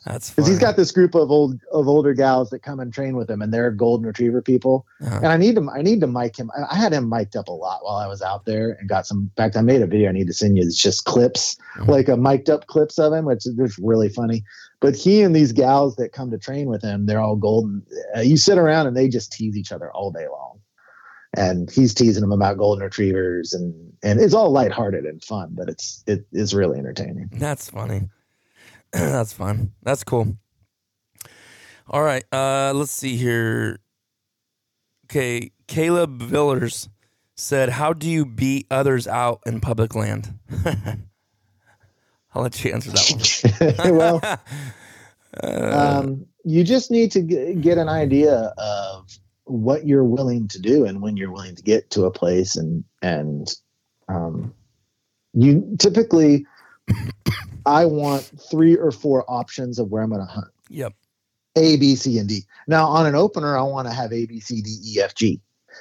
That's 0.07 0.31
Because 0.31 0.47
he's 0.47 0.61
got 0.61 0.77
this 0.77 0.93
group 0.93 1.17
of 1.17 1.33
old 1.33 1.61
of 1.73 1.89
older 1.89 2.15
gals 2.15 2.51
that 2.51 2.61
come 2.61 2.79
and 2.79 2.95
train 2.95 3.17
with 3.17 3.29
him, 3.29 3.43
and 3.43 3.53
they're 3.53 3.73
golden 3.73 4.07
retriever 4.07 4.41
people. 4.41 4.87
Uh-huh. 5.03 5.17
And 5.17 5.27
I 5.27 5.37
need 5.37 5.57
to 5.57 5.69
I 5.69 5.83
need 5.83 6.01
to 6.03 6.07
mic 6.07 6.39
him. 6.39 6.49
I, 6.57 6.75
I 6.75 6.77
had 6.77 6.93
him 6.93 7.09
mic'd 7.09 7.37
up 7.37 7.49
a 7.49 7.53
lot 7.53 7.81
while 7.83 7.97
I 7.97 8.07
was 8.07 8.23
out 8.23 8.45
there, 8.45 8.71
and 8.79 8.89
got 8.89 9.07
some. 9.07 9.19
In 9.19 9.31
fact, 9.37 9.57
I 9.57 9.63
made 9.63 9.83
a 9.83 9.87
video 9.87 10.09
I 10.09 10.13
need 10.13 10.29
to 10.29 10.33
send 10.33 10.57
you. 10.57 10.63
It's 10.63 10.81
just 10.81 11.05
clips, 11.07 11.57
Mhm. 11.77 11.89
like 11.89 12.09
a 12.09 12.17
mic'd 12.17 12.49
up 12.49 12.69
clips 12.69 12.99
of 13.01 13.13
him, 13.13 13.25
which 13.25 13.47
is 13.47 13.79
really 13.83 14.09
funny. 14.09 14.45
But 14.81 14.95
he 14.95 15.23
and 15.23 15.35
these 15.35 15.51
gals 15.53 15.97
that 15.97 16.13
come 16.13 16.31
to 16.31 16.39
train 16.39 16.69
with 16.69 16.83
him, 16.83 17.07
they're 17.07 17.21
all 17.21 17.35
golden. 17.37 17.83
Uh, 18.17 18.21
you 18.21 18.37
sit 18.37 18.59
around 18.59 18.87
and 18.87 18.97
they 18.97 19.09
just 19.09 19.33
tease 19.33 19.57
each 19.57 19.73
other 19.73 19.91
all 19.91 20.13
day 20.13 20.29
long. 20.31 20.61
And 21.37 21.69
he's 21.71 21.93
teasing 21.93 22.23
them 22.23 22.33
about 22.33 22.57
golden 22.59 22.85
retrievers, 22.85 23.53
and 23.53 23.93
and 24.05 24.21
it's 24.21 24.33
all 24.35 24.51
lighthearted 24.53 25.05
and 25.05 25.23
fun, 25.23 25.51
but 25.53 25.69
it's 25.69 26.05
it 26.07 26.27
is 26.33 26.55
really 26.55 26.79
entertaining. 26.79 27.29
That's 27.33 27.71
funny. 27.71 28.09
That's 29.13 29.33
fun. 29.33 29.73
That's 29.83 30.05
cool. 30.05 30.37
All 31.89 32.03
right. 32.03 32.25
Uh, 32.33 32.73
let's 32.75 32.93
see 32.93 33.17
here. 33.17 33.79
Okay, 35.07 35.53
Caleb 35.67 36.23
Villers 36.23 36.89
said, 37.35 37.69
"How 37.69 37.93
do 37.93 38.09
you 38.09 38.25
beat 38.25 38.67
others 38.71 39.07
out 39.07 39.41
in 39.47 39.61
public 39.61 39.95
land?" 39.95 40.39
I'll 42.35 42.43
let 42.43 42.63
you 42.65 42.73
answer 42.73 42.91
that 42.91 43.77
one. 43.79 43.97
well, 43.97 44.21
Uh, 45.43 46.01
um, 46.03 46.27
you 46.45 46.65
just 46.65 46.91
need 46.91 47.11
to 47.13 47.23
g- 47.23 47.55
get 47.55 47.79
an 47.79 47.89
idea 47.89 48.55
of 48.57 49.19
what 49.45 49.87
you're 49.87 50.05
willing 50.05 50.49
to 50.49 50.59
do 50.59 50.85
and 50.85 51.03
when 51.03 51.17
you're 51.17 51.31
willing 51.31 51.55
to 51.55 51.63
get 51.63 51.91
to 51.91 52.05
a 52.05 52.11
place 52.11 52.57
and 52.57 52.85
and 53.03 53.55
um, 54.09 54.55
you 55.35 55.77
typically 55.79 56.47
i 57.67 57.85
want 57.85 58.25
three 58.51 58.77
or 58.77 58.91
four 58.91 59.25
options 59.31 59.79
of 59.79 59.89
where 59.91 60.03
i'm 60.03 60.11
going 60.11 60.21
to 60.21 60.27
hunt 60.27 60.49
yep. 60.69 60.93
a 61.57 61.77
b 61.77 61.95
c 61.95 62.19
and 62.19 62.29
d 62.29 62.43
now 62.67 62.87
on 62.87 63.07
an 63.07 63.15
opener 63.15 63.57
i 63.59 63.63
want 63.63 63.87
to 63.89 63.93
have 63.95 64.13
a 64.13 64.27
b 64.27 64.41
c 64.41 64.63
d 64.63 64.77
e 64.85 65.01
f 65.01 65.15
g 65.15 65.41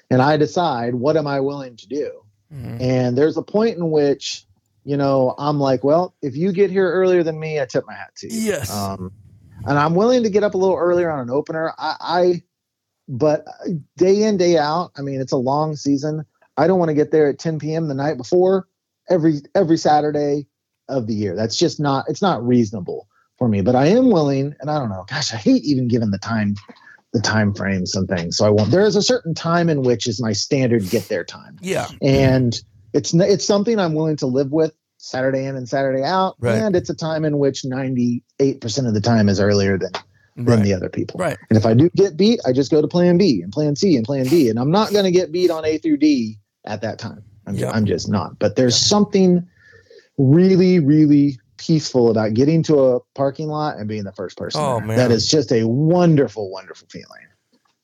and 0.10 0.22
i 0.22 0.36
decide 0.38 0.96
what 0.96 1.16
am 1.18 1.28
i 1.28 1.40
willing 1.40 1.76
to 1.78 1.88
do 1.88 2.22
Mhm. 2.54 2.80
and 2.80 3.18
there's 3.18 3.38
a 3.38 3.42
point 3.42 3.76
in 3.78 3.90
which 3.90 4.46
you 4.84 4.96
know 4.96 5.34
i'm 5.40 5.60
like 5.60 5.84
well 5.84 6.14
if 6.22 6.36
you 6.36 6.52
get 6.52 6.70
here 6.70 6.92
earlier 6.92 7.24
than 7.24 7.40
me 7.40 7.60
i 7.60 7.66
tip 7.66 7.86
my 7.88 7.94
hat 7.94 8.16
to 8.18 8.32
you 8.32 8.40
Yes. 8.42 8.70
um, 8.72 9.12
and 9.68 9.80
I'm 9.80 9.96
willing 9.96 10.22
to 10.22 10.30
get 10.30 10.44
up 10.44 10.54
a 10.54 10.58
little 10.58 10.76
earlier 10.76 11.10
on 11.10 11.20
an 11.22 11.32
opener. 11.32 11.74
I, 11.80 11.96
I, 12.00 12.44
but 13.08 13.46
day 13.98 14.22
in 14.24 14.38
day 14.38 14.58
out. 14.58 14.92
I 14.96 15.02
mean, 15.02 15.20
it's 15.22 15.32
a 15.32 15.38
long 15.38 15.76
season. 15.76 16.24
I 16.58 16.68
don't 16.68 16.78
want 16.78 16.90
to 16.90 16.94
get 16.94 17.10
there 17.12 17.28
at 17.30 17.40
10 17.40 17.58
p.m. 17.58 17.88
the 17.88 17.96
night 17.96 18.18
before 18.18 18.68
every 19.10 19.42
every 19.56 19.78
Saturday 19.78 20.46
of 20.90 21.08
the 21.08 21.14
year. 21.14 21.36
That's 21.36 21.58
just 21.58 21.80
not. 21.80 22.06
It's 22.08 22.22
not 22.22 22.46
reasonable 22.46 23.08
for 23.38 23.48
me. 23.48 23.62
But 23.62 23.76
I 23.76 23.88
am 23.88 24.10
willing, 24.12 24.56
and 24.60 24.70
I 24.70 24.80
don't 24.80 24.90
know. 24.90 25.06
Gosh, 25.10 25.34
I 25.34 25.38
hate 25.38 25.64
even 25.64 25.88
giving 25.88 26.12
the 26.12 26.18
time, 26.20 26.56
the 27.14 27.22
time 27.22 27.54
frames 27.54 27.96
and 27.96 28.08
things. 28.08 28.38
So 28.38 28.46
I 28.46 28.50
won't. 28.50 28.72
There 28.72 28.86
is 28.86 28.96
a 28.96 29.02
certain 29.02 29.34
time 29.34 29.70
in 29.70 29.82
which 29.84 30.08
is 30.08 30.22
my 30.22 30.34
standard 30.34 30.90
get 30.90 31.08
there 31.10 31.24
time 31.24 31.58
yeah. 31.62 31.88
and 32.02 32.60
it's 32.94 33.14
it's 33.14 33.46
something 33.46 33.80
I'm 33.80 33.94
willing 33.94 34.16
to 34.18 34.26
live 34.28 34.52
with 34.52 34.74
Saturday 34.98 35.46
in 35.46 35.56
and 35.56 35.68
Saturday 35.68 36.02
out, 36.04 36.36
Right. 36.40 36.56
and 36.56 36.76
it's 36.76 36.90
a 36.90 36.96
time 36.96 37.26
in 37.26 37.38
which 37.38 37.66
98 37.66 38.62
percent 38.62 38.88
of 38.88 38.94
the 38.94 39.02
time 39.02 39.28
is 39.30 39.40
earlier 39.40 39.78
than 39.78 39.92
than 40.38 40.46
Right. 40.46 40.64
the 40.64 40.74
other 40.74 40.90
people. 40.90 41.18
Right. 41.20 41.38
And 41.50 41.58
if 41.58 41.66
I 41.66 41.74
do 41.74 41.90
get 41.96 42.18
beat, 42.18 42.40
I 42.46 42.52
just 42.52 42.70
go 42.72 42.82
to 42.82 42.88
Plan 42.88 43.18
B 43.18 43.42
and 43.42 43.52
Plan 43.54 43.76
C 43.76 43.96
and 43.96 44.06
Plan 44.06 44.26
D, 44.26 44.50
and 44.50 44.60
I'm 44.60 44.72
not 44.72 44.92
going 44.92 45.06
to 45.06 45.12
get 45.12 45.32
beat 45.32 45.50
on 45.50 45.64
A 45.66 45.78
through 45.78 45.98
D 45.98 46.40
at 46.66 46.82
that 46.82 47.00
time. 47.00 47.24
I'm, 47.48 47.56
Yeah. 47.56 47.72
I'm 47.72 47.86
just 47.86 48.10
not. 48.10 48.38
But 48.40 48.56
there's 48.58 48.76
something 48.76 49.48
really, 50.18 50.80
really 50.80 51.40
peaceful 51.58 52.12
about 52.12 52.34
getting 52.34 52.64
to 52.64 52.80
a 52.80 53.00
parking 53.16 53.48
lot 53.48 53.78
and 53.78 53.88
being 53.88 54.04
the 54.04 54.12
first 54.12 54.38
person. 54.38 54.62
Oh, 54.64 54.78
there. 54.78 54.88
man. 54.88 54.98
that 54.98 55.12
is 55.12 55.28
just 55.28 55.52
a 55.52 55.66
wonderful, 55.68 56.52
wonderful 56.52 56.88
feeling. 56.92 57.28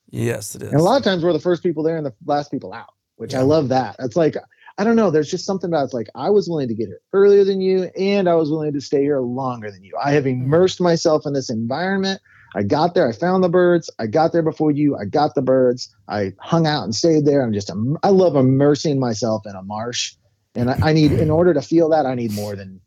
Yes, 0.10 0.56
it 0.56 0.64
is. 0.64 0.72
And 0.72 0.80
a 0.80 0.84
lot 0.84 0.98
of 0.98 1.04
times 1.04 1.24
we're 1.24 1.34
the 1.34 1.40
first 1.40 1.64
people 1.64 1.84
there 1.84 1.98
and 1.98 2.06
the 2.06 2.14
last 2.26 2.52
people 2.52 2.74
out, 2.74 2.94
which 3.16 3.34
I 3.34 3.42
love 3.42 3.70
that. 3.70 3.96
It's 4.00 4.18
like, 4.18 4.36
I 4.78 4.84
don't 4.84 4.96
know, 4.98 5.10
there's 5.10 5.32
just 5.32 5.46
something 5.46 5.70
about 5.70 5.86
it's 5.86 5.94
like 5.94 6.10
I 6.16 6.30
was 6.30 6.50
willing 6.50 6.68
to 6.68 6.74
get 6.74 6.88
here 6.88 7.02
earlier 7.14 7.44
than 7.44 7.62
you 7.62 7.84
and 7.98 8.28
I 8.28 8.36
was 8.36 8.50
willing 8.50 8.74
to 8.74 8.82
stay 8.82 9.02
here 9.02 9.22
longer 9.22 9.72
than 9.72 9.84
you. 9.84 9.94
I 10.02 10.12
have 10.12 10.24
hmm. 10.24 10.30
immersed 10.30 10.82
myself 10.82 11.24
in 11.26 11.34
this 11.34 11.50
environment. 11.50 12.22
I 12.54 12.64
got 12.64 12.94
there, 12.94 13.08
I 13.08 13.14
found 13.14 13.46
the 13.46 13.50
birds, 13.50 13.90
I 13.98 14.08
got 14.08 14.34
there 14.34 14.42
before 14.42 14.72
you, 14.72 14.98
I 14.98 15.06
got 15.06 15.36
the 15.36 15.42
birds, 15.42 15.96
I 16.10 16.34
hung 16.42 16.68
out 16.68 16.84
and 16.84 16.94
stayed 16.94 17.26
there. 17.26 17.42
I'm 17.42 17.54
just, 17.54 17.72
I 18.04 18.10
love 18.10 18.36
immersing 18.36 19.00
myself 19.00 19.44
in 19.46 19.56
a 19.56 19.64
marsh. 19.64 20.16
And 20.56 20.70
I, 20.70 20.80
I 20.90 20.94
need, 20.94 21.14
in 21.14 21.30
order 21.30 21.54
to 21.54 21.62
feel 21.62 21.90
that, 21.90 22.06
I 22.06 22.16
need 22.16 22.34
more 22.34 22.56
than, 22.56 22.82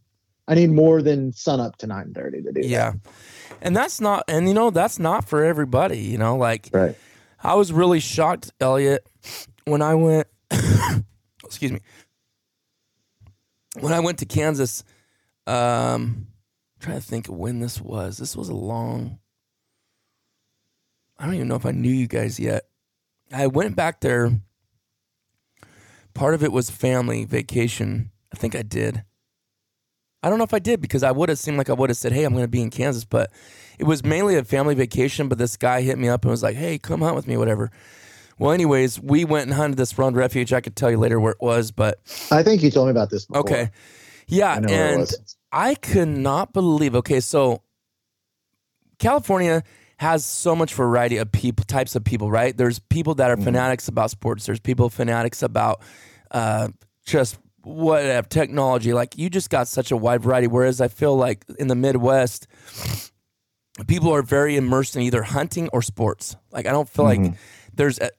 I 0.47 0.55
need 0.55 0.71
more 0.71 1.01
than 1.03 1.33
sun 1.33 1.61
up 1.61 1.77
to 1.79 1.87
930 1.87 2.43
to 2.43 2.53
do 2.53 2.63
that. 2.63 2.69
Yeah. 2.69 2.93
And 3.63 3.75
that's 3.75 4.01
not, 4.01 4.25
and 4.29 4.47
you 4.47 4.55
know, 4.55 4.71
that's 4.71 4.99
not 4.99 5.27
for 5.27 5.43
everybody, 5.43 5.99
you 5.99 6.19
know, 6.19 6.37
like 6.37 6.69
Right. 6.73 6.97
I 7.43 7.55
was 7.55 7.73
really 7.73 8.01
shocked, 8.01 8.51
Elliot, 8.61 9.07
when 9.65 9.83
I 9.83 9.95
went, 9.95 10.27
excuse 11.45 11.73
me, 11.73 11.81
when 13.81 13.93
I 13.93 14.01
went 14.01 14.19
to 14.19 14.27
Kansas, 14.27 14.85
um, 15.47 16.29
trying 16.81 17.01
to 17.01 17.07
think 17.07 17.29
of 17.29 17.35
when 17.35 17.61
this 17.61 17.81
was. 17.81 18.19
This 18.19 18.37
was 18.37 18.49
a 18.49 18.55
long, 18.55 19.19
I 21.19 21.27
don't 21.27 21.35
even 21.35 21.49
know 21.49 21.57
if 21.57 21.67
I 21.67 21.73
knew 21.73 21.93
you 21.93 22.07
guys 22.07 22.39
yet. 22.39 22.65
I 23.33 23.47
went 23.47 23.77
back 23.77 24.01
there. 24.01 24.33
Part 26.15 26.35
of 26.35 26.43
it 26.43 26.53
was 26.53 26.71
family 26.71 27.25
vacation. 27.25 28.11
I 28.33 28.37
think 28.37 28.55
I 28.55 28.63
did. 28.63 29.05
I 30.23 30.31
don't 30.31 30.39
know 30.39 30.45
if 30.45 30.55
I 30.55 30.59
did 30.59 30.81
because 30.81 31.03
I 31.03 31.11
would 31.11 31.29
have 31.29 31.39
seemed 31.39 31.59
like 31.59 31.69
I 31.69 31.75
would 31.75 31.91
have 31.91 31.97
said, 31.97 32.13
"Hey, 32.13 32.25
I'm 32.25 32.33
going 32.33 32.45
to 32.45 32.49
be 32.49 32.63
in 32.63 32.71
Kansas," 32.71 33.05
but 33.05 33.31
it 33.79 33.85
was 33.85 34.03
mainly 34.05 34.37
a 34.37 34.45
family 34.45 34.75
vacation. 34.75 35.29
But 35.29 35.39
this 35.39 35.57
guy 35.57 35.83
hit 35.83 35.99
me 35.99 36.09
up 36.09 36.25
and 36.25 36.31
was 36.31 36.43
like, 36.43 36.57
"Hey, 36.57 36.79
come 36.79 37.03
hunt 37.03 37.15
with 37.15 37.27
me, 37.27 37.37
whatever." 37.37 37.71
Well, 38.39 38.53
anyways, 38.53 39.01
we 39.01 39.25
went 39.25 39.47
and 39.47 39.55
hunted 39.55 39.77
this 39.77 39.97
Round 39.99 40.17
Refuge. 40.17 40.53
I 40.53 40.61
could 40.61 40.77
tell 40.77 40.91
you 40.91 40.97
later 40.97 41.21
where 41.21 41.33
it 41.33 41.41
was, 41.41 41.71
but 41.73 42.01
I 42.31 42.43
think 42.43 42.63
you 42.63 42.71
told 42.71 42.87
me 42.87 42.93
about 42.93 43.11
this. 43.11 43.27
Before. 43.27 43.41
okay. 43.41 43.71
Yeah, 44.27 44.55
I 44.55 44.73
and. 44.73 45.13
I 45.53 45.77
could 45.77 46.09
not 46.09 46.53
believe. 46.53 46.97
Okay, 46.97 47.21
so 47.21 47.63
California 48.99 49.63
has 49.99 50.25
so 50.25 50.57
much 50.57 50.75
variety 50.75 51.17
of 51.19 51.31
people, 51.31 51.65
types 51.65 51.95
of 51.97 52.05
people, 52.05 52.31
right? 52.31 52.57
There's 52.57 52.79
people 52.79 53.15
that 53.17 53.31
are 53.31 53.37
Mm-hmm. 53.37 53.45
fanatics 53.45 53.89
about 53.89 54.11
sports. 54.11 54.47
There's 54.47 54.61
people 54.61 54.89
fanatics 54.91 55.43
about 55.43 55.81
uh, 56.31 56.69
just 57.07 57.39
whatever 57.63 58.27
technology. 58.29 58.93
Like 58.93 59.17
you 59.17 59.31
just 59.31 59.51
got 59.51 59.69
such 59.69 59.91
a 59.93 59.97
wide 59.97 60.23
variety. 60.23 60.47
Whereas 60.49 60.81
I 60.81 60.89
feel 60.89 61.17
like 61.17 61.45
in 61.59 61.69
the 61.69 61.75
Midwest, 61.77 62.47
people 63.87 64.13
are 64.15 64.23
very 64.23 64.57
immersed 64.57 64.97
in 64.97 65.03
either 65.03 65.23
hunting 65.23 65.69
or 65.73 65.83
sports. 65.83 66.37
Like 66.51 66.67
I 66.67 66.71
don't 66.73 66.89
feel 66.89 67.05
Mm-hmm. 67.07 67.25
like 67.25 67.35
there's. 67.75 67.99
A, 68.01 68.11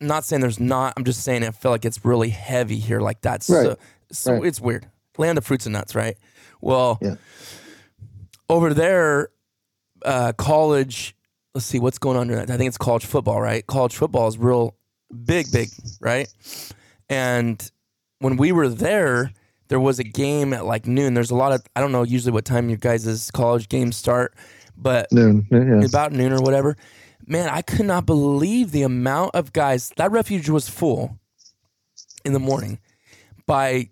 I'm 0.00 0.06
not 0.06 0.24
saying 0.24 0.40
there's 0.40 0.58
not. 0.60 0.94
I'm 0.96 1.04
just 1.04 1.22
saying 1.22 1.44
I 1.44 1.50
feel 1.50 1.70
like 1.70 1.84
it's 1.84 2.04
really 2.04 2.30
heavy 2.30 2.78
here. 2.78 3.00
Like 3.00 3.20
that's 3.20 3.50
Right. 3.50 3.64
so, 3.66 3.76
so 4.12 4.32
Right. 4.34 4.44
it's 4.46 4.60
weird. 4.60 4.88
Land 5.18 5.36
of 5.38 5.44
fruits 5.44 5.66
and 5.66 5.74
nuts, 5.74 5.94
right? 5.94 6.16
Well, 6.62 6.98
Yeah. 7.02 7.16
over 8.48 8.72
there, 8.74 9.28
uh, 10.04 10.32
college. 10.32 11.14
Let's 11.54 11.66
see 11.66 11.78
what's 11.80 11.98
going 11.98 12.16
on. 12.16 12.28
There. 12.28 12.40
I 12.40 12.44
think 12.44 12.68
it's 12.68 12.78
college 12.78 13.04
football, 13.06 13.40
right? 13.40 13.66
College 13.66 13.94
football 13.96 14.28
is 14.28 14.38
real 14.38 14.76
big, 15.24 15.46
big, 15.52 15.68
right? 16.00 16.28
And 17.08 17.70
when 18.20 18.36
we 18.36 18.52
were 18.52 18.68
there, 18.68 19.32
there 19.68 19.80
was 19.80 19.98
a 19.98 20.04
game 20.04 20.52
at 20.52 20.64
like 20.64 20.86
noon. 20.86 21.14
There's 21.14 21.30
a 21.30 21.36
lot 21.36 21.52
of 21.52 21.62
I 21.74 21.80
don't 21.80 21.92
know 21.92 22.02
usually 22.04 22.32
what 22.32 22.44
time 22.44 22.68
your 22.68 22.78
guys' 22.78 23.30
college 23.32 23.68
games 23.68 23.96
start, 23.96 24.34
but 24.76 25.10
Noon. 25.12 25.46
Yeah. 25.50 25.84
about 25.84 26.12
noon 26.12 26.32
or 26.32 26.40
whatever. 26.40 26.76
Man, 27.26 27.48
I 27.48 27.62
could 27.62 27.86
not 27.86 28.06
believe 28.06 28.72
the 28.72 28.82
amount 28.82 29.34
of 29.34 29.52
guys. 29.52 29.92
That 29.96 30.10
refuge 30.10 30.48
was 30.48 30.68
full 30.68 31.18
in 32.24 32.32
the 32.32 32.40
morning. 32.40 32.78
By 33.46 33.90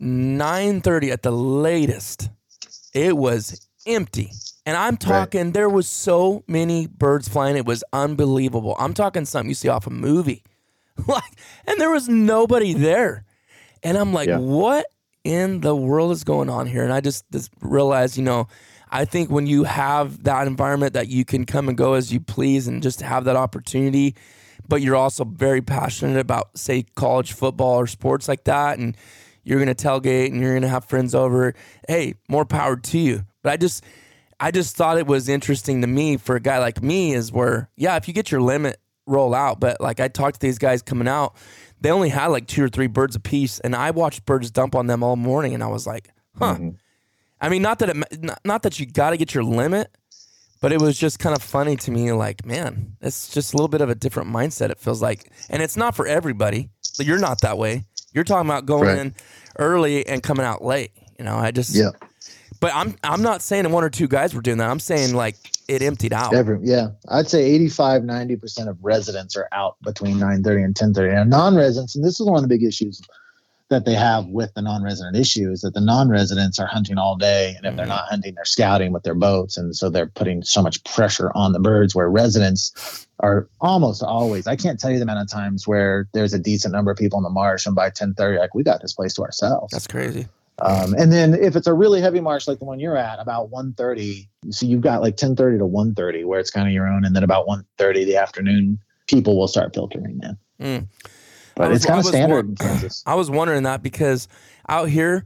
nine 0.00 0.80
thirty 0.80 1.10
at 1.10 1.22
the 1.22 1.30
latest, 1.30 2.30
it 2.94 3.16
was 3.16 3.68
empty. 3.86 4.30
And 4.66 4.76
I'm 4.76 4.96
talking, 4.96 5.52
there 5.52 5.68
was 5.68 5.86
so 5.86 6.42
many 6.48 6.86
birds 6.86 7.28
flying. 7.28 7.56
It 7.56 7.66
was 7.66 7.84
unbelievable. 7.92 8.74
I'm 8.78 8.94
talking 8.94 9.24
something 9.26 9.48
you 9.50 9.54
see 9.54 9.68
off 9.68 9.86
a 9.86 9.90
movie, 9.90 10.42
like, 11.06 11.22
and 11.66 11.78
there 11.80 11.90
was 11.90 12.08
nobody 12.08 12.72
there. 12.72 13.24
And 13.82 13.98
I'm 13.98 14.12
like, 14.14 14.28
Yeah. 14.28 14.38
what 14.38 14.86
in 15.22 15.60
the 15.60 15.76
world 15.76 16.12
is 16.12 16.24
going 16.24 16.48
on 16.48 16.66
here? 16.66 16.82
And 16.82 16.92
I 16.92 17.00
just, 17.00 17.30
just 17.30 17.50
realized, 17.60 18.16
you 18.16 18.22
know, 18.24 18.48
I 18.90 19.04
think 19.04 19.30
when 19.30 19.46
you 19.46 19.64
have 19.64 20.22
that 20.24 20.46
environment 20.46 20.94
that 20.94 21.08
you 21.08 21.24
can 21.24 21.44
come 21.44 21.68
and 21.68 21.76
go 21.76 21.94
as 21.94 22.12
you 22.12 22.20
please 22.20 22.66
and 22.68 22.82
just 22.82 23.02
have 23.02 23.24
that 23.24 23.36
opportunity, 23.36 24.14
but 24.68 24.80
you're 24.80 24.96
also 24.96 25.24
very 25.24 25.60
passionate 25.60 26.18
about, 26.18 26.56
say, 26.56 26.84
college 26.94 27.32
football 27.32 27.74
or 27.74 27.86
sports 27.86 28.28
like 28.28 28.44
that, 28.44 28.78
and 28.78 28.96
you're 29.42 29.62
going 29.62 29.74
to 29.74 29.86
tailgate 29.86 30.28
and 30.28 30.40
you're 30.40 30.52
going 30.52 30.62
to 30.62 30.68
have 30.68 30.86
friends 30.86 31.14
over, 31.14 31.54
hey, 31.86 32.14
more 32.28 32.46
power 32.46 32.76
to 32.76 32.98
you. 32.98 33.26
But 33.42 33.52
I 33.52 33.56
just, 33.58 33.84
I 34.44 34.50
just 34.50 34.76
thought 34.76 34.98
it 34.98 35.06
was 35.06 35.30
interesting 35.30 35.80
to 35.80 35.86
me 35.86 36.18
for 36.18 36.36
a 36.36 36.40
guy 36.40 36.58
like 36.58 36.82
me 36.82 37.14
is 37.14 37.32
where, 37.32 37.70
yeah, 37.76 37.96
if 37.96 38.06
you 38.08 38.12
get 38.12 38.30
your 38.30 38.42
limit, 38.42 38.78
roll 39.06 39.34
out. 39.34 39.58
But 39.58 39.80
like 39.80 40.00
I 40.00 40.08
talked 40.08 40.34
to 40.34 40.40
these 40.46 40.58
guys 40.58 40.82
coming 40.82 41.08
out, 41.08 41.34
they 41.80 41.90
only 41.90 42.10
had 42.10 42.26
like 42.26 42.46
two 42.46 42.62
or 42.62 42.68
three 42.68 42.86
birds 42.86 43.16
apiece, 43.16 43.58
and 43.60 43.74
I 43.74 43.90
watched 43.90 44.26
birds 44.26 44.50
dump 44.50 44.74
on 44.74 44.86
them 44.86 45.02
all 45.02 45.16
morning, 45.16 45.54
and 45.54 45.62
I 45.62 45.68
was 45.68 45.86
like, 45.86 46.10
huh. 46.38 46.56
Mm-hmm. 46.56 46.68
I 47.40 47.48
mean, 47.48 47.62
not 47.62 47.78
that 47.78 47.88
it, 47.88 48.22
not, 48.22 48.40
not 48.44 48.62
that 48.64 48.78
you 48.78 48.84
got 48.84 49.10
to 49.10 49.16
get 49.16 49.32
your 49.32 49.44
limit, 49.44 49.96
but 50.60 50.72
it 50.72 50.80
was 50.80 50.98
just 50.98 51.18
kind 51.18 51.34
of 51.34 51.42
funny 51.42 51.76
to 51.76 51.90
me. 51.90 52.12
Like, 52.12 52.44
man, 52.44 52.96
it's 53.00 53.28
just 53.32 53.54
a 53.54 53.56
little 53.56 53.68
bit 53.68 53.80
of 53.80 53.88
a 53.88 53.94
different 53.94 54.28
mindset. 54.28 54.68
It 54.68 54.78
feels 54.78 55.00
like, 55.00 55.30
and 55.48 55.62
it's 55.62 55.76
not 55.76 55.96
for 55.96 56.06
everybody. 56.06 56.68
But 56.98 57.06
you're 57.06 57.18
not 57.18 57.40
that 57.40 57.56
way. 57.56 57.84
You're 58.12 58.24
talking 58.24 58.48
about 58.48 58.66
going 58.66 58.88
Right. 58.88 58.98
in 58.98 59.14
early 59.58 60.06
and 60.06 60.22
coming 60.22 60.44
out 60.44 60.62
late. 60.62 60.92
You 61.18 61.24
know, 61.24 61.36
I 61.36 61.50
just 61.50 61.74
Yeah. 61.74 61.90
But 62.64 62.74
I'm 62.74 62.96
I'm 63.04 63.20
not 63.20 63.42
saying 63.42 63.70
one 63.70 63.84
or 63.84 63.90
two 63.90 64.08
guys 64.08 64.34
were 64.34 64.40
doing 64.40 64.56
that. 64.56 64.70
I'm 64.70 64.80
saying 64.80 65.14
like 65.14 65.36
it 65.68 65.82
emptied 65.82 66.14
out. 66.14 66.32
Every, 66.32 66.58
yeah, 66.62 66.92
I'd 67.10 67.28
say 67.28 67.44
85, 67.44 68.00
90% 68.00 68.68
of 68.68 68.82
residents 68.82 69.36
are 69.36 69.50
out 69.52 69.76
between 69.82 70.16
9.30 70.16 70.64
and 70.64 70.74
10.30. 70.74 71.20
And 71.20 71.30
non-residents, 71.30 71.94
and 71.94 72.02
this 72.02 72.20
is 72.20 72.26
one 72.26 72.36
of 72.36 72.42
the 72.42 72.48
big 72.48 72.62
issues 72.62 73.02
that 73.68 73.84
they 73.84 73.92
have 73.92 74.28
with 74.28 74.54
the 74.54 74.62
non-resident 74.62 75.14
issue 75.14 75.50
is 75.50 75.60
that 75.60 75.74
the 75.74 75.80
non-residents 75.82 76.58
are 76.58 76.66
hunting 76.66 76.96
all 76.96 77.16
day. 77.16 77.54
And 77.54 77.66
if 77.66 77.76
they're 77.76 77.84
mm-hmm. 77.84 77.90
not 77.90 78.08
hunting, 78.08 78.34
they're 78.34 78.46
scouting 78.46 78.92
with 78.92 79.02
their 79.02 79.14
boats. 79.14 79.58
And 79.58 79.76
so 79.76 79.90
they're 79.90 80.06
putting 80.06 80.42
so 80.42 80.62
much 80.62 80.82
pressure 80.84 81.30
on 81.34 81.52
the 81.52 81.60
birds 81.60 81.94
where 81.94 82.08
residents 82.08 83.06
are 83.20 83.46
almost 83.60 84.02
always, 84.02 84.46
I 84.46 84.56
can't 84.56 84.80
tell 84.80 84.90
you 84.90 84.96
the 84.96 85.02
amount 85.02 85.20
of 85.20 85.28
times 85.30 85.68
where 85.68 86.08
there's 86.14 86.32
a 86.32 86.38
decent 86.38 86.72
number 86.72 86.90
of 86.90 86.96
people 86.96 87.18
in 87.18 87.24
the 87.24 87.30
marsh 87.30 87.66
and 87.66 87.74
by 87.74 87.90
10.30, 87.90 88.38
like 88.38 88.54
we 88.54 88.62
got 88.62 88.80
this 88.80 88.94
place 88.94 89.12
to 89.14 89.22
ourselves. 89.22 89.70
That's 89.70 89.86
crazy. 89.86 90.28
Um, 90.60 90.94
and 90.94 91.12
then 91.12 91.34
if 91.34 91.56
it's 91.56 91.66
a 91.66 91.74
really 91.74 92.00
heavy 92.00 92.20
march 92.20 92.46
like 92.46 92.58
the 92.58 92.64
one 92.64 92.78
you're 92.78 92.96
at, 92.96 93.18
about 93.18 93.50
1:30, 93.50 94.28
so 94.50 94.66
you've 94.66 94.82
got 94.82 95.02
like 95.02 95.16
10:30 95.16 95.58
to 95.58 95.66
1:30 95.66 96.24
where 96.24 96.38
it's 96.38 96.50
kind 96.50 96.68
of 96.68 96.72
your 96.72 96.86
own, 96.86 97.04
and 97.04 97.14
then 97.14 97.24
about 97.24 97.46
1:30 97.46 98.04
the 98.04 98.16
afternoon, 98.16 98.78
people 99.08 99.36
will 99.36 99.48
start 99.48 99.74
filtering 99.74 100.20
in. 100.22 100.38
Mm. 100.64 100.88
But 101.56 101.70
was- 101.70 101.78
it's 101.78 101.86
kind 101.86 102.00
of 102.00 102.06
standard 102.06 102.48
in 102.48 102.56
Kansas. 102.56 103.02
I 103.06 103.14
was 103.14 103.30
wondering 103.30 103.64
that 103.64 103.82
because 103.82 104.28
out 104.68 104.88
here 104.88 105.24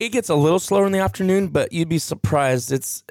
it 0.00 0.10
gets 0.10 0.28
a 0.28 0.34
little 0.34 0.60
slower 0.60 0.86
in 0.86 0.92
the 0.92 1.00
afternoon, 1.00 1.48
but 1.48 1.72
you'd 1.72 1.88
be 1.88 1.98
surprised. 1.98 2.72
It's 2.72 3.04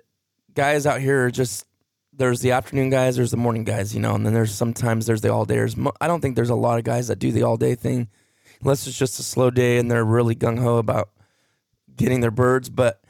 guys 0.53 0.86
out 0.86 1.01
here 1.01 1.26
are 1.26 1.32
just 1.32 1.66
there's 2.14 2.41
the 2.41 2.51
afternoon 2.51 2.89
guys, 2.89 3.16
there's 3.16 3.32
the 3.32 3.38
morning 3.38 3.64
guys, 3.64 3.93
you 3.93 4.01
know, 4.01 4.16
and 4.16 4.26
then 4.26 4.34
there's 4.34 4.53
sometimes 4.53 5.05
there's 5.05 5.22
the 5.22 5.32
all 5.32 5.45
dayers. 5.45 5.91
I 6.01 6.08
don't 6.08 6.20
think 6.20 6.36
there's 6.36 6.49
a 6.49 6.55
lot 6.55 6.80
of 6.80 6.84
guys 6.84 7.08
that 7.08 7.20
do 7.20 7.32
the 7.32 7.43
all 7.43 7.58
day 7.58 7.76
thing, 7.76 8.10
unless 8.62 8.88
it's 8.88 8.97
just 8.97 9.20
a 9.20 9.24
slow 9.24 9.49
day 9.49 9.78
and 9.78 9.89
they're 9.89 10.05
really 10.05 10.36
gung 10.36 10.60
ho 10.60 10.78
about 10.78 11.10
getting 11.95 12.22
their 12.22 12.32
birds. 12.32 12.70
But 12.70 13.01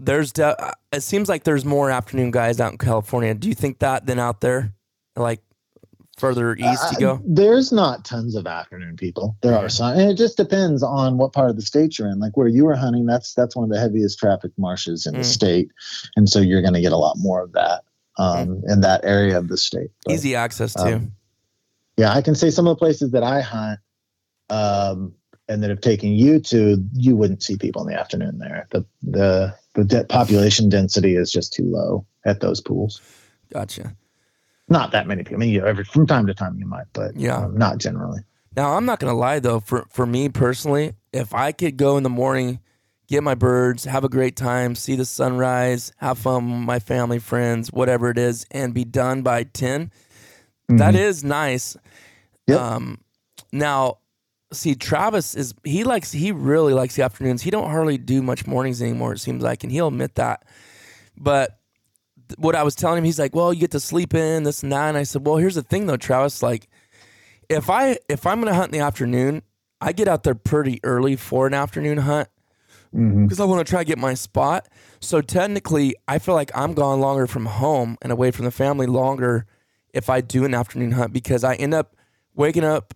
there's 0.00 0.32
de- 0.32 0.74
it 0.92 1.02
seems 1.02 1.28
like 1.28 1.44
there's 1.44 1.64
more 1.64 1.90
afternoon 1.90 2.30
guys 2.30 2.60
out 2.60 2.72
in 2.72 2.78
California. 2.78 3.34
Do 3.34 3.48
you 3.48 3.54
think 3.54 3.78
that 3.80 4.06
than 4.06 4.18
out 4.18 4.40
there, 4.40 4.72
like 5.16 5.42
further 6.16 6.54
east 6.56 6.92
you 6.92 6.96
Uh, 7.08 7.16
go? 7.16 7.22
There's 7.24 7.70
not 7.72 8.04
tons 8.04 8.34
of 8.34 8.46
afternoon 8.46 8.96
people. 8.96 9.36
There 9.42 9.56
are 9.56 9.68
some, 9.68 9.92
and 9.98 10.10
it 10.10 10.14
just 10.14 10.36
depends 10.36 10.82
on 10.82 11.16
what 11.18 11.32
part 11.32 11.50
of 11.50 11.56
the 11.56 11.62
state 11.62 11.98
you're 11.98 12.08
in. 12.08 12.18
Like 12.18 12.36
where 12.36 12.48
you 12.48 12.64
were 12.64 12.74
hunting, 12.76 13.06
that's 13.06 13.34
that's 13.34 13.54
one 13.56 13.64
of 13.64 13.70
the 13.70 13.78
heaviest 13.80 14.18
traffic 14.18 14.50
marshes 14.58 15.06
in 15.06 15.14
Mm. 15.14 15.18
the 15.18 15.24
state, 15.24 15.68
and 16.16 16.28
so 16.28 16.40
you're 16.40 16.62
going 16.62 16.74
to 16.74 16.80
get 16.80 16.92
a 16.92 16.96
lot 16.96 17.16
more 17.18 17.40
of 17.42 17.52
that 17.52 17.82
um, 18.18 18.62
in 18.66 18.80
that 18.80 19.04
area 19.04 19.38
of 19.38 19.46
the 19.48 19.56
state. 19.56 19.90
But- 20.04 20.14
Easy 20.14 20.34
access 20.34 20.74
too. 20.74 20.80
um, 20.94 21.12
Yeah, 21.96 22.12
I 22.12 22.20
can 22.22 22.34
say 22.34 22.50
some 22.50 22.66
of 22.66 22.70
the 22.76 22.78
places 22.78 23.10
that 23.12 23.22
I 23.22 23.40
hunt 23.40 23.78
um, 24.50 25.14
and 25.48 25.62
that 25.62 25.70
have 25.70 25.80
taken 25.80 26.10
you 26.12 26.40
to, 26.40 26.84
you 26.92 27.16
wouldn't 27.16 27.42
see 27.42 27.56
people 27.56 27.82
in 27.82 27.88
the 27.92 27.98
afternoon 27.98 28.38
there. 28.38 28.66
The 28.70 28.84
the 29.02 29.54
the 29.74 29.84
de- 29.84 30.04
population 30.04 30.68
density 30.68 31.16
is 31.16 31.30
just 31.30 31.52
too 31.52 31.64
low 31.64 32.06
at 32.24 32.40
those 32.40 32.60
pools. 32.60 33.00
gotcha. 33.52 33.94
Not 34.68 34.92
that 34.92 35.06
many 35.06 35.22
people. 35.22 35.36
I 35.36 35.38
mean, 35.38 35.50
you 35.54 35.60
know, 35.60 35.66
every 35.66 35.84
from 35.84 36.06
time 36.06 36.26
to 36.26 36.34
time 36.34 36.58
you 36.58 36.66
might, 36.66 36.86
but 36.92 37.16
Yeah. 37.16 37.38
um, 37.44 37.56
not 37.56 37.78
generally. 37.78 38.20
Now 38.56 38.74
I'm 38.76 38.84
not 38.84 38.98
gonna 39.00 39.14
lie 39.14 39.38
though, 39.38 39.60
for 39.60 39.86
for 39.90 40.04
me 40.06 40.28
personally, 40.28 40.94
if 41.12 41.32
I 41.34 41.52
could 41.52 41.76
go 41.76 41.96
in 41.96 42.02
the 42.02 42.10
morning, 42.10 42.60
get 43.06 43.22
my 43.22 43.34
birds, 43.34 43.84
have 43.84 44.04
a 44.04 44.08
great 44.08 44.36
time, 44.36 44.74
see 44.74 44.96
the 44.96 45.04
sunrise, 45.06 45.92
have 45.98 46.18
fun 46.18 46.50
with 46.50 46.66
my 46.66 46.78
family, 46.78 47.18
friends, 47.18 47.72
whatever 47.72 48.10
it 48.10 48.18
is, 48.18 48.44
and 48.50 48.74
be 48.74 48.84
done 48.84 49.22
by 49.22 49.44
10 49.44 49.90
that 50.70 50.94
is 50.94 51.24
nice. 51.24 51.78
Yep. 52.46 52.60
Um, 52.60 52.98
now, 53.52 53.98
see, 54.52 54.74
Travis 54.74 55.34
is 55.34 55.54
he 55.64 55.84
likes 55.84 56.12
he 56.12 56.32
really 56.32 56.74
likes 56.74 56.96
the 56.96 57.02
afternoons. 57.02 57.42
He 57.42 57.50
don't 57.50 57.70
hardly 57.70 57.98
do 57.98 58.22
much 58.22 58.46
mornings 58.46 58.82
anymore. 58.82 59.12
It 59.12 59.18
seems 59.18 59.42
like, 59.42 59.62
and 59.62 59.72
he'll 59.72 59.88
admit 59.88 60.14
that. 60.16 60.44
But 61.16 61.58
th- 62.28 62.38
what 62.38 62.54
I 62.54 62.62
was 62.62 62.74
telling 62.74 62.98
him, 62.98 63.04
he's 63.04 63.18
like, 63.18 63.34
"Well, 63.34 63.52
you 63.52 63.60
get 63.60 63.72
to 63.72 63.80
sleep 63.80 64.14
in 64.14 64.44
this 64.44 64.62
and 64.62 64.72
that." 64.72 64.88
And 64.88 64.98
I 64.98 65.02
said, 65.02 65.26
"Well, 65.26 65.36
here's 65.36 65.56
the 65.56 65.62
thing, 65.62 65.86
though, 65.86 65.96
Travis. 65.96 66.42
Like, 66.42 66.68
if 67.48 67.70
I 67.70 67.98
if 68.08 68.26
I'm 68.26 68.40
gonna 68.40 68.54
hunt 68.54 68.72
in 68.72 68.78
the 68.78 68.84
afternoon, 68.84 69.42
I 69.80 69.92
get 69.92 70.08
out 70.08 70.22
there 70.24 70.34
pretty 70.34 70.80
early 70.82 71.16
for 71.16 71.46
an 71.46 71.54
afternoon 71.54 71.98
hunt 71.98 72.28
mm-hmm. 72.94 73.24
because 73.24 73.40
I 73.40 73.44
want 73.44 73.66
to 73.66 73.70
try 73.70 73.80
to 73.82 73.86
get 73.86 73.98
my 73.98 74.14
spot. 74.14 74.68
So 75.00 75.20
technically, 75.20 75.94
I 76.06 76.18
feel 76.18 76.34
like 76.34 76.50
I'm 76.54 76.74
gone 76.74 77.00
longer 77.00 77.26
from 77.26 77.46
home 77.46 77.96
and 78.02 78.12
away 78.12 78.30
from 78.30 78.44
the 78.44 78.50
family 78.50 78.86
longer 78.86 79.46
if 79.92 80.10
I 80.10 80.20
do 80.20 80.44
an 80.44 80.54
afternoon 80.54 80.92
hunt 80.92 81.12
because 81.12 81.44
I 81.44 81.54
end 81.54 81.74
up 81.74 81.96
waking 82.34 82.64
up. 82.64 82.94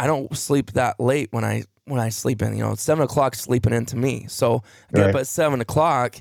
I 0.00 0.06
don't 0.06 0.34
sleep 0.34 0.72
that 0.72 0.98
late 0.98 1.28
when 1.30 1.44
I 1.44 1.64
when 1.84 2.00
I 2.00 2.08
sleep 2.08 2.40
in. 2.40 2.56
You 2.56 2.62
know, 2.62 2.74
seven 2.74 3.04
o'clock 3.04 3.34
sleeping 3.34 3.74
into 3.74 3.96
me. 3.96 4.24
So 4.28 4.62
I 4.88 4.96
get 4.96 5.10
up 5.10 5.16
at 5.16 5.26
seven 5.26 5.60
o'clock. 5.60 6.16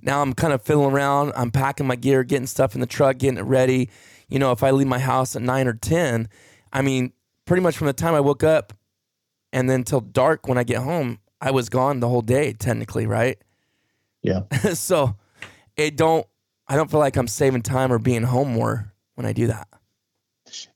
Now 0.00 0.22
I'm 0.22 0.32
kind 0.32 0.52
of 0.52 0.62
fiddling 0.62 0.92
around. 0.92 1.32
I'm 1.34 1.50
packing 1.50 1.88
my 1.88 1.96
gear, 1.96 2.22
getting 2.22 2.46
stuff 2.46 2.76
in 2.76 2.80
the 2.80 2.86
truck, 2.86 3.18
getting 3.18 3.38
it 3.38 3.42
ready. 3.42 3.90
You 4.28 4.38
know, 4.38 4.52
if 4.52 4.62
I 4.62 4.70
leave 4.70 4.86
my 4.86 5.00
house 5.00 5.34
at 5.34 5.42
nine 5.42 5.66
or 5.66 5.72
ten, 5.72 6.28
I 6.72 6.82
mean, 6.82 7.12
pretty 7.46 7.64
much 7.64 7.76
from 7.76 7.88
the 7.88 7.92
time 7.92 8.14
I 8.14 8.20
woke 8.20 8.44
up 8.44 8.72
and 9.52 9.68
then 9.68 9.82
till 9.82 10.00
dark 10.00 10.46
when 10.46 10.56
I 10.56 10.62
get 10.62 10.82
home, 10.82 11.18
I 11.40 11.50
was 11.50 11.68
gone 11.68 11.98
the 11.98 12.08
whole 12.08 12.22
day 12.22 12.52
technically, 12.52 13.08
right? 13.08 13.38
Yeah. 14.22 14.42
so 14.74 15.16
it 15.76 15.96
don't 15.96 16.28
I 16.68 16.76
don't 16.76 16.88
feel 16.88 17.00
like 17.00 17.16
I'm 17.16 17.26
saving 17.26 17.62
time 17.62 17.92
or 17.92 17.98
being 17.98 18.22
home 18.22 18.52
more 18.52 18.92
when 19.16 19.26
I 19.26 19.32
do 19.32 19.48
that. 19.48 19.66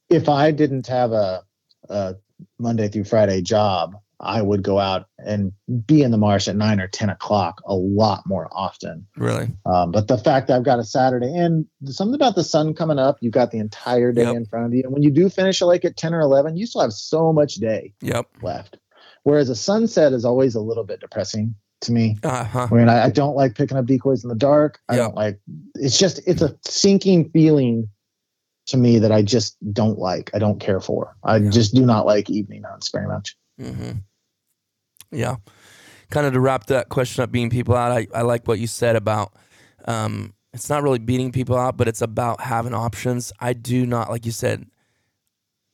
if 0.08 0.28
I 0.28 0.50
didn't 0.50 0.88
have 0.88 1.12
a, 1.12 1.44
a 1.90 2.16
Monday 2.58 2.88
through 2.88 3.04
Friday 3.04 3.42
job, 3.42 3.94
I 4.18 4.42
would 4.42 4.62
go 4.62 4.78
out 4.78 5.06
and 5.18 5.52
be 5.86 6.02
in 6.02 6.10
the 6.10 6.18
marsh 6.18 6.46
at 6.46 6.56
nine 6.56 6.78
or 6.78 6.88
10 6.88 7.08
o'clock 7.08 7.62
a 7.66 7.74
lot 7.74 8.22
more 8.26 8.48
often. 8.52 9.06
Really? 9.16 9.48
Um, 9.64 9.92
but 9.92 10.08
the 10.08 10.18
fact 10.18 10.48
that 10.48 10.56
I've 10.56 10.64
got 10.64 10.78
a 10.78 10.84
Saturday 10.84 11.34
and 11.34 11.66
something 11.86 12.14
about 12.14 12.34
the 12.34 12.44
sun 12.44 12.74
coming 12.74 12.98
up, 12.98 13.16
you've 13.20 13.32
got 13.32 13.50
the 13.50 13.58
entire 13.58 14.12
day 14.12 14.22
Yep. 14.24 14.36
in 14.36 14.44
front 14.46 14.66
of 14.66 14.74
you. 14.74 14.82
And 14.84 14.92
when 14.92 15.02
you 15.02 15.10
do 15.10 15.28
finish 15.30 15.60
a 15.62 15.66
lake 15.66 15.84
at 15.86 15.96
10 15.96 16.12
or 16.14 16.20
11, 16.20 16.56
you 16.56 16.66
still 16.66 16.82
have 16.82 16.92
so 16.92 17.32
much 17.32 17.54
day 17.56 17.94
Yep. 18.02 18.26
left. 18.42 18.76
Whereas 19.22 19.48
a 19.48 19.56
sunset 19.56 20.12
is 20.12 20.24
always 20.24 20.54
a 20.54 20.60
little 20.60 20.84
bit 20.84 21.00
depressing 21.00 21.54
to 21.82 21.92
me. 21.92 22.18
Uh 22.22 22.44
huh. 22.44 22.68
I 22.70 22.74
mean, 22.74 22.88
I, 22.90 23.04
I 23.04 23.10
don't 23.10 23.36
like 23.36 23.54
picking 23.54 23.78
up 23.78 23.86
decoys 23.86 24.22
in 24.22 24.28
the 24.28 24.34
dark. 24.34 24.80
I 24.88 24.96
don't 24.96 25.14
like. 25.14 25.40
It's 25.76 25.98
just 25.98 26.20
it's 26.26 26.42
a 26.42 26.56
sinking 26.62 27.30
feeling 27.30 27.88
to 28.70 28.76
me 28.76 28.98
that 28.98 29.12
I 29.12 29.22
just 29.22 29.56
don't 29.72 29.98
like. 29.98 30.30
I 30.34 30.38
don't 30.38 30.58
care 30.60 30.80
for. 30.80 31.16
I 31.22 31.36
Yeah. 31.36 31.50
just 31.50 31.74
do 31.74 31.84
not 31.84 32.06
like 32.06 32.30
evening 32.30 32.62
hunts 32.62 32.90
very 32.90 33.06
much. 33.06 33.36
hmm 33.58 33.92
Yeah. 35.12 35.36
Kind 36.10 36.26
of 36.26 36.32
to 36.32 36.40
wrap 36.40 36.66
that 36.66 36.88
question 36.88 37.22
up, 37.22 37.30
beating 37.30 37.50
people 37.50 37.74
out, 37.76 37.92
I, 37.92 38.06
I 38.14 38.22
like 38.22 38.46
what 38.48 38.58
you 38.58 38.66
said 38.66 38.96
about 38.96 39.32
um, 39.86 40.34
it's 40.52 40.68
not 40.68 40.82
really 40.82 40.98
beating 40.98 41.30
people 41.32 41.56
out, 41.56 41.76
but 41.76 41.88
it's 41.88 42.02
about 42.02 42.40
having 42.40 42.74
options. 42.74 43.32
I 43.38 43.52
do 43.52 43.86
not, 43.86 44.10
like 44.10 44.26
you 44.26 44.32
said, 44.32 44.66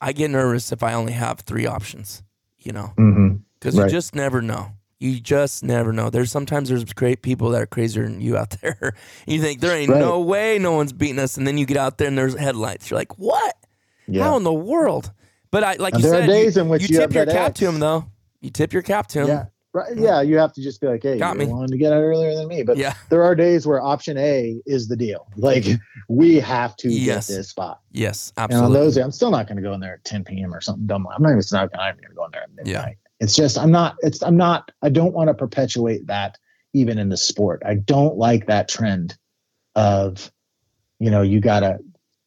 I 0.01 0.13
get 0.13 0.31
nervous 0.31 0.71
if 0.73 0.83
I 0.83 0.93
only 0.93 1.13
have 1.13 1.41
three 1.41 1.67
options, 1.67 2.23
you 2.59 2.73
know, 2.73 2.93
Mm-hmm. 2.99 3.37
because 3.55 3.77
Right. 3.77 3.85
you 3.85 3.91
just 3.91 4.15
never 4.15 4.43
know. 4.43 4.73
You 4.99 5.21
just 5.21 5.63
never 5.63 5.93
know. 5.93 6.09
There's 6.09 6.31
sometimes 6.31 6.69
there's 6.71 6.85
great 6.85 7.21
people 7.23 7.51
that 7.51 7.61
are 7.63 7.67
crazier 7.67 8.05
than 8.05 8.21
you 8.21 8.37
out 8.37 8.51
there. 8.63 8.95
you 9.27 9.41
think 9.43 9.61
there 9.61 9.77
ain't 9.77 9.91
Right. 9.91 10.01
no 10.01 10.21
way 10.21 10.59
no 10.59 10.73
one's 10.73 10.93
beating 10.93 11.19
us, 11.19 11.37
and 11.37 11.47
then 11.47 11.59
you 11.59 11.67
get 11.67 11.77
out 11.77 11.99
there 11.99 12.09
and 12.09 12.17
there's 12.17 12.35
headlights. 12.35 12.91
You're 12.91 12.99
like, 12.99 13.19
what? 13.19 13.55
Yeah. 14.09 14.25
How 14.25 14.37
in 14.37 14.45
the 14.45 14.53
world? 14.55 15.13
But 15.51 15.65
I 15.65 15.75
like 15.75 15.95
you 15.97 16.03
there 16.03 16.15
are 16.15 16.21
said, 16.23 16.27
days 16.29 16.57
you, 16.57 16.63
in 16.63 16.69
which 16.69 16.83
you 16.83 16.95
you 16.95 17.01
tip 17.01 17.13
your 17.15 17.27
cap 17.27 17.51
edge. 17.51 17.57
to 17.57 17.67
him 17.69 17.79
though. 17.81 18.07
You 18.41 18.51
tip 18.51 18.73
your 18.73 18.83
cap 18.83 19.07
to 19.09 19.21
him. 19.23 19.29
Yeah. 19.29 19.45
Right. 19.73 19.95
Yeah. 19.97 20.23
You 20.23 20.39
have 20.39 20.55
to 20.55 20.63
just 20.63 20.81
be 20.81 20.87
like, 20.87 21.03
hey, 21.03 21.19
Got 21.19 21.35
you 21.35 21.41
me. 21.41 21.53
wanted 21.53 21.71
to 21.73 21.77
get 21.77 21.93
out 21.93 22.01
earlier 22.01 22.35
than 22.35 22.49
me. 22.49 22.63
But 22.63 22.79
Yeah. 22.79 22.95
there 23.11 23.23
are 23.23 23.35
days 23.35 23.67
where 23.67 23.83
option 23.83 24.17
A 24.17 24.59
is 24.65 24.89
the 24.89 24.97
deal. 24.97 25.27
Like 25.37 25.67
we 26.09 26.37
have 26.37 26.75
to 26.77 26.89
Yes. 26.91 27.29
get 27.29 27.37
this 27.37 27.49
spot. 27.51 27.81
Yes, 27.93 28.33
absolutely. 28.39 28.67
And 28.69 28.77
on 28.77 28.83
those, 28.85 28.97
I'm 28.97 29.11
still 29.13 29.31
not 29.31 29.47
going 29.47 29.57
to 29.57 29.63
go 29.63 29.73
in 29.75 29.81
there 29.81 29.95
at 29.95 30.05
10 30.05 30.25
p.m. 30.25 30.55
or 30.55 30.61
something 30.63 30.87
dumb. 30.87 31.07
I'm 31.15 31.23
not 31.23 31.31
even, 31.33 31.43
not, 31.53 31.71
I'm 31.79 31.95
even 31.95 32.03
going 32.05 32.11
to 32.11 32.15
go 32.15 32.25
in 32.25 32.31
there 32.33 32.43
at 32.43 32.55
midnight. 32.55 32.97
Yeah. 33.03 33.06
It's 33.21 33.35
just, 33.35 33.59
I'm 33.59 33.71
not, 33.71 33.97
it's, 34.01 34.23
I'm 34.23 34.37
not, 34.37 34.71
I 34.83 34.89
don't 34.91 35.15
want 35.15 35.29
to 35.29 35.35
perpetuate 35.35 36.07
that 36.09 36.37
even 36.75 36.99
in 36.99 37.09
the 37.09 37.17
sport. 37.17 37.63
I 37.65 37.75
don't 37.75 38.17
like 38.17 38.47
that 38.47 38.69
trend 38.69 39.17
of, 39.75 40.31
you 40.99 41.11
know, 41.11 41.23
you 41.23 41.41
got 41.41 41.61
to 41.61 41.79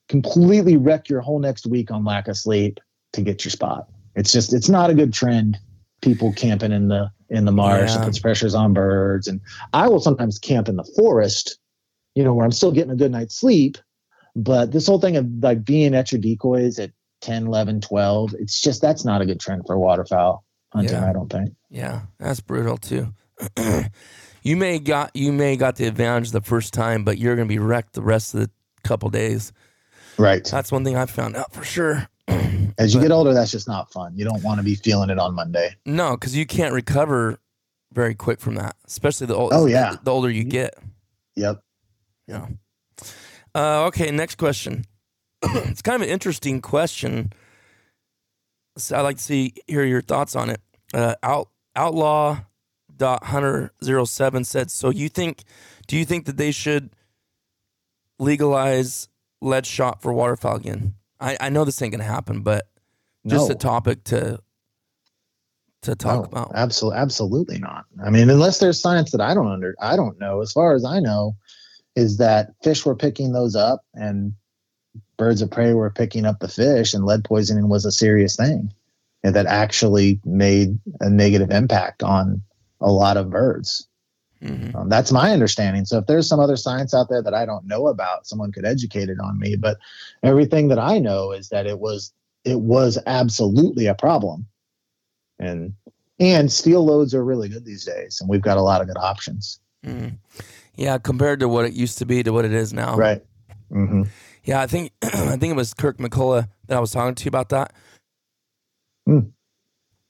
completely 0.08 0.78
wreck 0.78 1.10
your 1.10 1.22
whole 1.22 1.40
next 1.40 1.68
week 1.68 1.92
on 1.92 2.04
lack 2.04 2.28
of 2.28 2.38
sleep 2.38 2.80
to 3.14 3.22
get 3.22 3.46
your 3.46 3.52
spot. 3.52 3.88
It's 4.16 4.32
just, 4.32 4.54
it's 4.54 4.70
not 4.70 4.90
a 4.90 4.96
good 4.96 5.14
trend. 5.14 5.58
People 6.02 6.34
camping 6.34 6.72
in 6.72 6.88
the, 6.88 7.12
in 7.30 7.46
the 7.46 7.52
marsh, 7.52 7.92
Yeah. 7.94 8.02
it 8.02 8.06
puts 8.06 8.20
pressures 8.20 8.56
on 8.56 8.74
birds. 8.74 9.28
And 9.28 9.42
I 9.74 9.88
will 9.88 10.00
sometimes 10.00 10.40
camp 10.40 10.70
in 10.70 10.78
the 10.78 10.90
forest, 10.96 11.60
you 12.16 12.24
know, 12.24 12.34
where 12.34 12.46
I'm 12.46 12.52
still 12.52 12.72
getting 12.72 12.92
a 12.92 12.96
good 12.96 13.12
night's 13.12 13.36
sleep. 13.36 13.78
But 14.36 14.72
this 14.72 14.88
whole 14.88 15.00
thing 15.00 15.18
of 15.18 15.28
like 15.42 15.64
being 15.64 15.94
at 15.94 16.12
your 16.12 16.22
decoys 16.22 16.80
at 16.80 16.92
10, 17.22 17.48
11, 17.48 17.82
12, 17.82 18.34
it's 18.40 18.62
just 18.62 18.82
that's 18.82 19.04
not 19.06 19.22
a 19.22 19.26
good 19.26 19.40
trend 19.40 19.64
for 19.68 19.78
waterfowl 19.78 20.44
hunting, 20.74 20.94
Yeah. 20.94 21.10
I 21.10 21.14
don't 21.14 21.30
think. 21.32 21.54
yeah, 21.70 22.02
that's 22.20 22.40
brutal 22.42 22.78
too. 22.78 23.14
you 24.44 24.56
may 24.58 24.80
got 24.80 25.16
you 25.16 25.32
may 25.32 25.56
got 25.56 25.76
the 25.78 25.86
advantage 25.86 26.32
the 26.32 26.42
first 26.42 26.74
time, 26.74 27.04
but 27.04 27.18
you're 27.18 27.36
gonna 27.36 27.48
be 27.48 27.60
wrecked 27.60 27.94
the 27.94 28.02
rest 28.02 28.34
of 28.34 28.42
the 28.42 28.50
couple 28.84 29.10
days. 29.10 29.52
Right. 30.18 30.44
That's 30.44 30.72
one 30.72 30.84
thing 30.84 30.98
I 30.98 31.06
found 31.06 31.36
out 31.38 31.54
for 31.54 31.64
sure. 31.64 32.08
As 32.28 32.94
you 32.94 33.00
but- 33.00 33.08
get 33.08 33.12
older, 33.12 33.34
that's 33.34 33.52
just 33.52 33.68
not 33.68 33.92
fun. 33.92 34.18
You 34.18 34.26
don't 34.26 34.44
want 34.44 34.60
to 34.60 34.64
be 34.64 34.76
feeling 34.76 35.10
it 35.10 35.18
on 35.20 35.34
Monday. 35.34 35.76
No, 35.86 36.12
because 36.12 36.36
you 36.36 36.46
can't 36.46 36.74
recover 36.74 37.40
very 37.94 38.16
quick 38.16 38.40
from 38.40 38.56
that, 38.56 38.76
especially 38.86 39.28
the 39.28 39.36
older. 39.36 39.56
Oh, 39.56 39.66
yeah. 39.66 39.96
the 40.04 40.12
older 40.12 40.30
you 40.30 40.44
get. 40.44 40.76
Yep. 41.36 41.62
Yeah. 42.28 42.48
Uh, 43.56 43.86
okay, 43.86 44.12
next 44.12 44.36
question. 44.36 44.86
it's 45.42 45.82
kind 45.82 45.96
of 45.96 46.08
an 46.08 46.14
interesting 46.14 46.62
question. 46.62 47.34
So 48.84 48.98
I'd 48.98 49.02
like 49.02 49.18
to 49.18 49.24
see 49.24 49.54
hear 49.68 49.84
your 49.84 50.02
thoughts 50.02 50.36
on 50.36 50.50
it. 50.50 50.62
Uh, 50.94 51.16
out 51.24 51.50
outlaw 51.76 52.40
dot 52.96 53.26
hunter 53.26 53.72
zero 53.84 54.06
seven 54.06 54.44
said. 54.44 54.72
So 54.72 54.90
you 54.90 55.10
think? 55.10 55.44
Do 55.88 55.98
you 55.98 56.06
think 56.06 56.26
that 56.26 56.38
they 56.38 56.52
should 56.52 56.90
legalize 58.20 59.08
lead 59.42 59.66
shot 59.66 60.02
for 60.02 60.14
waterfowl 60.14 60.58
again? 60.58 60.96
I, 61.20 61.38
I 61.40 61.50
know 61.50 61.66
this 61.66 61.82
ain't 61.82 61.92
gonna 61.92 62.04
happen, 62.04 62.42
but 62.42 62.70
just 63.28 63.50
No. 63.50 63.56
a 63.56 63.58
topic 63.58 64.04
to 64.06 64.40
to 65.82 65.96
talk 65.96 66.16
No, 66.16 66.24
about. 66.24 66.52
Absolutely, 66.56 67.00
absolutely 67.00 67.58
not. 67.60 67.86
I 68.04 68.10
mean, 68.10 68.30
unless 68.30 68.60
there's 68.60 68.82
science 68.82 69.12
that 69.12 69.22
I 69.22 69.34
don't 69.34 69.48
under, 69.48 69.76
I 69.82 69.96
don't 69.96 70.20
know. 70.20 70.42
As 70.42 70.52
far 70.52 70.76
as 70.76 70.84
I 70.84 71.00
know, 71.00 71.38
is 71.96 72.18
that 72.18 72.50
fish 72.64 72.86
were 72.86 72.96
picking 72.96 73.32
those 73.32 73.56
up, 73.56 73.82
and 73.94 74.34
birds 75.18 75.42
of 75.42 75.52
prey 75.52 75.74
were 75.74 75.90
picking 75.90 76.26
up 76.26 76.40
the 76.40 76.48
fish, 76.48 76.94
and 76.94 77.06
lead 77.06 77.24
poisoning 77.24 77.70
was 77.70 77.86
a 77.86 77.92
serious 77.92 78.36
thing, 78.36 78.74
and 79.24 79.36
that 79.36 79.46
actually 79.46 80.20
made 80.26 80.80
a 81.00 81.10
negative 81.10 81.52
impact 81.52 82.04
on 82.04 82.44
a 82.82 82.92
lot 82.92 83.18
of 83.18 83.30
birds. 83.30 83.88
Mhm. 84.42 84.74
Um, 84.74 84.90
that's 84.90 85.12
my 85.12 85.34
understanding. 85.34 85.84
So 85.84 85.98
if 85.98 86.06
there's 86.06 86.28
some 86.28 86.40
other 86.40 86.56
science 86.56 86.94
out 86.94 87.10
there 87.10 87.22
that 87.22 87.34
I 87.34 87.46
don't 87.46 87.66
know 87.66 87.88
about, 87.88 88.26
someone 88.26 88.54
could 88.54 88.66
educate 88.66 89.10
it 89.10 89.20
on 89.20 89.38
me. 89.38 89.58
But 89.58 89.78
everything 90.24 90.70
that 90.70 90.80
I 90.80 91.00
know 91.00 91.34
is 91.34 91.50
that 91.50 91.66
it 91.66 91.80
was 91.80 92.14
it 92.46 92.60
was 92.60 92.98
absolutely 93.06 93.88
a 93.88 93.96
problem, 93.96 94.48
and 95.40 95.74
and 96.20 96.52
steel 96.52 96.86
loads 96.86 97.14
are 97.14 97.24
really 97.24 97.50
good 97.50 97.66
these 97.66 97.84
days, 97.86 98.20
and 98.22 98.30
we've 98.30 98.42
got 98.42 98.58
a 98.58 98.62
lot 98.62 98.82
of 98.82 98.88
good 98.88 98.98
options. 98.98 99.60
Mhm. 99.86 100.18
Yeah, 100.76 100.98
compared 100.98 101.42
to 101.42 101.50
what 101.50 101.66
it 101.66 101.74
used 101.74 101.98
to 101.98 102.06
be 102.06 102.24
to 102.24 102.32
what 102.32 102.46
it 102.46 102.54
is 102.54 102.72
now. 102.74 102.96
Right. 102.96 103.24
hmm 103.70 104.04
Yeah, 104.44 104.62
I 104.62 104.68
think 104.68 104.92
I 105.04 105.38
think 105.38 105.52
it 105.52 105.56
was 105.56 105.74
Kirk 105.74 105.98
McCullough 105.98 106.48
that 106.68 106.78
I 106.78 106.80
was 106.80 106.92
talking 106.92 107.16
to 107.16 107.24
you 107.26 107.30
about 107.30 107.50
that. 107.50 107.74
Hmm. 109.06 109.20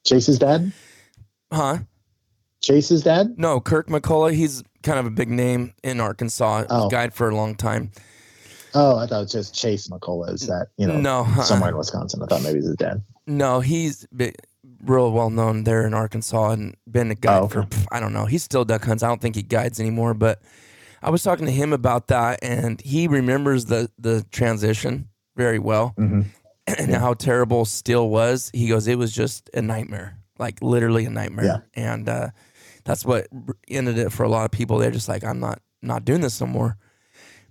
Chase's 0.06 0.40
dad. 0.40 0.72
Huh? 1.52 1.80
Chase's 2.62 3.04
dad. 3.04 3.36
No, 3.38 3.60
Kirk 3.60 3.88
McCullough. 3.88 4.34
He's 4.34 4.64
kind 4.84 5.00
of 5.00 5.06
a 5.06 5.10
big 5.12 5.30
name 5.30 5.74
in 5.84 6.00
Arkansas. 6.00 6.66
Oh. 6.70 6.90
Guide 6.90 7.14
for 7.14 7.30
a 7.30 7.36
long 7.36 7.56
time. 7.56 7.92
Oh, 8.76 8.98
I 8.98 9.08
thought 9.08 9.18
it 9.18 9.22
was 9.24 9.32
just 9.32 9.56
Chase 9.56 9.88
McCullough. 9.88 10.32
Is 10.34 10.48
that 10.48 10.68
you 10.78 10.88
know 10.88 11.00
No, 11.00 11.20
uh-uh. 11.22 11.42
somewhere 11.44 11.70
in 11.72 11.78
Wisconsin? 11.78 12.22
I 12.22 12.26
thought 12.28 12.44
maybe 12.44 12.56
it 12.60 12.62
was 12.62 12.68
his 12.68 12.76
dad. 12.76 13.02
No, 13.28 13.60
he's 13.62 14.08
real 14.84 15.12
well 15.12 15.30
known 15.30 15.64
there 15.64 15.86
in 15.88 15.94
Arkansas 15.94 16.52
and 16.52 16.76
been 16.90 17.12
a 17.12 17.16
guide 17.16 17.42
Oh, 17.44 17.48
for 17.48 17.60
okay. 17.62 17.70
pff, 17.70 17.86
I 17.92 18.00
don't 18.00 18.14
know. 18.14 18.26
He 18.26 18.38
still 18.38 18.66
duck 18.66 18.84
hunts. 18.86 19.04
I 19.04 19.08
don't 19.08 19.22
think 19.22 19.36
he 19.36 19.42
guides 19.42 19.80
anymore. 19.80 20.14
But 20.14 20.42
I 21.02 21.10
was 21.10 21.24
talking 21.24 21.46
to 21.46 21.52
him 21.52 21.74
about 21.74 22.08
that, 22.08 22.40
and 22.42 22.80
he 22.82 23.08
remembers 23.08 23.66
the 23.66 23.90
the 23.98 24.26
transition 24.32 25.10
very 25.36 25.60
well 25.60 25.94
Mhm. 25.98 26.26
and 26.68 26.94
how 26.96 27.14
terrible 27.14 27.66
still 27.66 28.10
was. 28.10 28.52
He 28.54 28.68
goes, 28.68 28.88
it 28.88 28.98
was 28.98 29.12
just 29.14 29.50
a 29.54 29.62
nightmare, 29.62 30.18
like 30.38 30.62
literally 30.62 31.06
a 31.06 31.10
nightmare, 31.10 31.46
Yeah. 31.46 31.58
and 31.74 32.08
uh, 32.10 32.30
that's 32.84 33.06
what 33.06 33.28
ended 33.68 33.98
it 33.98 34.12
for 34.12 34.24
a 34.24 34.30
lot 34.30 34.46
of 34.46 34.52
people. 34.52 34.78
They're 34.78 34.92
just 34.92 35.08
like, 35.10 35.24
I'm 35.24 35.40
not 35.40 35.62
not 35.82 36.04
doing 36.06 36.22
this 36.22 36.42
no 36.42 36.48
more. 36.48 36.78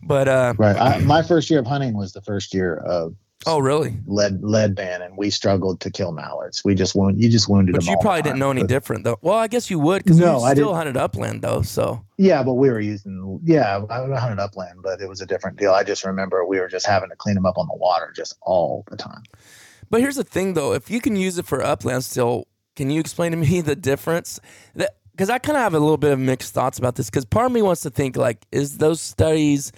But 0.03 0.28
uh, 0.28 0.55
Right. 0.59 0.76
I, 0.76 0.99
my 1.05 1.22
first 1.22 1.51
year 1.51 1.61
of 1.61 1.66
hunting 1.66 1.96
was 1.96 2.12
the 2.12 2.20
first 2.22 2.53
year 2.55 2.76
of 2.76 3.14
oh 3.47 3.59
really? 3.59 3.97
lead 4.07 4.43
lead 4.43 4.74
ban, 4.74 5.03
and 5.03 5.16
we 5.16 5.30
struggled 5.30 5.80
to 5.80 5.91
kill 5.91 6.12
mallards. 6.12 6.64
We 6.64 6.74
just 6.74 6.95
wound 6.95 7.20
you 7.22 7.28
just 7.28 7.49
wounded 7.49 7.74
But 7.74 7.86
you 7.86 7.97
probably 8.01 8.22
didn't 8.22 8.39
know 8.39 8.51
any 8.51 8.62
But- 8.62 8.68
different 8.68 9.05
though. 9.05 9.18
Well, 9.22 9.36
I 9.36 9.47
guess 9.49 9.70
you 9.70 9.78
would 9.78 10.03
because 10.05 10.18
No, 10.18 10.39
you 10.39 10.45
I 10.45 10.53
still 10.53 10.66
didn't. 10.68 10.76
hunted 10.76 10.97
upland 10.97 11.43
though. 11.43 11.62
So 11.62 12.05
Yeah, 12.16 12.43
but 12.43 12.55
we 12.55 12.68
were 12.70 12.80
using 12.80 13.41
yeah, 13.45 13.80
I 13.89 14.18
hunted 14.18 14.41
upland, 14.41 14.80
but 14.82 15.01
it 15.01 15.09
was 15.09 15.20
a 15.20 15.26
different 15.26 15.59
deal. 15.59 15.72
I 15.72 15.82
just 15.84 16.05
remember 16.05 16.45
we 16.45 16.59
were 16.61 16.68
just 16.68 16.86
having 16.86 17.11
to 17.11 17.16
clean 17.16 17.34
them 17.34 17.47
up 17.47 17.59
on 17.59 17.66
the 17.68 17.76
water 17.76 18.12
just 18.14 18.36
all 18.43 18.84
the 18.91 18.97
time. 18.97 19.22
But 19.91 20.01
here's 20.03 20.16
the 20.16 20.24
thing, 20.24 20.55
though: 20.55 20.72
if 20.74 20.91
you 20.91 21.01
can 21.01 21.16
use 21.16 21.39
it 21.39 21.47
for 21.47 21.62
upland 21.62 22.05
still, 22.05 22.47
can 22.76 22.91
you 22.91 23.01
explain 23.01 23.30
to 23.32 23.36
me 23.39 23.61
the 23.62 23.76
difference? 23.76 24.39
That 24.74 24.97
because 25.12 25.30
I 25.30 25.39
kind 25.39 25.57
of 25.57 25.62
have 25.62 25.74
a 25.74 25.80
little 25.80 25.97
bit 25.97 26.12
of 26.12 26.18
mixed 26.18 26.53
thoughts 26.55 26.78
about 26.78 26.95
this. 26.97 27.09
Because 27.11 27.24
part 27.24 27.47
of 27.47 27.53
me 27.53 27.61
wants 27.62 27.80
to 27.82 27.91
think 27.91 28.16
like, 28.16 28.45
is 28.53 28.78
those 28.78 29.01
studies? 29.01 29.72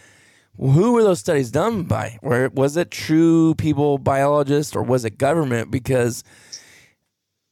Who 0.61 0.93
were 0.93 1.03
those 1.03 1.21
studies 1.21 1.51
done 1.51 1.85
by? 1.85 2.19
Or 2.23 2.51
was 2.53 2.77
it 2.77 2.91
true 2.91 3.55
people, 3.55 3.97
biologists, 3.97 4.77
or 4.77 4.83
was 4.83 5.07
it 5.07 5.17
government? 5.17 5.71
Because 5.71 6.23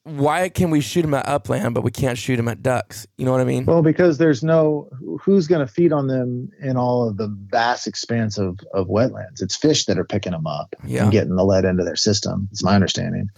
why 0.04 0.48
can 0.48 0.70
we 0.70 0.80
shoot 0.80 1.02
them 1.02 1.14
at 1.14 1.26
upland, 1.26 1.74
but 1.74 1.82
we 1.82 1.90
can't 1.90 2.18
shoot 2.18 2.36
them 2.36 2.48
at 2.48 2.62
ducks? 2.62 3.06
You 3.16 3.24
know 3.24 3.32
what 3.32 3.40
I 3.40 3.44
mean? 3.44 3.64
Well, 3.64 3.82
because 3.82 4.18
there's 4.18 4.42
no 4.42 4.88
who's 5.22 5.46
going 5.46 5.66
to 5.66 5.72
feed 5.72 5.92
on 5.92 6.06
them 6.06 6.50
in 6.60 6.76
all 6.76 7.08
of 7.08 7.16
the 7.16 7.28
vast 7.50 7.86
expanse 7.86 8.36
of, 8.38 8.60
of 8.74 8.88
wetlands. 8.88 9.40
It's 9.42 9.56
fish 9.56 9.86
that 9.86 9.98
are 9.98 10.04
picking 10.04 10.32
them 10.32 10.46
up 10.46 10.74
Yeah. 10.84 11.04
and 11.04 11.12
getting 11.12 11.34
the 11.36 11.44
lead 11.44 11.64
into 11.64 11.84
their 11.84 11.96
system. 11.96 12.48
It's 12.52 12.62
my 12.62 12.74
understanding. 12.74 13.28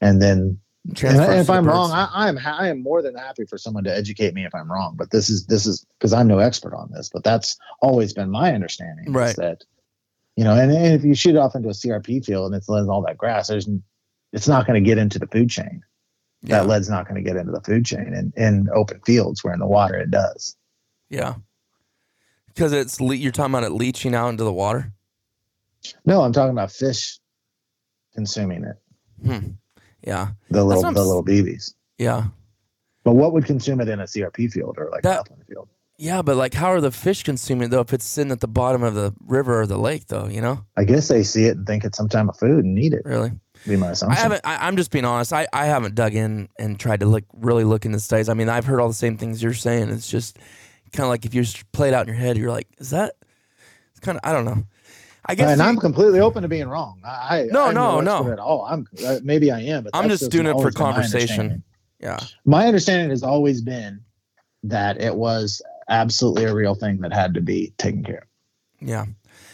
And 0.00 0.20
then, 0.20 0.58
if 0.88 1.50
I'm 1.50 1.66
wrong, 1.66 1.90
I, 1.92 2.32
ha- 2.38 2.56
I 2.58 2.68
am 2.68 2.82
more 2.82 3.02
than 3.02 3.14
happy 3.14 3.44
for 3.44 3.58
someone 3.58 3.84
to 3.84 3.94
educate 3.94 4.34
me 4.34 4.44
if 4.44 4.54
I'm 4.54 4.70
wrong. 4.70 4.94
But 4.96 5.10
this 5.10 5.28
is 5.28 5.46
this 5.46 5.66
is 5.66 5.84
because 5.98 6.12
I'm 6.12 6.26
no 6.26 6.38
expert 6.38 6.74
on 6.74 6.90
this. 6.92 7.10
But 7.12 7.24
that's 7.24 7.58
always 7.82 8.12
been 8.12 8.30
my 8.30 8.54
understanding. 8.54 9.12
Right. 9.12 9.36
that 9.36 9.64
You 10.36 10.44
know, 10.44 10.54
and, 10.54 10.72
and 10.72 10.94
if 10.94 11.04
you 11.04 11.14
shoot 11.14 11.36
off 11.36 11.54
into 11.54 11.68
a 11.68 11.72
CRP 11.72 12.24
field 12.24 12.46
and 12.46 12.54
it's 12.54 12.68
all 12.68 13.04
that 13.06 13.18
grass, 13.18 13.48
there's 13.48 13.68
it's 14.32 14.48
not 14.48 14.66
going 14.66 14.82
to 14.82 14.86
get 14.86 14.98
into 14.98 15.18
the 15.18 15.26
food 15.26 15.50
chain. 15.50 15.82
Yeah. 16.42 16.60
That 16.60 16.68
lead's 16.68 16.88
not 16.88 17.06
going 17.06 17.22
to 17.22 17.28
get 17.28 17.36
into 17.36 17.52
the 17.52 17.60
food 17.60 17.84
chain 17.84 18.14
in, 18.14 18.32
in 18.36 18.68
open 18.74 19.00
fields 19.04 19.44
where 19.44 19.52
in 19.52 19.60
the 19.60 19.66
water 19.66 19.96
it 19.96 20.10
does. 20.10 20.56
Yeah. 21.10 21.34
Because 22.48 22.72
it's 22.72 23.00
le- 23.00 23.16
you're 23.16 23.32
talking 23.32 23.54
about 23.54 23.64
it 23.64 23.72
leaching 23.72 24.14
out 24.14 24.28
into 24.28 24.44
the 24.44 24.52
water. 24.52 24.92
No, 26.06 26.22
I'm 26.22 26.32
talking 26.32 26.52
about 26.52 26.72
fish 26.72 27.18
consuming 28.14 28.64
it. 28.64 28.76
Hmm. 29.24 29.48
Yeah. 30.02 30.28
The 30.50 30.64
little 30.64 30.82
the 30.92 31.04
little 31.04 31.24
BBs. 31.24 31.74
Yeah. 31.98 32.24
But 33.04 33.14
what 33.14 33.32
would 33.32 33.44
consume 33.46 33.80
it 33.80 33.88
in 33.88 34.00
a 34.00 34.04
CRP 34.04 34.50
field 34.52 34.76
or 34.78 34.90
like 34.90 35.02
That- 35.02 35.28
field? 35.48 35.68
Yeah, 36.02 36.22
but 36.22 36.36
like, 36.36 36.54
how 36.54 36.68
are 36.72 36.80
the 36.80 36.90
fish 36.90 37.22
consuming 37.24 37.64
it 37.66 37.70
though? 37.72 37.80
If 37.80 37.92
it's 37.92 38.06
sitting 38.06 38.32
at 38.32 38.40
the 38.40 38.48
bottom 38.48 38.82
of 38.82 38.94
the 38.94 39.12
river 39.26 39.60
or 39.60 39.66
the 39.66 39.76
lake, 39.76 40.06
though, 40.06 40.28
you 40.28 40.40
know, 40.40 40.64
I 40.74 40.84
guess 40.84 41.08
they 41.08 41.22
see 41.22 41.44
it 41.44 41.58
and 41.58 41.66
think 41.66 41.84
it's 41.84 41.98
some 41.98 42.08
type 42.08 42.26
of 42.26 42.38
food 42.38 42.64
and 42.64 42.78
eat 42.78 42.94
it. 42.94 43.02
really. 43.04 43.32
Be 43.68 43.76
my 43.76 43.88
I 43.88 43.90
assumption. 43.90 44.22
haven't. 44.22 44.40
I, 44.42 44.66
I'm 44.66 44.78
just 44.78 44.90
being 44.90 45.04
honest. 45.04 45.34
I, 45.34 45.46
I 45.52 45.66
haven't 45.66 45.94
dug 45.94 46.14
in 46.14 46.48
and 46.58 46.80
tried 46.80 47.00
to 47.00 47.06
look 47.06 47.24
really 47.34 47.64
look 47.64 47.84
into 47.84 48.00
studies. 48.00 48.30
I 48.30 48.34
mean, 48.34 48.48
I've 48.48 48.64
heard 48.64 48.80
all 48.80 48.88
the 48.88 48.94
same 48.94 49.18
things 49.18 49.42
you're 49.42 49.52
saying. 49.52 49.90
It's 49.90 50.08
just 50.10 50.38
kind 50.94 51.04
of 51.04 51.10
like 51.10 51.26
if 51.26 51.34
you 51.34 51.42
just 51.42 51.70
play 51.72 51.88
it 51.88 51.94
out 51.94 52.08
in 52.08 52.14
your 52.14 52.16
head, 52.16 52.38
you're 52.38 52.50
like, 52.50 52.66
is 52.78 52.88
that? 52.90 53.16
It's 53.90 54.00
kind 54.00 54.16
of. 54.16 54.22
I 54.24 54.32
don't 54.32 54.46
know. 54.46 54.64
I 55.26 55.34
guess. 55.34 55.50
and 55.50 55.62
I'm 55.62 55.76
completely 55.76 56.20
open 56.20 56.42
to 56.42 56.48
being 56.48 56.68
wrong. 56.68 57.00
I, 57.04 57.40
I 57.40 57.48
No, 57.50 57.66
I'm 57.66 57.74
no, 57.74 58.00
no. 58.00 58.32
At 58.32 58.38
all. 58.38 58.64
I'm 58.64 58.86
uh, 59.06 59.20
maybe 59.22 59.50
I 59.50 59.60
am, 59.60 59.84
but 59.84 59.94
I'm 59.94 60.08
just 60.08 60.30
doing 60.30 60.46
it 60.46 60.52
for 60.52 60.64
my 60.64 60.70
conversation. 60.70 61.62
yeah. 62.00 62.18
My 62.44 62.66
understanding 62.66 63.10
has 63.10 63.22
always 63.22 63.60
been 63.60 64.00
that 64.64 65.00
it 65.00 65.14
was 65.14 65.62
absolutely 65.88 66.44
a 66.44 66.54
real 66.54 66.74
thing 66.74 66.98
that 67.00 67.12
had 67.12 67.34
to 67.34 67.40
be 67.40 67.72
taken 67.78 68.04
care 68.04 68.18
of. 68.18 68.24
Yeah. 68.80 69.06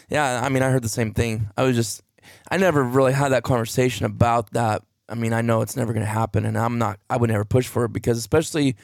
Yeah. 0.09 0.41
I 0.43 0.49
mean, 0.49 0.63
I 0.63 0.69
heard 0.69 0.83
the 0.83 0.89
same 0.89 1.13
thing. 1.13 1.49
I 1.57 1.63
was 1.63 1.75
just, 1.75 2.01
I 2.49 2.57
never 2.57 2.83
really 2.83 3.13
had 3.13 3.29
that 3.29 3.43
conversation 3.43 4.05
about 4.05 4.51
that. 4.51 4.83
I 5.09 5.15
mean, 5.15 5.33
I 5.33 5.41
know 5.41 5.61
it's 5.61 5.77
never 5.77 5.93
going 5.93 6.05
to 6.05 6.11
happen, 6.11 6.45
and 6.45 6.57
I'm 6.57 6.77
not, 6.77 6.99
I 7.09 7.15
would 7.15 7.29
never 7.29 7.45
push 7.45 7.65
for 7.65 7.85
it 7.85 7.93
because, 7.93 8.17
especially 8.17 8.75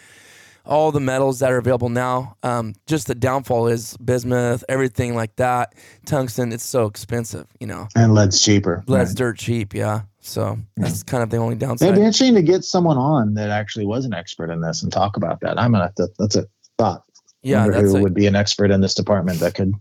all 0.66 0.92
the 0.92 1.00
metals 1.00 1.40
that 1.40 1.52
are 1.52 1.58
available 1.58 1.90
now, 1.90 2.38
um, 2.44 2.74
just 2.88 3.08
the 3.08 3.16
downfall 3.16 3.68
is 3.68 3.98
bismuth, 3.98 4.64
everything 4.70 5.16
like 5.16 5.36
that. 5.36 5.74
Tungsten, 6.06 6.52
it's 6.54 6.64
so 6.64 6.86
expensive, 6.86 7.48
you 7.60 7.68
know. 7.68 7.88
And 7.96 8.14
lead's 8.14 8.42
cheaper. 8.42 8.84
Lead's 8.88 9.10
Right. 9.12 9.18
dirt 9.18 9.38
cheap, 9.38 9.74
yeah. 9.74 10.02
So 10.22 10.58
that's 10.78 11.04
kind 11.04 11.22
of 11.22 11.30
the 11.30 11.38
only 11.38 11.56
downside. 11.56 11.90
It'd 11.90 12.00
be 12.00 12.06
interesting 12.06 12.36
to 12.36 12.42
get 12.42 12.64
someone 12.64 12.98
on 12.98 13.34
that 13.34 13.50
actually 13.50 13.86
was 13.86 14.06
an 14.06 14.14
expert 14.14 14.50
in 14.50 14.62
this 14.62 14.82
and 14.84 14.92
talk 14.92 15.18
about 15.18 15.42
that. 15.42 15.60
I'm 15.60 15.72
gonna 15.74 15.84
have 15.86 15.96
to, 15.96 16.08
that's 16.18 16.38
a 16.38 16.46
thought. 16.78 17.04
Yeah, 17.42 17.68
that's 17.68 17.92
who 17.92 17.98
a, 17.98 18.02
would 18.02 18.14
be 18.14 18.26
an 18.26 18.36
expert 18.38 18.72
in 18.72 18.80
this 18.80 18.94
department 18.96 19.40
that 19.42 19.54
could 19.54 19.74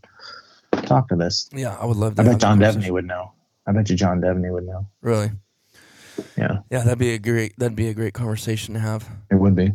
talk 0.86 1.08
to 1.10 1.16
this. 1.16 1.48
yeah. 1.52 1.76
I 1.80 1.86
would 1.86 1.96
love 1.96 2.16
to. 2.16 2.22
I 2.22 2.24
bet 2.24 2.38
John. 2.40 2.58
Devaney 2.58 2.90
would 2.90 3.04
know. 3.04 3.30
I 3.68 3.72
bet 3.72 3.88
you 3.88 3.94
John 3.94 4.20
Devaney 4.20 4.52
would 4.52 4.66
know. 4.66 4.88
Really, 5.00 5.30
Yeah, 6.36 6.58
yeah. 6.72 6.82
That'd 6.82 6.98
be 6.98 7.12
a 7.14 7.18
great. 7.20 7.56
That'd 7.56 7.76
be 7.76 7.86
a 7.86 7.94
great 7.94 8.14
conversation 8.14 8.74
to 8.74 8.80
have. 8.80 9.08
it 9.30 9.36
would 9.36 9.54
be. 9.54 9.70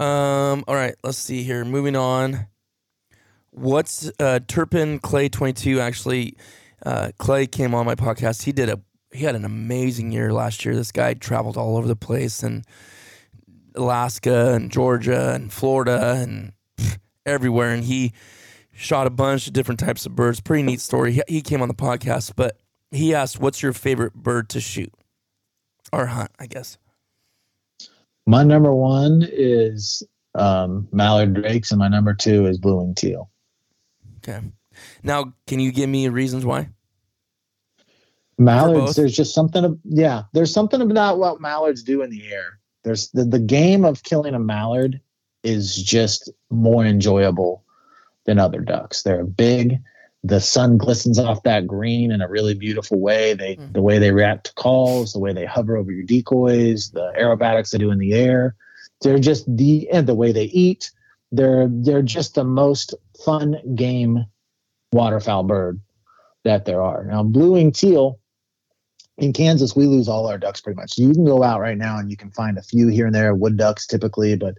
Um. 0.00 0.64
All 0.66 0.74
right. 0.74 0.94
Let's 1.04 1.18
see 1.18 1.42
here. 1.42 1.62
Moving 1.64 1.94
on. 1.94 2.46
What's 3.50 4.10
uh, 4.18 4.40
Turpin 4.48 4.98
Clay 4.98 5.28
twenty 5.28 5.52
two? 5.52 5.78
Actually, 5.78 6.36
uh, 6.86 7.10
Clay 7.18 7.46
came 7.46 7.74
on 7.74 7.84
my 7.84 7.94
podcast. 7.94 8.44
He 8.44 8.52
did 8.52 8.70
a. 8.70 8.80
He 9.12 9.24
had 9.24 9.34
an 9.34 9.44
amazing 9.44 10.10
year 10.12 10.32
last 10.32 10.64
year. 10.64 10.74
This 10.74 10.90
guy 10.92 11.14
traveled 11.14 11.56
all 11.56 11.76
over 11.76 11.86
the 11.86 11.96
place 11.96 12.42
and 12.42 12.64
Alaska 13.74 14.54
and 14.54 14.70
Georgia 14.70 15.32
and 15.34 15.52
Florida 15.52 16.14
and 16.16 16.52
everywhere. 17.26 17.70
And 17.74 17.84
he 17.84 18.12
shot 18.72 19.06
a 19.06 19.10
bunch 19.10 19.48
of 19.48 19.52
different 19.52 19.80
types 19.80 20.06
of 20.06 20.14
birds. 20.14 20.40
Pretty 20.40 20.62
neat 20.62 20.80
story. 20.80 21.12
He, 21.12 21.22
he 21.28 21.42
came 21.42 21.60
on 21.60 21.68
the 21.68 21.74
podcast, 21.74 22.32
but 22.36 22.56
he 22.90 23.14
asked, 23.14 23.38
"What's 23.38 23.62
your 23.62 23.74
favorite 23.74 24.14
bird 24.14 24.48
to 24.50 24.60
shoot 24.60 24.94
or 25.92 26.06
hunt?" 26.06 26.30
I 26.38 26.46
guess. 26.46 26.78
My 28.26 28.42
number 28.44 28.72
one 28.74 29.26
is 29.30 30.02
um, 30.34 30.88
mallard 30.92 31.34
drakes, 31.34 31.70
and 31.72 31.78
my 31.78 31.88
number 31.88 32.14
two 32.14 32.46
is 32.46 32.58
blue 32.58 32.92
teal. 32.96 33.30
Okay. 34.18 34.40
Now, 35.02 35.34
can 35.46 35.60
you 35.60 35.72
give 35.72 35.88
me 35.88 36.08
reasons 36.08 36.44
why? 36.44 36.68
Mallards, 38.38 38.96
there's 38.96 39.16
just 39.16 39.34
something. 39.34 39.64
of- 39.64 39.78
Yeah, 39.84 40.22
there's 40.32 40.52
something 40.52 40.80
about 40.80 41.18
what 41.18 41.40
mallards 41.40 41.82
do 41.82 42.02
in 42.02 42.10
the 42.10 42.32
air. 42.32 42.58
There's 42.84 43.10
the, 43.10 43.24
the 43.24 43.38
game 43.38 43.84
of 43.84 44.02
killing 44.02 44.34
a 44.34 44.38
mallard 44.38 45.00
is 45.42 45.76
just 45.76 46.30
more 46.50 46.84
enjoyable 46.84 47.64
than 48.24 48.38
other 48.38 48.60
ducks. 48.60 49.02
They're 49.02 49.24
big. 49.24 49.78
The 50.22 50.40
sun 50.40 50.76
glistens 50.76 51.18
off 51.18 51.42
that 51.44 51.66
green 51.66 52.12
in 52.12 52.20
a 52.20 52.28
really 52.28 52.54
beautiful 52.54 53.00
way. 53.00 53.34
They 53.34 53.56
Mhm. 53.56 53.72
the 53.72 53.82
way 53.82 53.98
they 53.98 54.12
react 54.12 54.46
to 54.46 54.54
calls, 54.54 55.12
the 55.12 55.18
way 55.18 55.32
they 55.32 55.46
hover 55.46 55.76
over 55.76 55.90
your 55.90 56.04
decoys, 56.04 56.90
the 56.90 57.12
aerobatics 57.18 57.70
they 57.70 57.78
do 57.78 57.90
in 57.90 57.98
the 57.98 58.12
air. 58.12 58.54
They're 59.00 59.18
just 59.18 59.44
the 59.56 59.88
and 59.90 60.06
the 60.06 60.14
way 60.14 60.32
they 60.32 60.44
eat. 60.44 60.90
They're 61.32 61.68
they're 61.70 62.02
just 62.02 62.34
the 62.34 62.44
most 62.44 62.94
fun 63.24 63.56
game 63.74 64.26
waterfowl 64.92 65.44
bird 65.44 65.80
that 66.44 66.64
there 66.64 66.82
are. 66.82 67.04
Now 67.04 67.22
blue 67.22 67.70
teal 67.70 68.18
in 69.20 69.32
Kansas, 69.32 69.76
we 69.76 69.86
lose 69.86 70.08
all 70.08 70.26
our 70.26 70.38
ducks 70.38 70.60
pretty 70.60 70.76
much. 70.76 70.98
You 70.98 71.12
can 71.12 71.24
go 71.24 71.42
out 71.42 71.60
right 71.60 71.76
now 71.76 71.98
and 71.98 72.10
you 72.10 72.16
can 72.16 72.30
find 72.30 72.56
a 72.58 72.62
few 72.62 72.88
here 72.88 73.06
and 73.06 73.14
there, 73.14 73.34
wood 73.34 73.56
ducks 73.56 73.86
typically, 73.86 74.34
but 74.36 74.54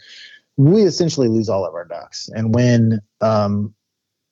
we 0.57 0.83
essentially 0.83 1.27
lose 1.27 1.49
all 1.49 1.65
of 1.65 1.73
our 1.73 1.85
ducks. 1.85 2.29
And 2.35 2.53
when 2.53 3.01
um, 3.21 3.73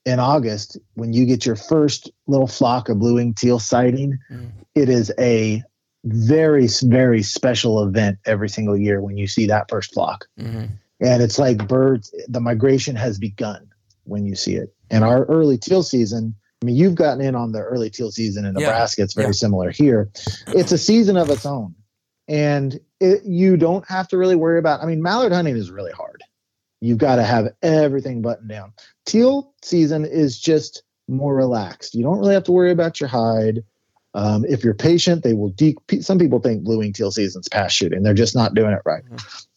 in 0.10 0.20
August, 0.20 0.78
when 0.95 1.14
you 1.14 1.26
get 1.26 1.45
your 1.45 1.55
first 1.55 2.12
little 2.28 2.47
flock 2.47 2.89
of 2.89 2.99
blue 2.99 3.16
winged 3.16 3.38
teal 3.38 3.60
sighting, 3.60 4.18
Mm. 4.32 4.51
it 4.76 4.89
is 4.89 5.12
a 5.20 5.62
very, 6.05 6.68
very 6.84 7.22
special 7.22 7.84
event 7.84 8.18
every 8.26 8.49
single 8.49 8.78
year 8.78 9.01
when 9.01 9.18
you 9.18 9.28
see 9.28 9.45
that 9.47 9.70
first 9.70 9.93
flock. 9.93 10.26
Mm-hmm. 10.39 10.66
And 11.01 11.24
it's 11.24 11.38
like 11.38 11.68
birds, 11.68 12.14
the 12.28 12.39
migration 12.41 12.95
has 12.95 13.20
begun 13.20 13.70
when 14.05 14.26
you 14.26 14.36
see 14.36 14.55
it. 14.55 14.74
And 14.89 15.03
our 15.03 15.26
early 15.26 15.57
teal 15.57 15.84
season, 15.84 16.36
I 16.62 16.66
mean, 16.66 16.76
you've 16.76 16.95
gotten 16.95 17.22
in 17.24 17.36
on 17.36 17.51
the 17.51 17.62
early 17.62 17.89
teal 17.89 18.12
season 18.12 18.45
in 18.45 18.55
Yeah. 18.57 18.68
Nebraska. 18.68 19.03
It's 19.03 19.14
very 19.14 19.28
Yeah. 19.28 19.32
similar 19.34 19.72
here. 19.72 20.10
It's 20.47 20.72
a 20.72 20.78
season 20.78 21.16
of 21.18 21.30
its 21.30 21.45
own. 21.45 21.76
And 22.28 22.80
it, 22.99 23.24
you 23.26 23.57
don't 23.57 23.88
have 23.88 24.07
to 24.10 24.18
really 24.18 24.36
worry 24.36 24.60
about, 24.60 24.82
I 24.82 24.86
mean, 24.86 25.01
mallard 25.01 25.32
hunting 25.32 25.55
is 25.55 25.72
really 25.72 25.91
hard. 25.91 26.24
You've 26.82 26.97
got 26.97 27.17
to 27.17 27.23
have 27.23 27.49
everything 27.61 28.21
buttoned 28.21 28.49
down. 28.49 28.73
Teal 29.05 29.53
season 29.61 30.05
is 30.05 30.39
just 30.39 30.84
more 31.07 31.36
relaxed. 31.36 31.95
You 31.95 32.03
don't 32.03 32.19
really 32.19 32.34
have 32.34 32.45
to 32.45 32.51
worry 32.51 32.71
about 32.71 32.99
your 32.99 33.09
hide. 33.09 33.63
Um, 34.15 34.43
if 34.45 34.63
you're 34.63 34.73
patient, 34.73 35.23
they 35.23 35.34
will. 35.34 35.49
De- 35.49 35.75
some 36.01 36.17
people 36.17 36.39
think 36.39 36.63
blue 36.63 36.80
wing 36.80 36.93
teal 36.93 37.11
season's 37.11 37.47
pass 37.47 37.71
shooting. 37.71 38.01
They're 38.01 38.13
just 38.13 38.36
not 38.36 38.55
doing 38.55 38.71
it 38.71 38.82
right. 38.86 39.03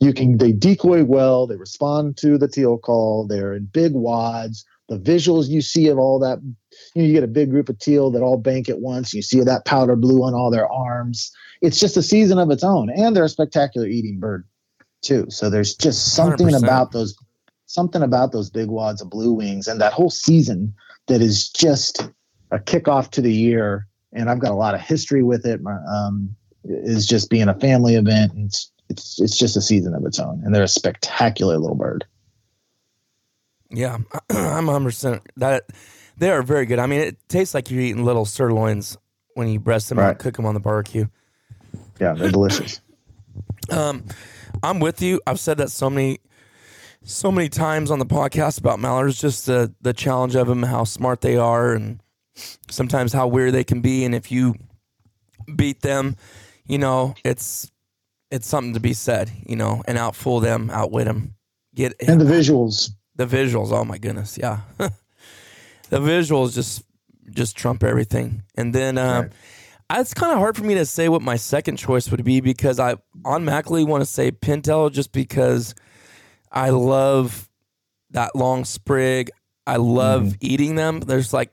You 0.01 0.13
can. 0.13 0.37
They 0.37 0.53
decoy 0.53 1.05
well. 1.05 1.47
They 1.47 1.57
respond 1.57 2.17
to 2.19 2.37
the 2.37 2.49
teal 2.49 2.77
call. 2.77 3.27
They're 3.27 3.55
in 3.55 3.67
big 3.67 3.95
wads. 3.95 4.65
The 4.89 4.99
visuals 4.99 5.49
you 5.49 5.63
see 5.63 5.89
of 5.89 5.99
all 5.99 6.19
that, 6.19 6.39
you 6.95 7.03
know, 7.03 7.09
you 7.09 7.15
get 7.15 7.25
a 7.25 7.29
big 7.29 7.51
group 7.51 7.71
of 7.71 7.79
teal 7.79 8.11
that 8.11 8.21
all 8.21 8.37
bank 8.37 8.69
at 8.69 8.81
once. 8.81 9.15
You 9.15 9.23
see 9.23 9.41
that 9.41 9.65
powder 9.65 9.97
blue 9.97 10.23
on 10.23 10.35
all 10.35 10.51
their 10.51 10.71
arms. 10.71 11.33
It's 11.63 11.79
just 11.79 11.97
a 11.97 12.03
season 12.03 12.39
of 12.39 12.51
its 12.51 12.65
own, 12.65 12.91
and 12.91 13.17
they're 13.17 13.25
a 13.25 13.31
spectacular 13.31 13.87
eating 13.87 14.19
bird 14.19 14.45
too. 15.03 15.27
So 15.29 15.51
there's 15.51 15.75
just 15.75 16.15
something 16.15 16.49
100%. 16.49 16.63
about 16.63 16.93
those, 16.93 17.17
something 17.67 18.03
about 18.03 18.33
those 18.33 18.51
big 18.51 18.69
wads 18.69 19.03
of 19.03 19.11
blue 19.11 19.33
wings 19.33 19.69
and 19.69 19.81
that 19.81 19.93
whole 19.93 20.11
season 20.11 20.75
that 21.09 21.21
is 21.21 21.49
just 21.49 22.09
a 22.51 22.59
kickoff 22.59 23.11
to 23.11 23.21
the 23.21 23.33
year. 23.33 23.87
And 24.13 24.31
I've 24.31 24.41
got 24.41 24.53
a 24.53 24.57
lot 24.57 24.75
of 24.75 24.81
history 24.81 25.23
with 25.23 25.47
it. 25.47 25.61
My, 25.63 25.77
um, 25.89 26.35
is 26.65 27.07
just 27.07 27.31
being 27.31 27.49
a 27.49 27.59
family 27.59 27.97
event. 27.97 28.33
And 28.35 28.47
it's, 28.47 28.71
it's 28.89 29.21
it's 29.21 29.37
just 29.37 29.57
a 29.57 29.61
season 29.61 29.95
of 29.95 30.05
its 30.05 30.19
own, 30.19 30.43
and 30.45 30.55
they're 30.55 30.63
a 30.63 30.69
spectacular 30.69 31.59
little 31.59 31.77
bird. 31.77 32.05
Yeah, 33.71 33.99
I'm 34.31 34.67
100 34.67 34.85
percent 34.85 35.23
that 35.37 35.65
they 36.17 36.31
are 36.31 36.43
very 36.43 36.67
good. 36.67 36.79
I 36.79 36.87
mean, 36.87 37.01
it 37.01 37.17
tastes 37.29 37.55
like 37.55 37.71
you're 37.71 37.81
eating 37.81 38.05
little 38.05 38.25
sirloins 38.25 38.97
when 39.35 39.49
you 39.49 39.59
breast 39.59 39.89
them 39.89 39.99
out, 39.99 40.03
Right. 40.03 40.19
cook 40.19 40.37
them 40.37 40.45
on 40.47 40.55
the 40.55 40.61
barbecue. 40.61 41.07
Yeah, 42.01 42.13
they're 42.13 42.31
delicious. 42.31 42.81
Um, 43.71 44.05
I'm 44.63 44.81
with 44.81 45.03
you. 45.03 45.21
I've 45.27 45.41
said 45.41 45.59
that 45.59 45.71
so 45.71 45.91
many, 45.91 46.19
so 47.03 47.33
many 47.33 47.49
times 47.49 47.91
on 47.91 47.99
the 47.99 48.07
podcast 48.07 48.59
about 48.59 48.79
mallards. 48.79 49.21
Just 49.21 49.47
the 49.47 49.75
the 49.81 49.93
challenge 49.93 50.35
of 50.37 50.47
them, 50.47 50.63
how 50.63 50.85
smart 50.85 51.21
they 51.21 51.37
are, 51.37 51.73
and 51.73 52.01
sometimes 52.71 53.13
how 53.13 53.27
weird 53.27 53.53
they 53.55 53.65
can 53.65 53.81
be. 53.81 54.05
And 54.05 54.15
if 54.15 54.31
you 54.31 54.55
beat 55.57 55.81
them, 55.83 56.17
you 56.67 56.79
know, 56.79 57.15
it's 57.25 57.71
it's 58.31 58.47
something 58.47 58.75
to 58.75 58.81
be 58.81 58.95
said. 58.95 59.31
You 59.47 59.57
know, 59.57 59.83
and 59.87 59.99
outfool 59.99 60.41
them, 60.41 60.71
outwit 60.71 61.07
them, 61.07 61.35
get 61.75 61.95
and 62.07 62.21
the 62.21 62.25
visuals. 62.25 62.91
the 63.17 63.27
visuals 63.27 63.73
oh 63.73 63.85
my 63.85 63.99
goodness 63.99 64.39
yeah 64.41 64.61
the 64.79 65.99
visuals 65.99 66.55
just 66.55 66.83
just 67.31 67.57
trump 67.57 67.83
everything 67.83 68.43
and 68.57 68.75
then 68.75 68.99
um 68.99 69.23
Right. 69.25 69.33
It's 70.01 70.15
kind 70.15 70.33
of 70.33 70.39
hard 70.39 70.57
for 70.57 70.65
me 70.65 70.75
to 70.75 70.87
say 70.87 71.09
what 71.09 71.23
my 71.23 71.37
second 71.37 71.77
choice 71.77 72.11
would 72.11 72.25
be 72.25 72.41
because 72.41 72.79
i 72.79 72.95
automatically 73.25 73.85
want 73.85 74.01
to 74.03 74.07
say 74.07 74.31
pintail 74.31 74.91
just 74.91 75.13
because 75.13 75.75
i 76.51 76.71
love 76.71 77.49
that 78.11 78.35
long 78.35 78.65
sprig 78.65 79.31
i 79.67 79.77
love 79.77 80.23
mm-hmm. 80.23 80.37
eating 80.41 80.75
them 80.75 81.01
there's 81.01 81.33
like 81.33 81.53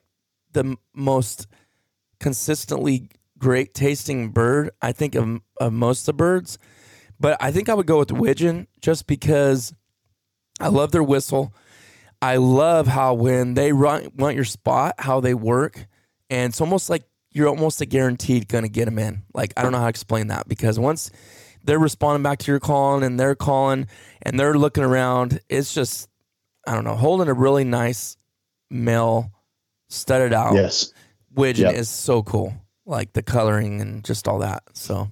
the 0.54 0.76
most 0.94 1.48
consistently 2.20 3.10
great 3.40 3.74
tasting 3.74 4.30
bird. 4.30 4.70
I 4.82 4.92
think 4.92 5.16
of 5.16 5.42
of 5.60 5.74
most 5.74 6.02
of 6.02 6.06
the 6.08 6.14
birds, 6.14 6.60
but 7.20 7.38
I 7.42 7.52
think 7.52 7.70
I 7.70 7.74
would 7.74 7.88
go 7.88 8.00
with 8.00 8.12
widgeon 8.12 8.68
just 8.82 9.08
because 9.08 9.74
I 10.60 10.68
love 10.68 10.92
their 10.92 11.04
whistle. 11.04 11.54
I 12.22 12.36
love 12.36 12.88
how 12.88 13.14
when 13.14 13.54
they 13.54 13.72
run 13.72 14.10
want 14.16 14.36
your 14.36 14.46
spot, 14.46 14.96
how 15.00 15.22
they 15.22 15.34
work, 15.34 15.88
and 16.30 16.52
it's 16.52 16.62
almost 16.62 16.90
like 16.90 17.04
you're 17.32 17.48
almost 17.48 17.82
a 17.82 17.86
guaranteed 17.86 18.48
going 18.48 18.64
to 18.64 18.70
get 18.70 18.86
them 18.86 19.00
in. 19.00 19.24
Like 19.34 19.54
I 19.56 19.64
don't 19.64 19.72
know 19.72 19.78
how 19.80 19.86
to 19.86 19.90
explain 19.90 20.28
that 20.28 20.48
because 20.48 20.80
once 20.80 21.12
they're 21.64 21.80
responding 21.80 22.24
back 22.24 22.40
to 22.40 22.52
your 22.52 22.60
calling 22.60 23.04
and 23.04 23.20
they're 23.20 23.36
calling 23.36 23.88
and 24.22 24.40
they're 24.40 24.58
looking 24.58 24.84
around, 24.84 25.40
it's 25.50 25.74
just 25.74 26.10
I 26.68 26.74
don't 26.76 26.84
know, 26.84 26.96
holding 26.96 27.28
a 27.28 27.34
really 27.34 27.64
nice 27.64 28.18
male 28.70 29.32
studded 29.90 30.34
out 30.34 30.54
Yes. 30.54 30.94
widgeon 31.34 31.68
Yep. 31.68 31.76
is 31.76 31.90
so 31.90 32.24
cool. 32.24 32.54
Like 32.86 33.14
the 33.14 33.22
coloring 33.22 33.82
and 33.82 34.04
just 34.04 34.28
all 34.28 34.40
that. 34.40 34.64
So 34.74 35.10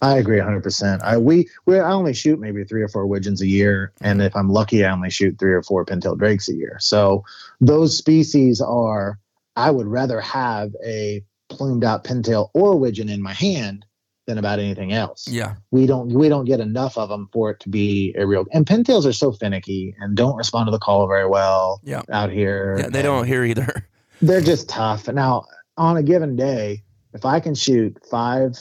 I 0.00 0.18
agree 0.18 0.38
100%. 0.38 1.02
I 1.02 1.18
we 1.18 1.48
we 1.66 1.78
I 1.78 1.92
only 1.92 2.14
shoot 2.14 2.38
maybe 2.38 2.64
3 2.64 2.82
or 2.82 2.88
4 2.88 3.06
widgeons 3.06 3.42
a 3.42 3.46
year 3.46 3.92
and 4.00 4.20
mm-hmm. 4.20 4.26
if 4.26 4.36
I'm 4.36 4.50
lucky 4.50 4.84
I 4.84 4.92
only 4.92 5.10
shoot 5.10 5.38
3 5.38 5.52
or 5.52 5.62
4 5.62 5.84
pintail 5.84 6.16
drakes 6.18 6.48
a 6.48 6.54
year. 6.54 6.78
So 6.80 7.24
those 7.60 7.96
species 7.96 8.60
are 8.60 9.18
I 9.56 9.70
would 9.70 9.86
rather 9.86 10.20
have 10.20 10.72
a 10.84 11.24
plumed 11.48 11.84
out 11.84 12.04
pintail 12.04 12.50
or 12.54 12.76
widgeon 12.78 13.08
in 13.08 13.22
my 13.22 13.32
hand 13.32 13.84
than 14.26 14.38
about 14.38 14.58
anything 14.58 14.92
else. 14.92 15.28
yeah, 15.28 15.54
We 15.70 15.86
don't 15.86 16.08
we 16.12 16.28
don't 16.28 16.44
get 16.46 16.58
enough 16.60 16.98
of 16.98 17.08
them 17.08 17.28
for 17.32 17.50
it 17.50 17.60
to 17.60 17.68
be 17.68 18.12
a 18.18 18.26
real 18.26 18.44
and 18.52 18.66
pintails 18.66 19.06
are 19.06 19.12
so 19.12 19.30
finicky 19.30 19.94
and 20.00 20.16
don't 20.16 20.34
respond 20.36 20.66
to 20.66 20.72
the 20.72 20.80
call 20.80 21.06
very 21.06 21.28
well 21.28 21.80
Yeah. 21.84 22.02
out 22.10 22.30
here. 22.30 22.76
yeah, 22.78 22.88
they 22.88 23.02
don't 23.02 23.24
hear 23.26 23.44
either. 23.44 23.86
they're 24.22 24.40
just 24.40 24.68
tough. 24.68 25.06
Now, 25.08 25.44
on 25.76 25.96
a 25.96 26.02
given 26.02 26.34
day, 26.34 26.82
if 27.14 27.24
I 27.24 27.38
can 27.38 27.54
shoot 27.54 27.98
five, 28.10 28.58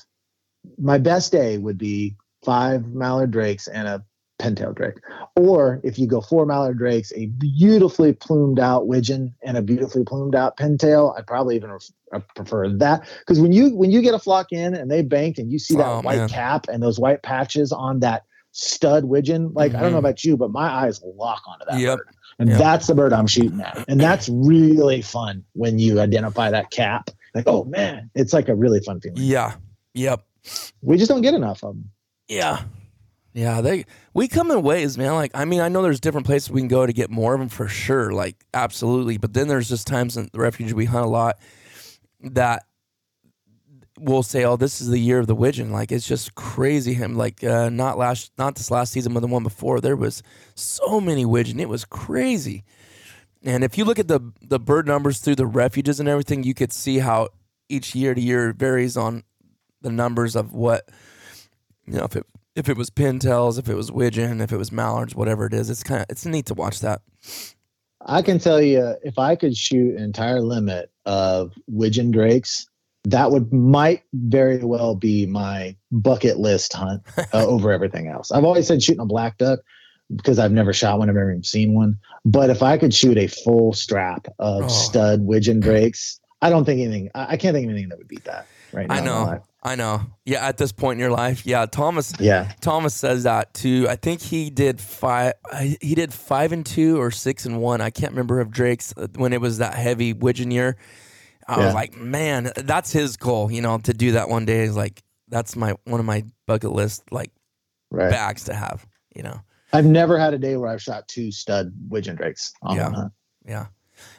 my 0.78 1.00
best 1.00 1.32
day 1.32 1.58
would 1.58 1.78
be 1.80 2.16
five 2.44 2.86
mallard 2.88 3.32
drakes 3.32 3.68
and 3.68 3.88
a 3.88 4.04
pintail 4.40 4.76
drake. 4.76 4.96
Or 5.36 5.80
if 5.84 5.98
you 5.98 6.08
go 6.08 6.22
four 6.22 6.46
mallard 6.46 6.78
drakes, 6.78 7.12
a 7.16 7.28
beautifully 7.28 8.14
plumed 8.14 8.60
out 8.60 8.88
widgeon 8.88 9.34
and 9.44 9.58
a 9.58 9.62
beautifully 9.62 10.04
plumed 10.04 10.36
out 10.36 10.58
pintail, 10.58 11.18
I'd 11.18 11.28
probably 11.28 11.56
even 11.56 11.72
ref- 11.72 11.92
uh, 12.14 12.20
prefer 12.36 12.70
that 12.70 13.08
because 13.20 13.40
when 13.40 13.52
you 13.54 13.76
when 13.76 13.92
you 13.92 14.02
get 14.02 14.14
a 14.14 14.20
flock 14.20 14.48
in 14.52 14.76
and 14.76 14.90
they 14.92 15.02
banked 15.02 15.40
and 15.40 15.52
you 15.52 15.60
see 15.60 15.76
that 15.78 15.88
Oh, 15.88 16.02
white 16.02 16.18
man. 16.18 16.30
cap 16.30 16.68
and 16.72 16.82
those 16.84 17.00
white 17.00 17.24
patches 17.24 17.72
on 17.72 18.00
that 18.02 18.24
stud 18.52 19.06
widgeon, 19.06 19.52
like 19.54 19.74
I 19.76 19.82
don't 19.82 19.92
know 19.92 19.98
Mhm. 19.98 20.00
about 20.00 20.24
you, 20.24 20.38
but 20.38 20.52
my 20.52 20.68
eyes 20.68 21.02
lock 21.04 21.42
onto 21.48 21.66
that 21.70 21.80
Yep. 21.80 21.98
bird. 21.98 22.08
And 22.40 22.50
Yep. 22.50 22.58
that's 22.60 22.88
the 22.88 22.96
bird 22.96 23.14
I'm 23.14 23.28
shooting 23.28 23.62
at. 23.62 23.86
And 23.88 24.00
that's 24.00 24.28
really 24.30 25.02
fun 25.02 25.44
when 25.54 25.80
you 25.80 26.00
identify 26.02 26.52
that 26.52 26.70
cap. 26.72 27.10
Like, 27.34 27.46
oh 27.48 27.64
man, 27.66 28.10
it's 28.16 28.34
like 28.34 28.48
a 28.50 28.56
really 28.56 28.80
fun 28.82 29.00
feeling. 29.02 29.18
Yeah. 29.24 29.56
Yep. 29.94 30.22
We 30.82 30.98
just 30.98 31.10
don't 31.10 31.22
get 31.22 31.34
enough 31.34 31.64
of 31.64 31.76
them. 31.76 31.90
Yeah. 32.28 32.62
Yeah, 33.36 33.60
they 33.60 33.84
we 34.14 34.30
come 34.30 34.50
in 34.50 34.62
waves, 34.62 34.98
man. 34.98 35.14
Like 35.14 35.32
I 35.34 35.44
mean, 35.44 35.60
I 35.60 35.68
know 35.68 35.82
there's 35.82 36.00
different 36.00 36.26
places 36.26 36.50
we 36.50 36.62
can 36.62 36.70
go 36.70 36.86
to 36.86 36.94
get 36.94 37.12
more 37.12 37.34
of 37.34 37.42
them 37.42 37.50
for 37.50 37.68
sure, 37.68 38.12
like 38.14 38.38
absolutely. 38.54 39.18
But 39.18 39.34
then 39.34 39.50
there's 39.50 39.68
just 39.68 39.88
times 39.88 40.16
in 40.16 40.30
the 40.32 40.40
refuge 40.40 40.72
we 40.72 40.86
hunt 40.86 41.06
a 41.06 41.10
lot 41.10 41.38
that 42.22 42.64
we'll 44.00 44.24
say, 44.24 44.46
"Oh, 44.46 44.56
this 44.56 44.80
is 44.80 44.88
the 44.88 45.00
year 45.00 45.20
of 45.20 45.28
the 45.28 45.36
widgeon." 45.36 45.70
Like 45.74 45.92
it's 45.92 46.08
just 46.08 46.36
crazy. 46.36 46.94
Him 46.94 47.16
like 47.16 47.44
uh, 47.44 47.68
not 47.68 47.98
last, 47.98 48.32
not 48.38 48.56
this 48.56 48.72
last 48.72 48.94
season, 48.94 49.14
but 49.14 49.20
the 49.20 49.28
one 49.28 49.44
before. 49.44 49.82
There 49.82 49.98
was 49.98 50.24
so 50.56 51.02
many 51.02 51.26
widgeon. 51.26 51.60
It 51.60 51.68
was 51.68 51.84
crazy. 51.84 52.64
And 53.44 53.66
if 53.66 53.78
you 53.78 53.84
look 53.84 54.00
at 54.00 54.08
the 54.08 54.32
the 54.42 54.60
bird 54.60 54.88
numbers 54.88 55.20
through 55.20 55.36
the 55.36 55.46
refuges 55.46 56.00
and 56.00 56.08
everything, 56.08 56.46
you 56.46 56.54
could 56.54 56.72
see 56.72 57.00
how 57.00 57.28
each 57.68 57.96
year 57.96 58.16
to 58.16 58.22
year 58.22 58.54
varies 58.54 58.96
on 58.96 59.24
the 59.82 59.92
numbers 59.92 60.38
of 60.38 60.54
what 60.54 60.90
you 61.86 61.98
know 61.98 62.06
if 62.06 62.16
it 62.16 62.26
if 62.56 62.70
it 62.70 62.78
was 62.78 62.90
pintails, 62.90 63.60
if 63.60 63.68
it 63.68 63.76
was 63.76 63.92
widgeon, 63.92 64.42
if 64.42 64.52
it 64.52 64.58
was 64.58 64.72
mallards, 64.72 65.14
whatever 65.16 65.46
it 65.46 65.54
is. 65.54 65.70
It's 65.70 65.84
kind 65.84 66.02
of 66.02 66.08
it's 66.10 66.26
neat 66.26 66.46
to 66.48 66.54
watch 66.54 66.80
that. 66.82 67.02
I 68.06 68.22
can 68.22 68.40
tell 68.40 68.62
you, 68.62 68.96
if 69.04 69.18
I 69.18 69.36
could 69.36 69.58
shoot 69.58 69.96
an 69.96 70.04
entire 70.04 70.40
limit 70.42 70.92
of 71.06 71.54
widgeon 71.68 72.12
drakes, 72.12 72.68
that 73.06 73.32
would 73.32 73.52
might 73.52 74.04
very 74.14 74.58
well 74.64 74.96
be 74.96 75.26
my 75.26 75.76
bucket 75.92 76.38
list 76.38 76.74
hunt 76.74 77.04
uh, 77.18 77.24
over 77.34 77.72
everything 77.72 78.08
else. 78.08 78.32
I've 78.32 78.44
always 78.44 78.68
said 78.68 78.82
shooting 78.82 79.02
a 79.02 79.06
black 79.06 79.38
duck 79.38 79.60
because 80.16 80.38
I've 80.38 80.52
never 80.52 80.72
shot 80.72 81.00
one, 81.00 81.10
I've 81.10 81.16
never 81.16 81.32
even 81.32 81.44
seen 81.44 81.74
one. 81.74 81.98
But 82.26 82.50
if 82.52 82.62
I 82.62 82.78
could 82.78 82.94
shoot 82.94 83.18
a 83.18 83.28
full 83.28 83.74
strap 83.74 84.28
of 84.40 84.66
Oh. 84.66 84.68
stud 84.68 85.22
widgeon 85.22 85.60
drakes, 85.60 86.20
I 86.46 86.50
don't 86.50 86.66
think 86.66 86.80
anything. 86.82 87.10
I, 87.16 87.34
I 87.34 87.38
can't 87.38 87.54
think 87.56 87.66
of 87.66 87.72
anything 87.72 87.90
that 87.90 87.98
would 87.98 88.08
beat 88.08 88.24
that 88.26 88.46
right 88.72 88.88
now. 88.88 88.96
I 88.96 89.00
know. 89.02 89.44
I 89.64 89.76
know. 89.76 90.02
Yeah, 90.26 90.46
at 90.48 90.58
this 90.58 90.72
point 90.72 90.98
in 90.98 91.00
your 91.00 91.10
life, 91.10 91.44
yeah. 91.46 91.66
Thomas 91.66 92.14
Yeah. 92.20 92.52
Thomas 92.62 92.94
says 92.94 93.24
that 93.24 93.54
too. 93.56 93.88
I 93.90 93.96
think 93.96 94.22
he 94.22 94.52
did 94.52 94.80
five. 94.80 95.34
He 95.82 95.96
did 95.96 96.14
five 96.14 96.52
and 96.52 96.64
two 96.64 97.02
or 97.02 97.10
six 97.10 97.46
and 97.46 97.60
one. 97.60 97.82
I 97.82 97.90
can't 97.90 98.12
remember 98.12 98.40
of 98.40 98.52
Drake's 98.52 98.94
uh, 98.96 99.08
when 99.16 99.34
it 99.34 99.42
was 99.42 99.58
that 99.58 99.74
heavy 99.74 100.14
widgeon 100.14 100.52
year. 100.52 100.78
I 101.48 101.58
Yeah. 101.60 101.66
was 101.66 101.74
like, 101.74 101.98
man, 101.98 102.52
that's 102.58 102.92
his 102.92 103.18
goal. 103.18 103.52
You 103.52 103.62
know, 103.62 103.80
to 103.80 103.94
do 103.94 104.12
that 104.12 104.30
one 104.30 104.46
day 104.46 104.62
is 104.66 104.76
like 104.76 105.02
that's 105.30 105.56
my 105.56 105.76
one 105.86 106.00
of 106.00 106.06
my 106.06 106.24
bucket 106.46 106.72
list 106.72 107.04
like 107.12 107.32
Right. 107.90 108.12
bags 108.12 108.44
to 108.46 108.54
have. 108.54 108.86
You 109.16 109.24
know. 109.24 109.42
I've 109.74 109.86
never 109.86 110.20
had 110.20 110.34
a 110.36 110.38
day 110.38 110.58
where 110.58 110.70
I've 110.70 110.82
shot 110.82 111.08
two 111.08 111.32
stud 111.32 111.74
widgeon 111.90 112.16
drakes 112.16 112.54
on 112.62 112.76
Yeah. 112.76 112.84
one 112.84 112.94
hunt. 112.94 113.14
Yeah. 113.48 113.66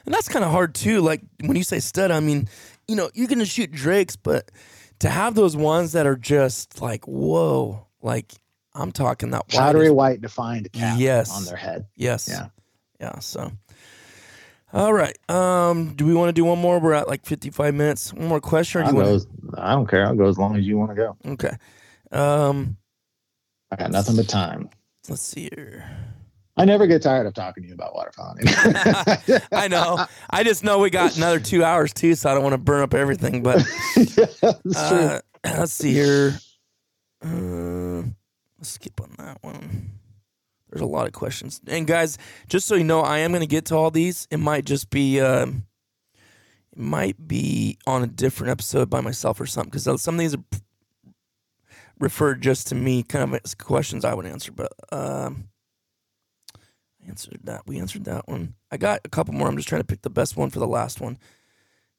And 0.05 0.13
that's 0.13 0.27
kind 0.29 0.43
of 0.45 0.51
hard 0.51 0.73
too. 0.75 1.01
Like 1.01 1.21
when 1.41 1.55
you 1.57 1.63
say 1.63 1.79
stud, 1.79 2.11
I 2.11 2.19
mean, 2.19 2.47
you 2.87 2.95
know, 2.95 3.09
you're 3.13 3.27
going 3.27 3.39
to 3.39 3.45
shoot 3.45 3.71
drakes, 3.71 4.15
but 4.15 4.51
to 4.99 5.09
have 5.09 5.35
those 5.35 5.55
ones 5.55 5.91
that 5.91 6.05
are 6.07 6.15
just 6.15 6.81
like, 6.81 7.05
whoa, 7.07 7.85
like 8.01 8.31
I'm 8.73 8.91
talking 8.91 9.31
that 9.31 9.45
white 9.51 9.59
Powdery 9.59 9.89
white 9.91 10.21
defined 10.21 10.71
cap 10.73 10.99
Yes. 10.99 11.35
on 11.35 11.45
their 11.45 11.55
head. 11.57 11.87
Yes. 11.95 12.27
Yeah. 12.31 12.47
Yeah. 12.99 13.19
So, 13.19 13.51
all 14.73 14.93
right. 14.93 15.17
Um, 15.29 15.93
do 15.95 16.05
we 16.05 16.13
want 16.13 16.29
to 16.29 16.33
do 16.33 16.45
one 16.45 16.59
more? 16.59 16.79
We're 16.79 16.93
at 16.93 17.07
like 17.07 17.25
55 17.25 17.73
minutes. 17.73 18.13
One 18.13 18.27
more 18.27 18.41
question. 18.41 18.81
Or 18.81 18.83
do 18.85 18.89
I'll 18.89 18.95
you 18.97 19.09
go 19.09 19.15
as- 19.15 19.27
I 19.57 19.71
don't 19.71 19.87
care. 19.87 20.05
I'll 20.05 20.15
go 20.15 20.27
as 20.27 20.37
long 20.37 20.55
as 20.57 20.65
you 20.65 20.77
want 20.77 20.91
to 20.91 20.95
go. 20.95 21.17
Okay. 21.33 21.55
Um, 22.11 22.77
I 23.71 23.75
got 23.75 23.91
nothing 23.91 24.15
but 24.15 24.27
time. 24.29 24.69
let's 25.09 25.21
see 25.21 25.49
here. 25.55 25.89
I 26.57 26.65
never 26.65 26.87
get 26.87 27.03
tired 27.03 27.27
of 27.27 27.35
talking 27.35 27.63
to 27.63 27.69
you 27.69 27.75
about 27.75 28.13
hunting. 28.17 28.47
I 29.51 29.67
know. 29.67 30.05
I 30.29 30.43
just 30.43 30.63
know 30.63 30.79
we 30.79 30.89
got 30.89 31.15
another 31.15 31.39
two 31.39 31.63
hours 31.63 31.93
too, 31.93 32.15
so 32.15 32.29
I 32.29 32.33
don't 32.33 32.43
want 32.43 32.53
to 32.53 32.57
burn 32.57 32.81
up 32.81 32.95
everything. 32.95 33.43
But 33.43 33.63
yeah. 33.95 34.55
Uh, 34.75 35.19
let's 35.45 35.73
see 35.73 35.93
here. 35.93 36.39
Uh, 37.23 38.03
let's 38.57 38.69
skip 38.69 38.99
on 39.01 39.13
that 39.19 39.37
one. 39.41 39.91
There's 40.69 40.81
a 40.81 40.85
lot 40.85 41.07
of 41.07 41.13
questions. 41.13 41.61
And 41.67 41.85
guys, 41.85 42.17
just 42.49 42.67
so 42.67 42.75
you 42.75 42.83
know, 42.83 43.01
I 43.01 43.19
am 43.19 43.31
going 43.31 43.41
to 43.41 43.47
get 43.47 43.65
to 43.65 43.75
all 43.75 43.91
these. 43.91 44.27
It 44.31 44.37
might 44.37 44.65
just 44.65 44.89
be, 44.89 45.21
um, 45.21 45.65
it 46.71 46.79
might 46.79 47.27
be 47.27 47.77
on 47.85 48.03
a 48.03 48.07
different 48.07 48.51
episode 48.51 48.89
by 48.89 49.01
myself 49.01 49.39
or 49.39 49.45
something 49.45 49.69
because 49.69 50.01
some 50.01 50.15
of 50.15 50.19
these 50.19 50.35
are 50.35 50.43
referred 51.99 52.41
just 52.41 52.67
to 52.67 52.75
me, 52.75 53.03
kind 53.03 53.33
of 53.33 53.57
questions 53.59 54.03
I 54.03 54.13
would 54.13 54.25
answer. 54.25 54.51
But 54.51 54.73
um, 54.91 55.49
answered 57.07 57.39
that. 57.43 57.67
We 57.67 57.79
answered 57.79 58.05
that 58.05 58.27
one. 58.27 58.55
I 58.71 58.77
got 58.77 59.01
a 59.05 59.09
couple 59.09 59.33
more. 59.33 59.47
I'm 59.47 59.55
just 59.57 59.67
trying 59.67 59.81
to 59.81 59.87
pick 59.87 60.01
the 60.01 60.09
best 60.09 60.37
one 60.37 60.49
for 60.49 60.59
the 60.59 60.67
last 60.67 61.01
one. 61.01 61.17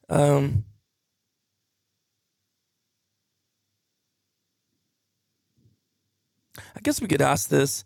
Um, 0.09 0.65
I 6.75 6.79
guess 6.81 7.01
we 7.01 7.07
could 7.07 7.21
ask 7.21 7.49
this 7.49 7.83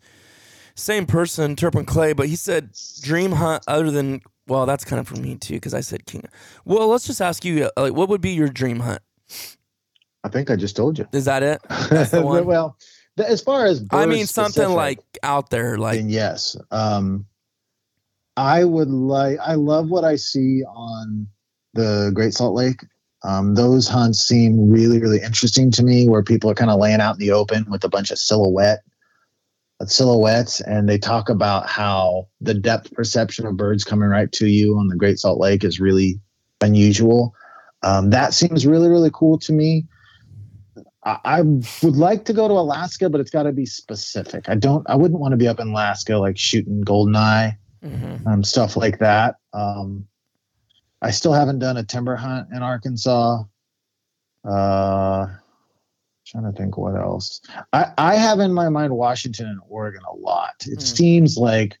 same 0.74 1.06
person, 1.06 1.56
Turpin 1.56 1.84
Clay, 1.84 2.12
but 2.12 2.28
he 2.28 2.36
said 2.36 2.74
dream 3.02 3.32
hunt 3.32 3.62
other 3.66 3.90
than 3.90 4.20
well, 4.46 4.66
that's 4.66 4.84
kind 4.84 5.00
of 5.00 5.08
for 5.08 5.16
me 5.16 5.36
too 5.36 5.54
because 5.54 5.74
I 5.74 5.80
said 5.80 6.06
king. 6.06 6.24
Well, 6.64 6.88
let's 6.88 7.06
just 7.06 7.22
ask 7.22 7.44
you, 7.44 7.70
uh, 7.76 7.82
like, 7.82 7.94
what 7.94 8.08
would 8.08 8.20
be 8.20 8.32
your 8.32 8.48
dream 8.48 8.80
hunt? 8.80 9.00
I 10.22 10.28
think 10.28 10.50
I 10.50 10.56
just 10.56 10.76
told 10.76 10.98
you. 10.98 11.06
Is 11.12 11.24
that 11.26 11.42
it? 11.42 11.62
That's 11.90 12.12
the 13.16 13.22
one. 13.22 13.26
well, 13.26 13.26
th- 13.26 13.32
as 13.32 13.40
far 13.40 13.66
as 13.66 13.84
I 13.90 14.06
mean, 14.06 14.26
something 14.26 14.68
like 14.70 15.00
out 15.22 15.50
there, 15.50 15.78
like 15.78 15.98
then 15.98 16.08
yes. 16.08 16.56
Um, 16.70 17.26
I 18.36 18.64
would 18.64 18.90
like. 18.90 19.38
I 19.40 19.54
love 19.54 19.88
what 19.88 20.04
I 20.04 20.16
see 20.16 20.62
on 20.64 21.28
the 21.74 22.10
Great 22.14 22.34
Salt 22.34 22.54
Lake. 22.54 22.80
Um, 23.22 23.54
those 23.54 23.88
hunts 23.88 24.18
seem 24.18 24.70
really, 24.70 25.00
really 25.00 25.20
interesting 25.22 25.70
to 25.72 25.82
me, 25.82 26.08
where 26.08 26.22
people 26.22 26.50
are 26.50 26.54
kind 26.54 26.70
of 26.70 26.78
laying 26.78 27.00
out 27.00 27.14
in 27.14 27.20
the 27.20 27.32
open 27.32 27.70
with 27.70 27.84
a 27.84 27.88
bunch 27.88 28.10
of 28.10 28.18
silhouette 28.18 28.80
silhouettes, 29.86 30.60
and 30.60 30.88
they 30.88 30.98
talk 30.98 31.28
about 31.28 31.68
how 31.68 32.28
the 32.40 32.54
depth 32.54 32.92
perception 32.92 33.46
of 33.46 33.56
birds 33.56 33.84
coming 33.84 34.08
right 34.08 34.30
to 34.32 34.46
you 34.46 34.78
on 34.78 34.88
the 34.88 34.96
Great 34.96 35.18
Salt 35.18 35.40
Lake 35.40 35.64
is 35.64 35.80
really 35.80 36.20
unusual. 36.60 37.34
Um, 37.82 38.10
that 38.10 38.34
seems 38.34 38.66
really, 38.66 38.88
really 38.88 39.10
cool 39.12 39.38
to 39.40 39.52
me. 39.52 39.86
I, 41.04 41.18
I 41.24 41.40
would 41.42 41.96
like 41.96 42.24
to 42.26 42.32
go 42.32 42.48
to 42.48 42.54
Alaska, 42.54 43.10
but 43.10 43.20
it's 43.20 43.30
got 43.30 43.42
to 43.44 43.52
be 43.52 43.66
specific. 43.66 44.48
I 44.48 44.54
don't. 44.54 44.88
I 44.88 44.96
wouldn't 44.96 45.20
want 45.20 45.32
to 45.32 45.36
be 45.36 45.48
up 45.48 45.60
in 45.60 45.68
Alaska 45.68 46.16
like 46.16 46.38
shooting 46.38 46.82
goldeneye 46.84 47.56
mhm. 47.84 48.26
um, 48.26 48.42
stuff 48.44 48.76
like 48.76 48.98
that. 49.00 49.36
Um, 49.52 50.06
I 51.02 51.10
still 51.10 51.32
haven't 51.34 51.58
done 51.58 51.76
a 51.76 51.82
timber 51.84 52.16
hunt 52.16 52.48
in 52.52 52.62
Arkansas. 52.62 53.42
Uh, 54.44 55.26
trying 56.26 56.44
to 56.44 56.52
think 56.52 56.76
what 56.78 56.94
else. 56.96 57.40
I, 57.72 57.92
I 57.98 58.14
have 58.16 58.40
in 58.40 58.52
my 58.52 58.68
mind 58.68 58.94
Washington 58.94 59.46
and 59.46 59.60
Oregon 59.68 60.02
a 60.10 60.16
lot. 60.16 60.54
It 60.66 60.76
Hmm. 60.76 60.80
seems 60.80 61.36
like 61.36 61.76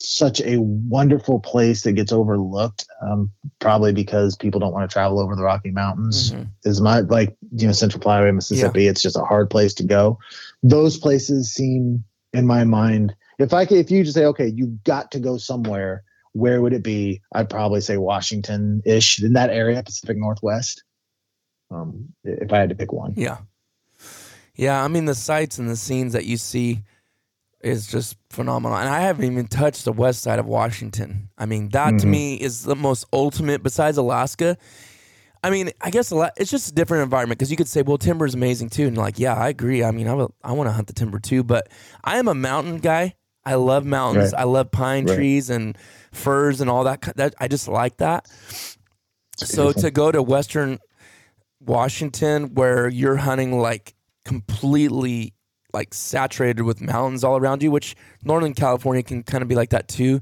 such 0.00 0.40
a 0.40 0.58
wonderful 0.58 1.40
place 1.40 1.82
that 1.82 1.92
gets 1.92 2.12
overlooked, 2.12 2.86
um, 3.02 3.30
probably 3.58 3.92
because 3.92 4.36
people 4.36 4.60
don't 4.60 4.72
want 4.72 4.88
to 4.88 4.92
travel 4.92 5.18
over 5.18 5.34
the 5.34 5.42
Rocky 5.42 5.70
Mountains. 5.70 6.32
Mhm. 6.32 6.48
Is 6.64 6.80
my 6.80 7.00
like 7.00 7.36
you 7.52 7.66
know 7.66 7.72
Central 7.72 8.02
Flyway, 8.02 8.34
Mississippi? 8.34 8.86
It's 8.86 9.02
just 9.02 9.16
a 9.16 9.24
hard 9.24 9.50
place 9.50 9.74
to 9.74 9.84
go. 9.84 10.18
Those 10.62 10.98
places 10.98 11.52
seem 11.52 12.04
in 12.32 12.46
my 12.46 12.64
mind. 12.64 13.14
If 13.38 13.52
I 13.52 13.66
could, 13.66 13.78
if 13.78 13.90
you 13.90 14.02
just 14.02 14.14
say, 14.14 14.26
okay, 14.26 14.46
you've 14.46 14.82
got 14.84 15.12
to 15.12 15.20
go 15.20 15.36
somewhere, 15.38 16.04
where 16.32 16.60
would 16.60 16.72
it 16.72 16.82
be? 16.82 17.22
I'd 17.32 17.50
probably 17.50 17.80
say 17.80 17.96
Washington 17.96 18.82
ish 18.84 19.22
in 19.22 19.32
that 19.32 19.50
area, 19.50 19.82
Pacific 19.82 20.16
Northwest. 20.16 20.84
Um, 21.70 22.14
if 22.24 22.52
I 22.52 22.58
had 22.58 22.70
to 22.70 22.74
pick 22.74 22.92
one. 22.92 23.14
Yeah. 23.16 23.38
Yeah, 24.54 24.82
I 24.82 24.88
mean 24.88 25.04
the 25.04 25.14
sights 25.14 25.58
and 25.58 25.68
the 25.68 25.76
scenes 25.76 26.14
that 26.14 26.24
you 26.24 26.36
see 26.36 26.82
is 27.62 27.86
just 27.88 28.16
phenomenal. 28.30 28.78
And 28.78 28.88
I 28.88 29.00
haven't 29.00 29.24
even 29.24 29.46
touched 29.48 29.84
the 29.84 29.92
west 29.92 30.22
side 30.22 30.38
of 30.38 30.46
Washington. 30.46 31.28
I 31.36 31.46
mean, 31.46 31.70
that 31.70 31.98
to 32.00 32.06
Mhm. 32.06 32.10
me 32.10 32.34
is 32.36 32.62
the 32.62 32.76
most 32.76 33.04
ultimate 33.12 33.62
besides 33.62 33.96
Alaska. 33.98 34.56
I 35.42 35.50
mean, 35.50 35.70
I 35.80 35.90
guess 35.90 36.10
a 36.10 36.16
lot, 36.16 36.32
it's 36.36 36.50
just 36.50 36.70
a 36.70 36.74
different 36.74 37.02
environment 37.04 37.38
because 37.38 37.50
you 37.50 37.56
could 37.56 37.68
say, 37.68 37.82
well, 37.82 37.98
timber 37.98 38.26
is 38.26 38.34
amazing 38.34 38.70
too. 38.70 38.86
And 38.86 38.96
like, 38.96 39.18
yeah, 39.18 39.34
I 39.34 39.48
agree. 39.48 39.82
I 39.84 39.90
mean, 39.90 40.08
I, 40.08 40.14
will- 40.14 40.34
I 40.42 40.52
want 40.52 40.68
to 40.68 40.72
hunt 40.72 40.86
the 40.88 40.92
timber 40.92 41.18
too, 41.18 41.42
but 41.44 41.68
I 42.04 42.18
am 42.18 42.28
a 42.28 42.34
mountain 42.34 42.78
guy. 42.78 43.14
I 43.44 43.54
love 43.54 43.84
mountains. 43.84 44.32
Right. 44.32 44.40
I 44.40 44.44
love 44.44 44.70
pine 44.70 45.06
Right. 45.06 45.14
trees 45.16 45.48
and 45.48 45.76
firs 46.12 46.60
and 46.60 46.68
all 46.68 46.84
that. 46.84 47.02
that 47.16 47.34
I 47.40 47.48
just 47.48 47.66
like 47.68 47.96
that. 47.98 48.26
So 49.36 49.72
to 49.72 49.90
go 49.90 50.10
to 50.12 50.20
Western 50.22 50.78
Washington 51.60 52.54
where 52.54 52.88
you're 52.88 53.16
hunting 53.16 53.58
like 53.60 53.94
completely 54.24 55.34
like 55.72 55.92
saturated 55.92 56.62
with 56.62 56.80
mountains 56.80 57.24
all 57.24 57.36
around 57.36 57.62
you, 57.62 57.70
which 57.70 57.94
Northern 58.24 58.54
California 58.54 59.02
can 59.02 59.22
kind 59.22 59.42
of 59.42 59.48
be 59.48 59.54
like 59.54 59.70
that 59.70 59.88
too. 59.88 60.20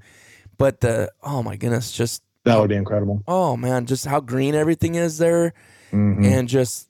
But 0.59 0.80
the 0.80 1.11
oh 1.22 1.42
my 1.42 1.57
goodness, 1.57 1.92
just 1.92 2.22
That 2.44 2.59
would 2.59 2.68
be 2.68 2.76
incredible. 2.76 3.22
oh 3.28 3.57
man, 3.57 3.86
just 3.86 4.07
how 4.07 4.20
green 4.20 4.55
everything 4.55 4.94
is 4.94 5.18
there 5.18 5.53
Mhm. 5.92 6.24
and 6.26 6.49
just 6.49 6.88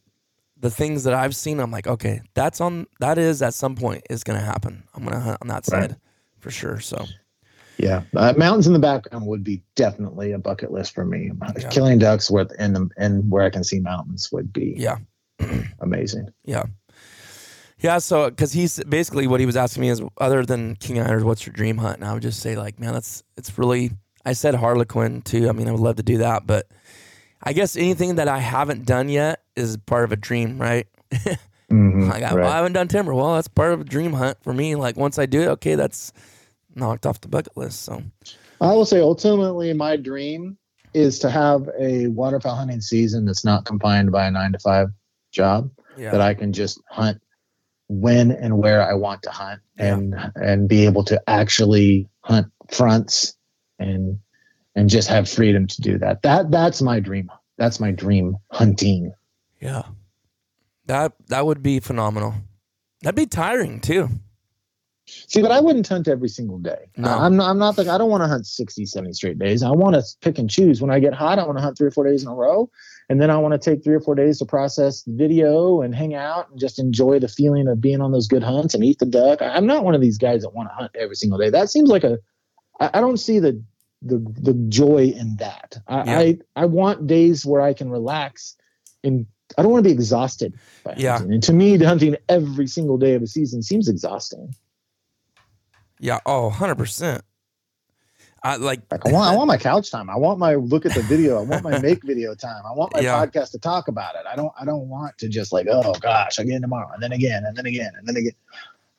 the 0.59 0.71
things 0.71 1.05
that 1.05 1.13
I've 1.13 1.37
seen, 1.37 1.61
I'm 1.61 1.71
like, 1.71 1.87
okay, 1.87 2.23
that's 2.35 2.61
on 2.63 2.87
that 3.01 3.19
is 3.19 3.43
at 3.43 3.53
some 3.55 3.75
point 3.77 4.05
is 4.09 4.25
gonna 4.25 4.41
happen. 4.41 4.85
I'm 4.95 5.05
gonna 5.05 5.21
hunt 5.21 5.39
on 5.43 5.49
that 5.49 5.67
Right. 5.71 5.91
side 5.91 5.97
for 6.39 6.51
sure. 6.51 6.81
So 6.81 7.05
Yeah, 7.79 8.05
uh, 8.17 8.33
mountains 8.39 8.67
in 8.67 8.73
the 8.73 8.79
background 8.79 9.27
would 9.27 9.45
be 9.45 9.63
definitely 9.75 10.33
a 10.33 10.39
bucket 10.39 10.73
list 10.73 10.95
for 10.95 11.05
me. 11.05 11.31
Yeah. 11.59 11.69
Killing 11.69 11.99
ducks 11.99 12.31
with 12.31 12.51
and 12.59 12.75
the 12.75 12.89
and 12.97 13.31
where 13.31 13.43
I 13.45 13.51
can 13.51 13.65
see 13.65 13.81
mountains 13.81 14.33
would 14.33 14.51
be 14.51 14.75
yeah. 14.79 14.97
amazing. 15.81 16.29
Yeah. 16.47 16.65
Yeah, 17.79 17.99
so 17.99 18.31
because 18.31 18.53
he's 18.53 18.83
basically 18.85 19.27
what 19.27 19.41
he 19.41 19.47
was 19.47 19.57
asking 19.57 19.83
me 19.83 19.91
is 19.91 20.01
other 20.19 20.45
than 20.45 20.77
king 20.77 20.97
hunters, 20.97 21.25
what's 21.25 21.47
your 21.47 21.53
dream 21.53 21.77
hunt? 21.79 21.97
And 21.97 22.05
I 22.05 22.13
would 22.15 22.23
just 22.23 22.41
say 22.41 22.57
like, 22.57 22.79
man, 22.81 22.93
that's 22.95 23.23
it's 23.37 23.59
really. 23.59 23.93
I 24.25 24.33
said 24.33 24.55
Harlequin 24.55 25.23
too. 25.23 25.49
I 25.49 25.53
mean, 25.53 25.69
I 25.69 25.71
would 25.71 25.81
love 25.81 25.97
to 25.97 26.03
do 26.03 26.19
that, 26.19 26.47
but 26.47 26.67
I 27.43 27.53
guess 27.53 27.77
anything 27.77 28.17
that 28.17 28.27
I 28.27 28.39
haven't 28.39 28.85
done 28.85 29.09
yet 29.09 29.43
is 29.55 29.77
part 29.77 30.05
of 30.05 30.13
a 30.13 30.17
dream, 30.17 30.59
right? 30.61 30.87
Mhm, 31.71 32.09
Like 32.09 32.23
I, 32.23 32.35
right. 32.35 32.43
well, 32.45 32.53
I 32.53 32.57
haven't 32.57 32.75
done 32.75 32.87
timber. 32.87 33.13
Well, 33.13 33.35
that's 33.35 33.49
part 33.49 33.73
of 33.73 33.81
a 33.81 33.85
dream 33.85 34.13
hunt 34.13 34.39
for 34.43 34.53
me. 34.53 34.77
Like 34.77 34.97
once 34.97 35.19
I 35.19 35.27
do 35.27 35.43
it, 35.43 35.49
okay, 35.49 35.75
that's 35.75 36.13
knocked 36.77 37.07
off 37.07 37.21
the 37.21 37.29
bucket 37.29 37.57
list. 37.57 37.83
So 37.83 38.03
I 38.61 38.73
will 38.73 38.85
say 38.85 39.01
ultimately 39.01 39.73
my 39.73 39.97
dream 39.97 40.57
is 40.95 41.19
to 41.21 41.31
have 41.31 41.69
a 41.79 42.07
waterfowl 42.09 42.55
hunting 42.55 42.81
season 42.81 43.25
that's 43.25 43.45
not 43.45 43.65
confined 43.65 44.13
by 44.13 44.27
a 44.27 44.31
nine 44.31 44.53
to 44.53 44.59
five 44.61 44.89
job 45.33 45.71
yeah, 45.99 46.13
that 46.13 46.21
I 46.21 46.35
can 46.35 46.53
just 46.53 46.81
hunt 46.89 47.21
when 47.89 48.31
and 48.31 48.59
where 48.59 48.83
I 48.83 48.95
want 48.95 49.23
to 49.23 49.31
hunt 49.31 49.61
and 49.79 50.15
and 50.35 50.69
be 50.69 50.87
able 50.87 51.05
to 51.05 51.23
actually 51.29 52.09
hunt 52.21 52.49
fronts 52.71 53.35
and 53.79 54.19
and 54.75 54.91
just 54.91 55.09
have 55.09 55.29
freedom 55.29 55.67
to 55.67 55.81
do 55.81 55.99
that. 55.99 56.23
That 56.23 56.51
that's 56.51 56.83
my 56.83 57.01
dream. 57.01 57.31
That's 57.59 57.81
my 57.81 57.91
dream 57.91 58.37
hunting. 58.51 59.13
yeah, 59.61 59.83
that 60.87 61.13
that 61.29 61.47
would 61.47 61.63
be 61.63 61.81
phenomenal. 61.81 62.35
That'd 63.03 63.17
be 63.17 63.27
tiring 63.27 63.81
too. 63.81 64.09
See, 65.07 65.41
but 65.41 65.53
I 65.53 65.61
wouldn't 65.61 65.87
hunt 65.87 66.09
every 66.09 66.29
single 66.29 66.59
day. 66.59 66.89
No. 66.97 67.09
I'm 67.09 67.37
not, 67.37 67.49
I'm 67.49 67.59
not 67.59 67.79
like, 67.79 67.87
I 67.87 67.97
don't 67.97 68.11
want 68.11 68.25
to 68.25 68.29
hunt 68.29 68.45
60, 68.45 68.87
70 68.87 69.13
straight 69.13 69.39
days. 69.39 69.63
I 69.63 69.71
want 69.71 69.95
to 69.95 70.03
pick 70.21 70.39
and 70.39 70.51
choose. 70.51 70.83
When 70.83 70.91
I 70.91 70.99
get 70.99 71.15
hot, 71.15 71.39
I 71.39 71.45
want 71.45 71.59
to 71.59 71.63
hunt 71.63 71.79
three 71.79 71.87
or 71.87 71.93
four 71.93 72.05
days 72.05 72.25
in 72.25 72.29
a 72.29 72.35
row. 72.35 72.69
And 73.09 73.21
then 73.21 73.31
I 73.31 73.39
want 73.39 73.53
to 73.53 73.59
take 73.71 73.85
three 73.85 73.95
or 73.95 74.01
four 74.01 74.17
days 74.17 74.39
to 74.41 74.45
process 74.45 75.03
the 75.03 75.13
video 75.15 75.81
and 75.83 75.95
hang 75.95 76.15
out 76.15 76.51
and 76.51 76.59
just 76.59 76.79
enjoy 76.81 77.21
the 77.21 77.29
feeling 77.29 77.69
of 77.69 77.81
being 77.81 78.01
on 78.01 78.11
those 78.11 78.27
good 78.27 78.43
hunts 78.43 78.75
and 78.75 78.85
eat 78.85 78.99
the 78.99 79.07
duck. 79.07 79.41
I'm 79.41 79.67
not 79.67 79.85
one 79.85 79.95
of 79.95 80.01
these 80.01 80.19
guys 80.19 80.43
that 80.43 80.51
want 80.55 80.69
to 80.71 80.75
hunt 80.75 80.91
every 80.97 81.15
single 81.15 81.39
day. 81.39 81.51
That 81.51 81.71
seems 81.71 81.89
like 81.89 82.03
a, 82.03 82.19
I 82.81 83.01
don't 83.01 83.19
see 83.19 83.39
the, 83.39 83.63
the, 84.03 84.19
the 84.19 84.55
joy 84.69 85.13
in 85.17 85.37
that. 85.37 85.79
I, 85.87 86.05
Yeah. 86.05 86.19
I, 86.19 86.39
I 86.57 86.65
want 86.67 87.07
days 87.07 87.47
where 87.47 87.61
I 87.61 87.75
can 87.75 87.91
relax 87.91 88.57
and 89.05 89.27
I 89.57 89.63
don't 89.63 89.71
want 89.71 89.85
to 89.85 89.89
be 89.89 89.95
exhausted 89.95 90.55
by 90.83 90.95
Yeah. 90.97 91.19
hunting. 91.19 91.35
And 91.35 91.43
to 91.45 91.53
me, 91.53 91.79
hunting 91.79 92.17
every 92.29 92.67
single 92.67 92.99
day 92.99 93.15
of 93.15 93.23
a 93.23 93.29
season 93.29 93.63
seems 93.63 93.89
exhausting. 93.89 94.53
Yeah. 96.01 96.19
Oh, 96.27 96.51
100%. 96.53 97.21
I 98.47 98.57
like, 98.57 98.83
Like 98.91 99.05
I 99.07 99.11
want, 99.11 99.31
I 99.33 99.35
want 99.37 99.49
my 99.49 99.57
couch 99.57 99.91
time. 99.91 100.09
I 100.09 100.17
want 100.17 100.39
my 100.39 100.55
look 100.55 100.87
at 100.87 100.95
the 100.95 101.03
video. 101.03 101.39
I 101.39 101.43
want 101.43 101.65
my 101.65 101.79
make 101.83 102.03
video 102.05 102.35
time. 102.35 102.63
I 102.65 102.73
want 102.73 102.93
my 102.95 103.01
Yeah. 103.01 103.15
podcast 103.25 103.51
to 103.53 103.59
talk 103.59 103.89
about 103.89 104.15
it. 104.15 104.23
I 104.31 104.37
don't, 104.37 104.53
I 104.61 104.65
don't 104.65 104.89
want 104.89 105.19
to 105.19 105.29
just 105.29 105.53
like, 105.53 105.67
oh 105.71 105.95
gosh, 105.95 106.39
again 106.39 106.61
tomorrow, 106.63 106.91
and 106.95 107.03
then 107.03 107.13
again, 107.13 107.45
and 107.45 107.57
then 107.57 107.67
again, 107.67 107.93
and 107.99 108.07
then 108.07 108.17
again. 108.17 108.33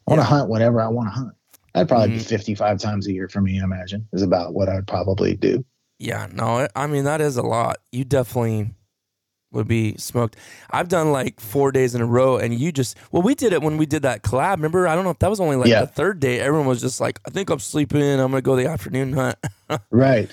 I 0.07 0.11
want 0.11 0.19
to 0.21 0.23
Yeah. 0.23 0.37
hunt 0.37 0.49
whenever 0.49 0.81
I 0.81 0.87
want 0.87 1.07
to 1.09 1.13
hunt. 1.13 1.33
That'd 1.73 1.89
probably 1.89 2.09
be 2.09 2.19
Mhm. 2.19 2.27
55 2.27 2.79
times 2.79 3.07
a 3.07 3.13
year 3.13 3.29
for 3.29 3.39
me. 3.41 3.59
I 3.61 3.63
imagine 3.63 4.07
is 4.13 4.21
about 4.23 4.53
what 4.53 4.67
I'd 4.69 4.87
probably 4.87 5.35
do. 5.35 5.63
yeah, 5.99 6.27
no, 6.31 6.67
I 6.75 6.87
mean, 6.87 7.05
that 7.05 7.21
is 7.21 7.37
a 7.37 7.41
lot. 7.43 7.77
You 7.91 8.03
definitely 8.03 8.71
would 9.51 9.67
be 9.67 9.95
smoked. 9.97 10.35
I've 10.71 10.89
done 10.89 11.11
like 11.11 11.39
four 11.39 11.71
days 11.71 11.95
in 11.95 12.01
a 12.01 12.05
row, 12.05 12.37
and 12.37 12.53
you 12.53 12.71
just, 12.71 12.97
well, 13.11 13.21
we 13.23 13.33
did 13.35 13.53
it 13.53 13.61
when 13.61 13.77
we 13.77 13.85
did 13.85 14.01
that 14.03 14.23
collab. 14.23 14.57
Remember? 14.57 14.87
I 14.87 14.95
don't 14.95 15.03
know 15.03 15.09
if 15.11 15.19
that 15.19 15.29
was 15.29 15.39
only 15.39 15.55
like 15.55 15.69
Yeah. 15.69 15.81
the 15.81 15.87
third 15.87 16.19
day. 16.19 16.39
Everyone 16.39 16.67
was 16.67 16.81
just 16.81 16.99
like, 16.99 17.19
I 17.25 17.29
think 17.29 17.49
I'm 17.49 17.59
sleeping. 17.59 18.01
I'm 18.19 18.31
to 18.31 18.41
go 18.41 18.55
the 18.55 18.67
afternoon 18.67 19.13
hunt. 19.13 19.37
Right. 19.91 20.29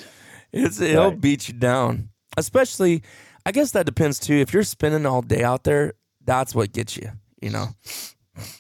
It's, 0.53 0.81
it'll 0.81 1.11
Right. 1.11 1.21
beat 1.21 1.49
you 1.49 1.55
down. 1.55 2.11
Especially, 2.37 3.03
I 3.47 3.53
guess 3.53 3.73
that 3.73 3.87
depends 3.87 4.19
too. 4.19 4.35
If 4.35 4.53
you're 4.53 4.63
spending 4.63 5.07
all 5.07 5.23
day 5.23 5.43
out 5.43 5.65
there, 5.65 5.95
that's 6.25 6.55
what 6.55 6.73
gets 6.73 6.97
you, 6.97 7.11
you 7.41 7.51
know? 7.51 7.69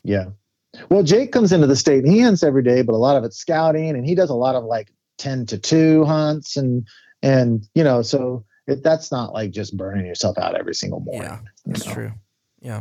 Yeah. 0.02 0.26
Well, 0.88 1.02
Jake 1.02 1.30
comes 1.32 1.52
into 1.52 1.66
the 1.66 1.76
state 1.76 2.04
and 2.04 2.12
he 2.12 2.20
hunts 2.20 2.42
every 2.42 2.62
day, 2.62 2.82
but 2.82 2.94
a 2.94 2.98
lot 2.98 3.16
of 3.16 3.24
it's 3.24 3.36
scouting, 3.36 3.90
and 3.90 4.04
he 4.04 4.14
does 4.14 4.30
a 4.30 4.34
lot 4.34 4.54
of 4.56 4.64
like 4.64 4.92
10 5.18 5.46
to 5.46 5.58
2 5.58 6.04
hunts, 6.04 6.56
and 6.56 6.86
and 7.22 7.66
you 7.74 7.84
know, 7.84 8.02
so 8.02 8.44
it, 8.66 8.82
that's 8.82 9.12
not 9.12 9.32
like 9.32 9.50
just 9.50 9.76
burning 9.76 10.06
yourself 10.06 10.38
out 10.38 10.54
every 10.54 10.74
single 10.74 11.00
morning. 11.00 11.22
Yeah, 11.22 11.40
you 11.66 11.72
that's 11.72 11.86
know? 11.86 11.94
true. 11.94 12.12
Yeah. 12.60 12.80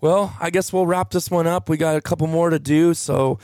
Well, 0.00 0.36
I 0.40 0.50
guess 0.50 0.72
we'll 0.72 0.86
wrap 0.86 1.10
this 1.10 1.30
one 1.30 1.46
up. 1.46 1.68
We 1.68 1.76
got 1.76 1.96
a 1.96 2.00
couple 2.00 2.26
more 2.26 2.50
to 2.50 2.58
do. 2.58 2.92
So, 2.92 3.38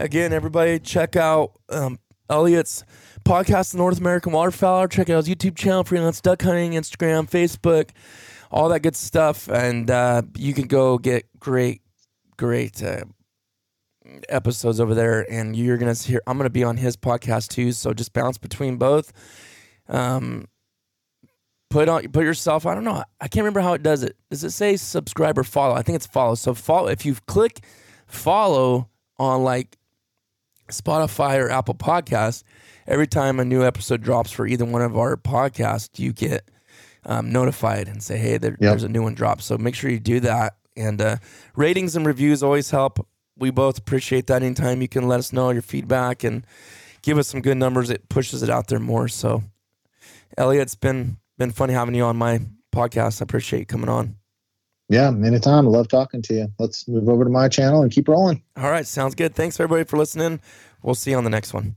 again, 0.00 0.32
everybody 0.32 0.80
check 0.80 1.14
out 1.14 1.52
um, 1.68 2.00
Elliot's 2.28 2.84
podcast, 3.24 3.72
The 3.72 3.78
North 3.78 4.00
American 4.00 4.32
Waterfowler. 4.32 4.90
Check 4.90 5.08
out 5.08 5.24
his 5.24 5.28
YouTube 5.28 5.56
channel, 5.56 5.84
Freelance 5.84 6.20
Duck 6.20 6.42
Hunting, 6.42 6.72
Instagram, 6.72 7.30
Facebook, 7.30 7.90
all 8.50 8.68
that 8.70 8.80
good 8.80 8.96
stuff. 8.96 9.48
And 9.48 9.88
uh, 9.88 10.22
you 10.36 10.52
can 10.52 10.66
go 10.66 10.98
get 10.98 11.26
great, 11.38 11.82
great 12.36 12.82
uh, 12.82 13.04
episodes 14.28 14.80
over 14.80 14.96
there. 14.96 15.30
And 15.30 15.54
you're 15.54 15.76
going 15.78 15.94
to 15.94 16.08
hear, 16.08 16.20
I'm 16.26 16.38
going 16.38 16.46
to 16.46 16.50
be 16.50 16.64
on 16.64 16.76
his 16.76 16.96
podcast 16.96 17.50
too. 17.50 17.70
So 17.70 17.92
just 17.92 18.12
bounce 18.12 18.36
between 18.36 18.78
both. 18.78 19.12
Um, 19.90 20.46
put 21.68 21.88
on 21.88 22.02
put 22.08 22.24
yourself 22.24 22.66
i 22.66 22.74
don't 22.74 22.82
know 22.82 23.04
i 23.20 23.28
can't 23.28 23.44
remember 23.44 23.60
how 23.60 23.74
it 23.74 23.82
does 23.82 24.02
it. 24.02 24.16
Does 24.28 24.42
it 24.42 24.50
say 24.50 24.76
subscribe 24.76 25.38
or 25.38 25.44
follow? 25.44 25.74
I 25.74 25.82
think 25.82 25.96
it's 25.96 26.06
follow. 26.06 26.34
So 26.34 26.52
follow 26.54 26.88
if 26.88 27.04
you 27.06 27.14
click 27.26 27.60
follow 28.06 28.88
on 29.18 29.44
like 29.44 29.76
spotify 30.68 31.38
or 31.38 31.48
apple 31.50 31.74
Podcasts. 31.74 32.42
every 32.88 33.06
time 33.06 33.38
a 33.38 33.44
new 33.44 33.64
episode 33.64 34.02
drops 34.02 34.30
for 34.32 34.46
either 34.46 34.64
one 34.64 34.82
of 34.82 34.96
our 34.96 35.16
podcasts 35.16 35.98
you 35.98 36.12
get 36.12 36.48
um, 37.06 37.30
notified 37.32 37.86
and 37.88 38.02
say 38.02 38.16
hey 38.18 38.36
there, 38.38 38.56
there's 38.70 38.82
a 38.84 38.88
new 38.88 39.02
one 39.02 39.14
dropped 39.14 39.42
so 39.42 39.56
make 39.58 39.74
sure 39.76 39.90
you 39.90 40.00
do 40.00 40.20
that. 40.20 40.54
And 40.76 41.00
uh, 41.00 41.16
ratings 41.56 41.94
and 41.96 42.06
reviews 42.06 42.42
always 42.42 42.70
help. 42.70 43.06
We 43.36 43.50
both 43.50 43.78
appreciate 43.78 44.26
that. 44.28 44.42
Anytime 44.42 44.80
you 44.82 44.88
can 44.88 45.06
let 45.08 45.18
us 45.18 45.32
know 45.32 45.50
your 45.50 45.62
feedback 45.62 46.24
and 46.24 46.44
give 47.02 47.18
us 47.18 47.28
some 47.28 47.42
good 47.42 47.56
numbers 47.58 47.90
it 47.90 48.08
pushes 48.08 48.42
it 48.42 48.50
out 48.50 48.68
there 48.68 48.78
more. 48.80 49.08
So 49.08 49.42
elliot 50.36 50.62
it's 50.62 50.74
been 50.74 51.18
been 51.38 51.50
funny 51.50 51.72
having 51.72 51.94
you 51.94 52.04
on 52.04 52.16
my 52.16 52.40
podcast. 52.74 53.20
I 53.20 53.24
appreciate 53.24 53.60
you 53.60 53.66
coming 53.66 53.88
on. 53.88 54.16
Yeah, 54.88 55.08
anytime. 55.08 55.68
I 55.68 55.70
love 55.70 55.88
talking 55.88 56.20
to 56.22 56.34
you. 56.34 56.52
Let's 56.58 56.88
move 56.88 57.08
over 57.08 57.24
to 57.24 57.30
my 57.30 57.48
channel 57.48 57.82
and 57.82 57.92
keep 57.92 58.08
rolling. 58.08 58.42
All 58.56 58.70
right, 58.70 58.86
sounds 58.86 59.14
good. 59.14 59.34
Thanks 59.34 59.58
everybody 59.60 59.84
for 59.84 59.96
listening. 59.96 60.40
We'll 60.82 60.96
see 60.96 61.12
you 61.12 61.16
on 61.16 61.24
the 61.24 61.30
next 61.30 61.54
one. 61.54 61.76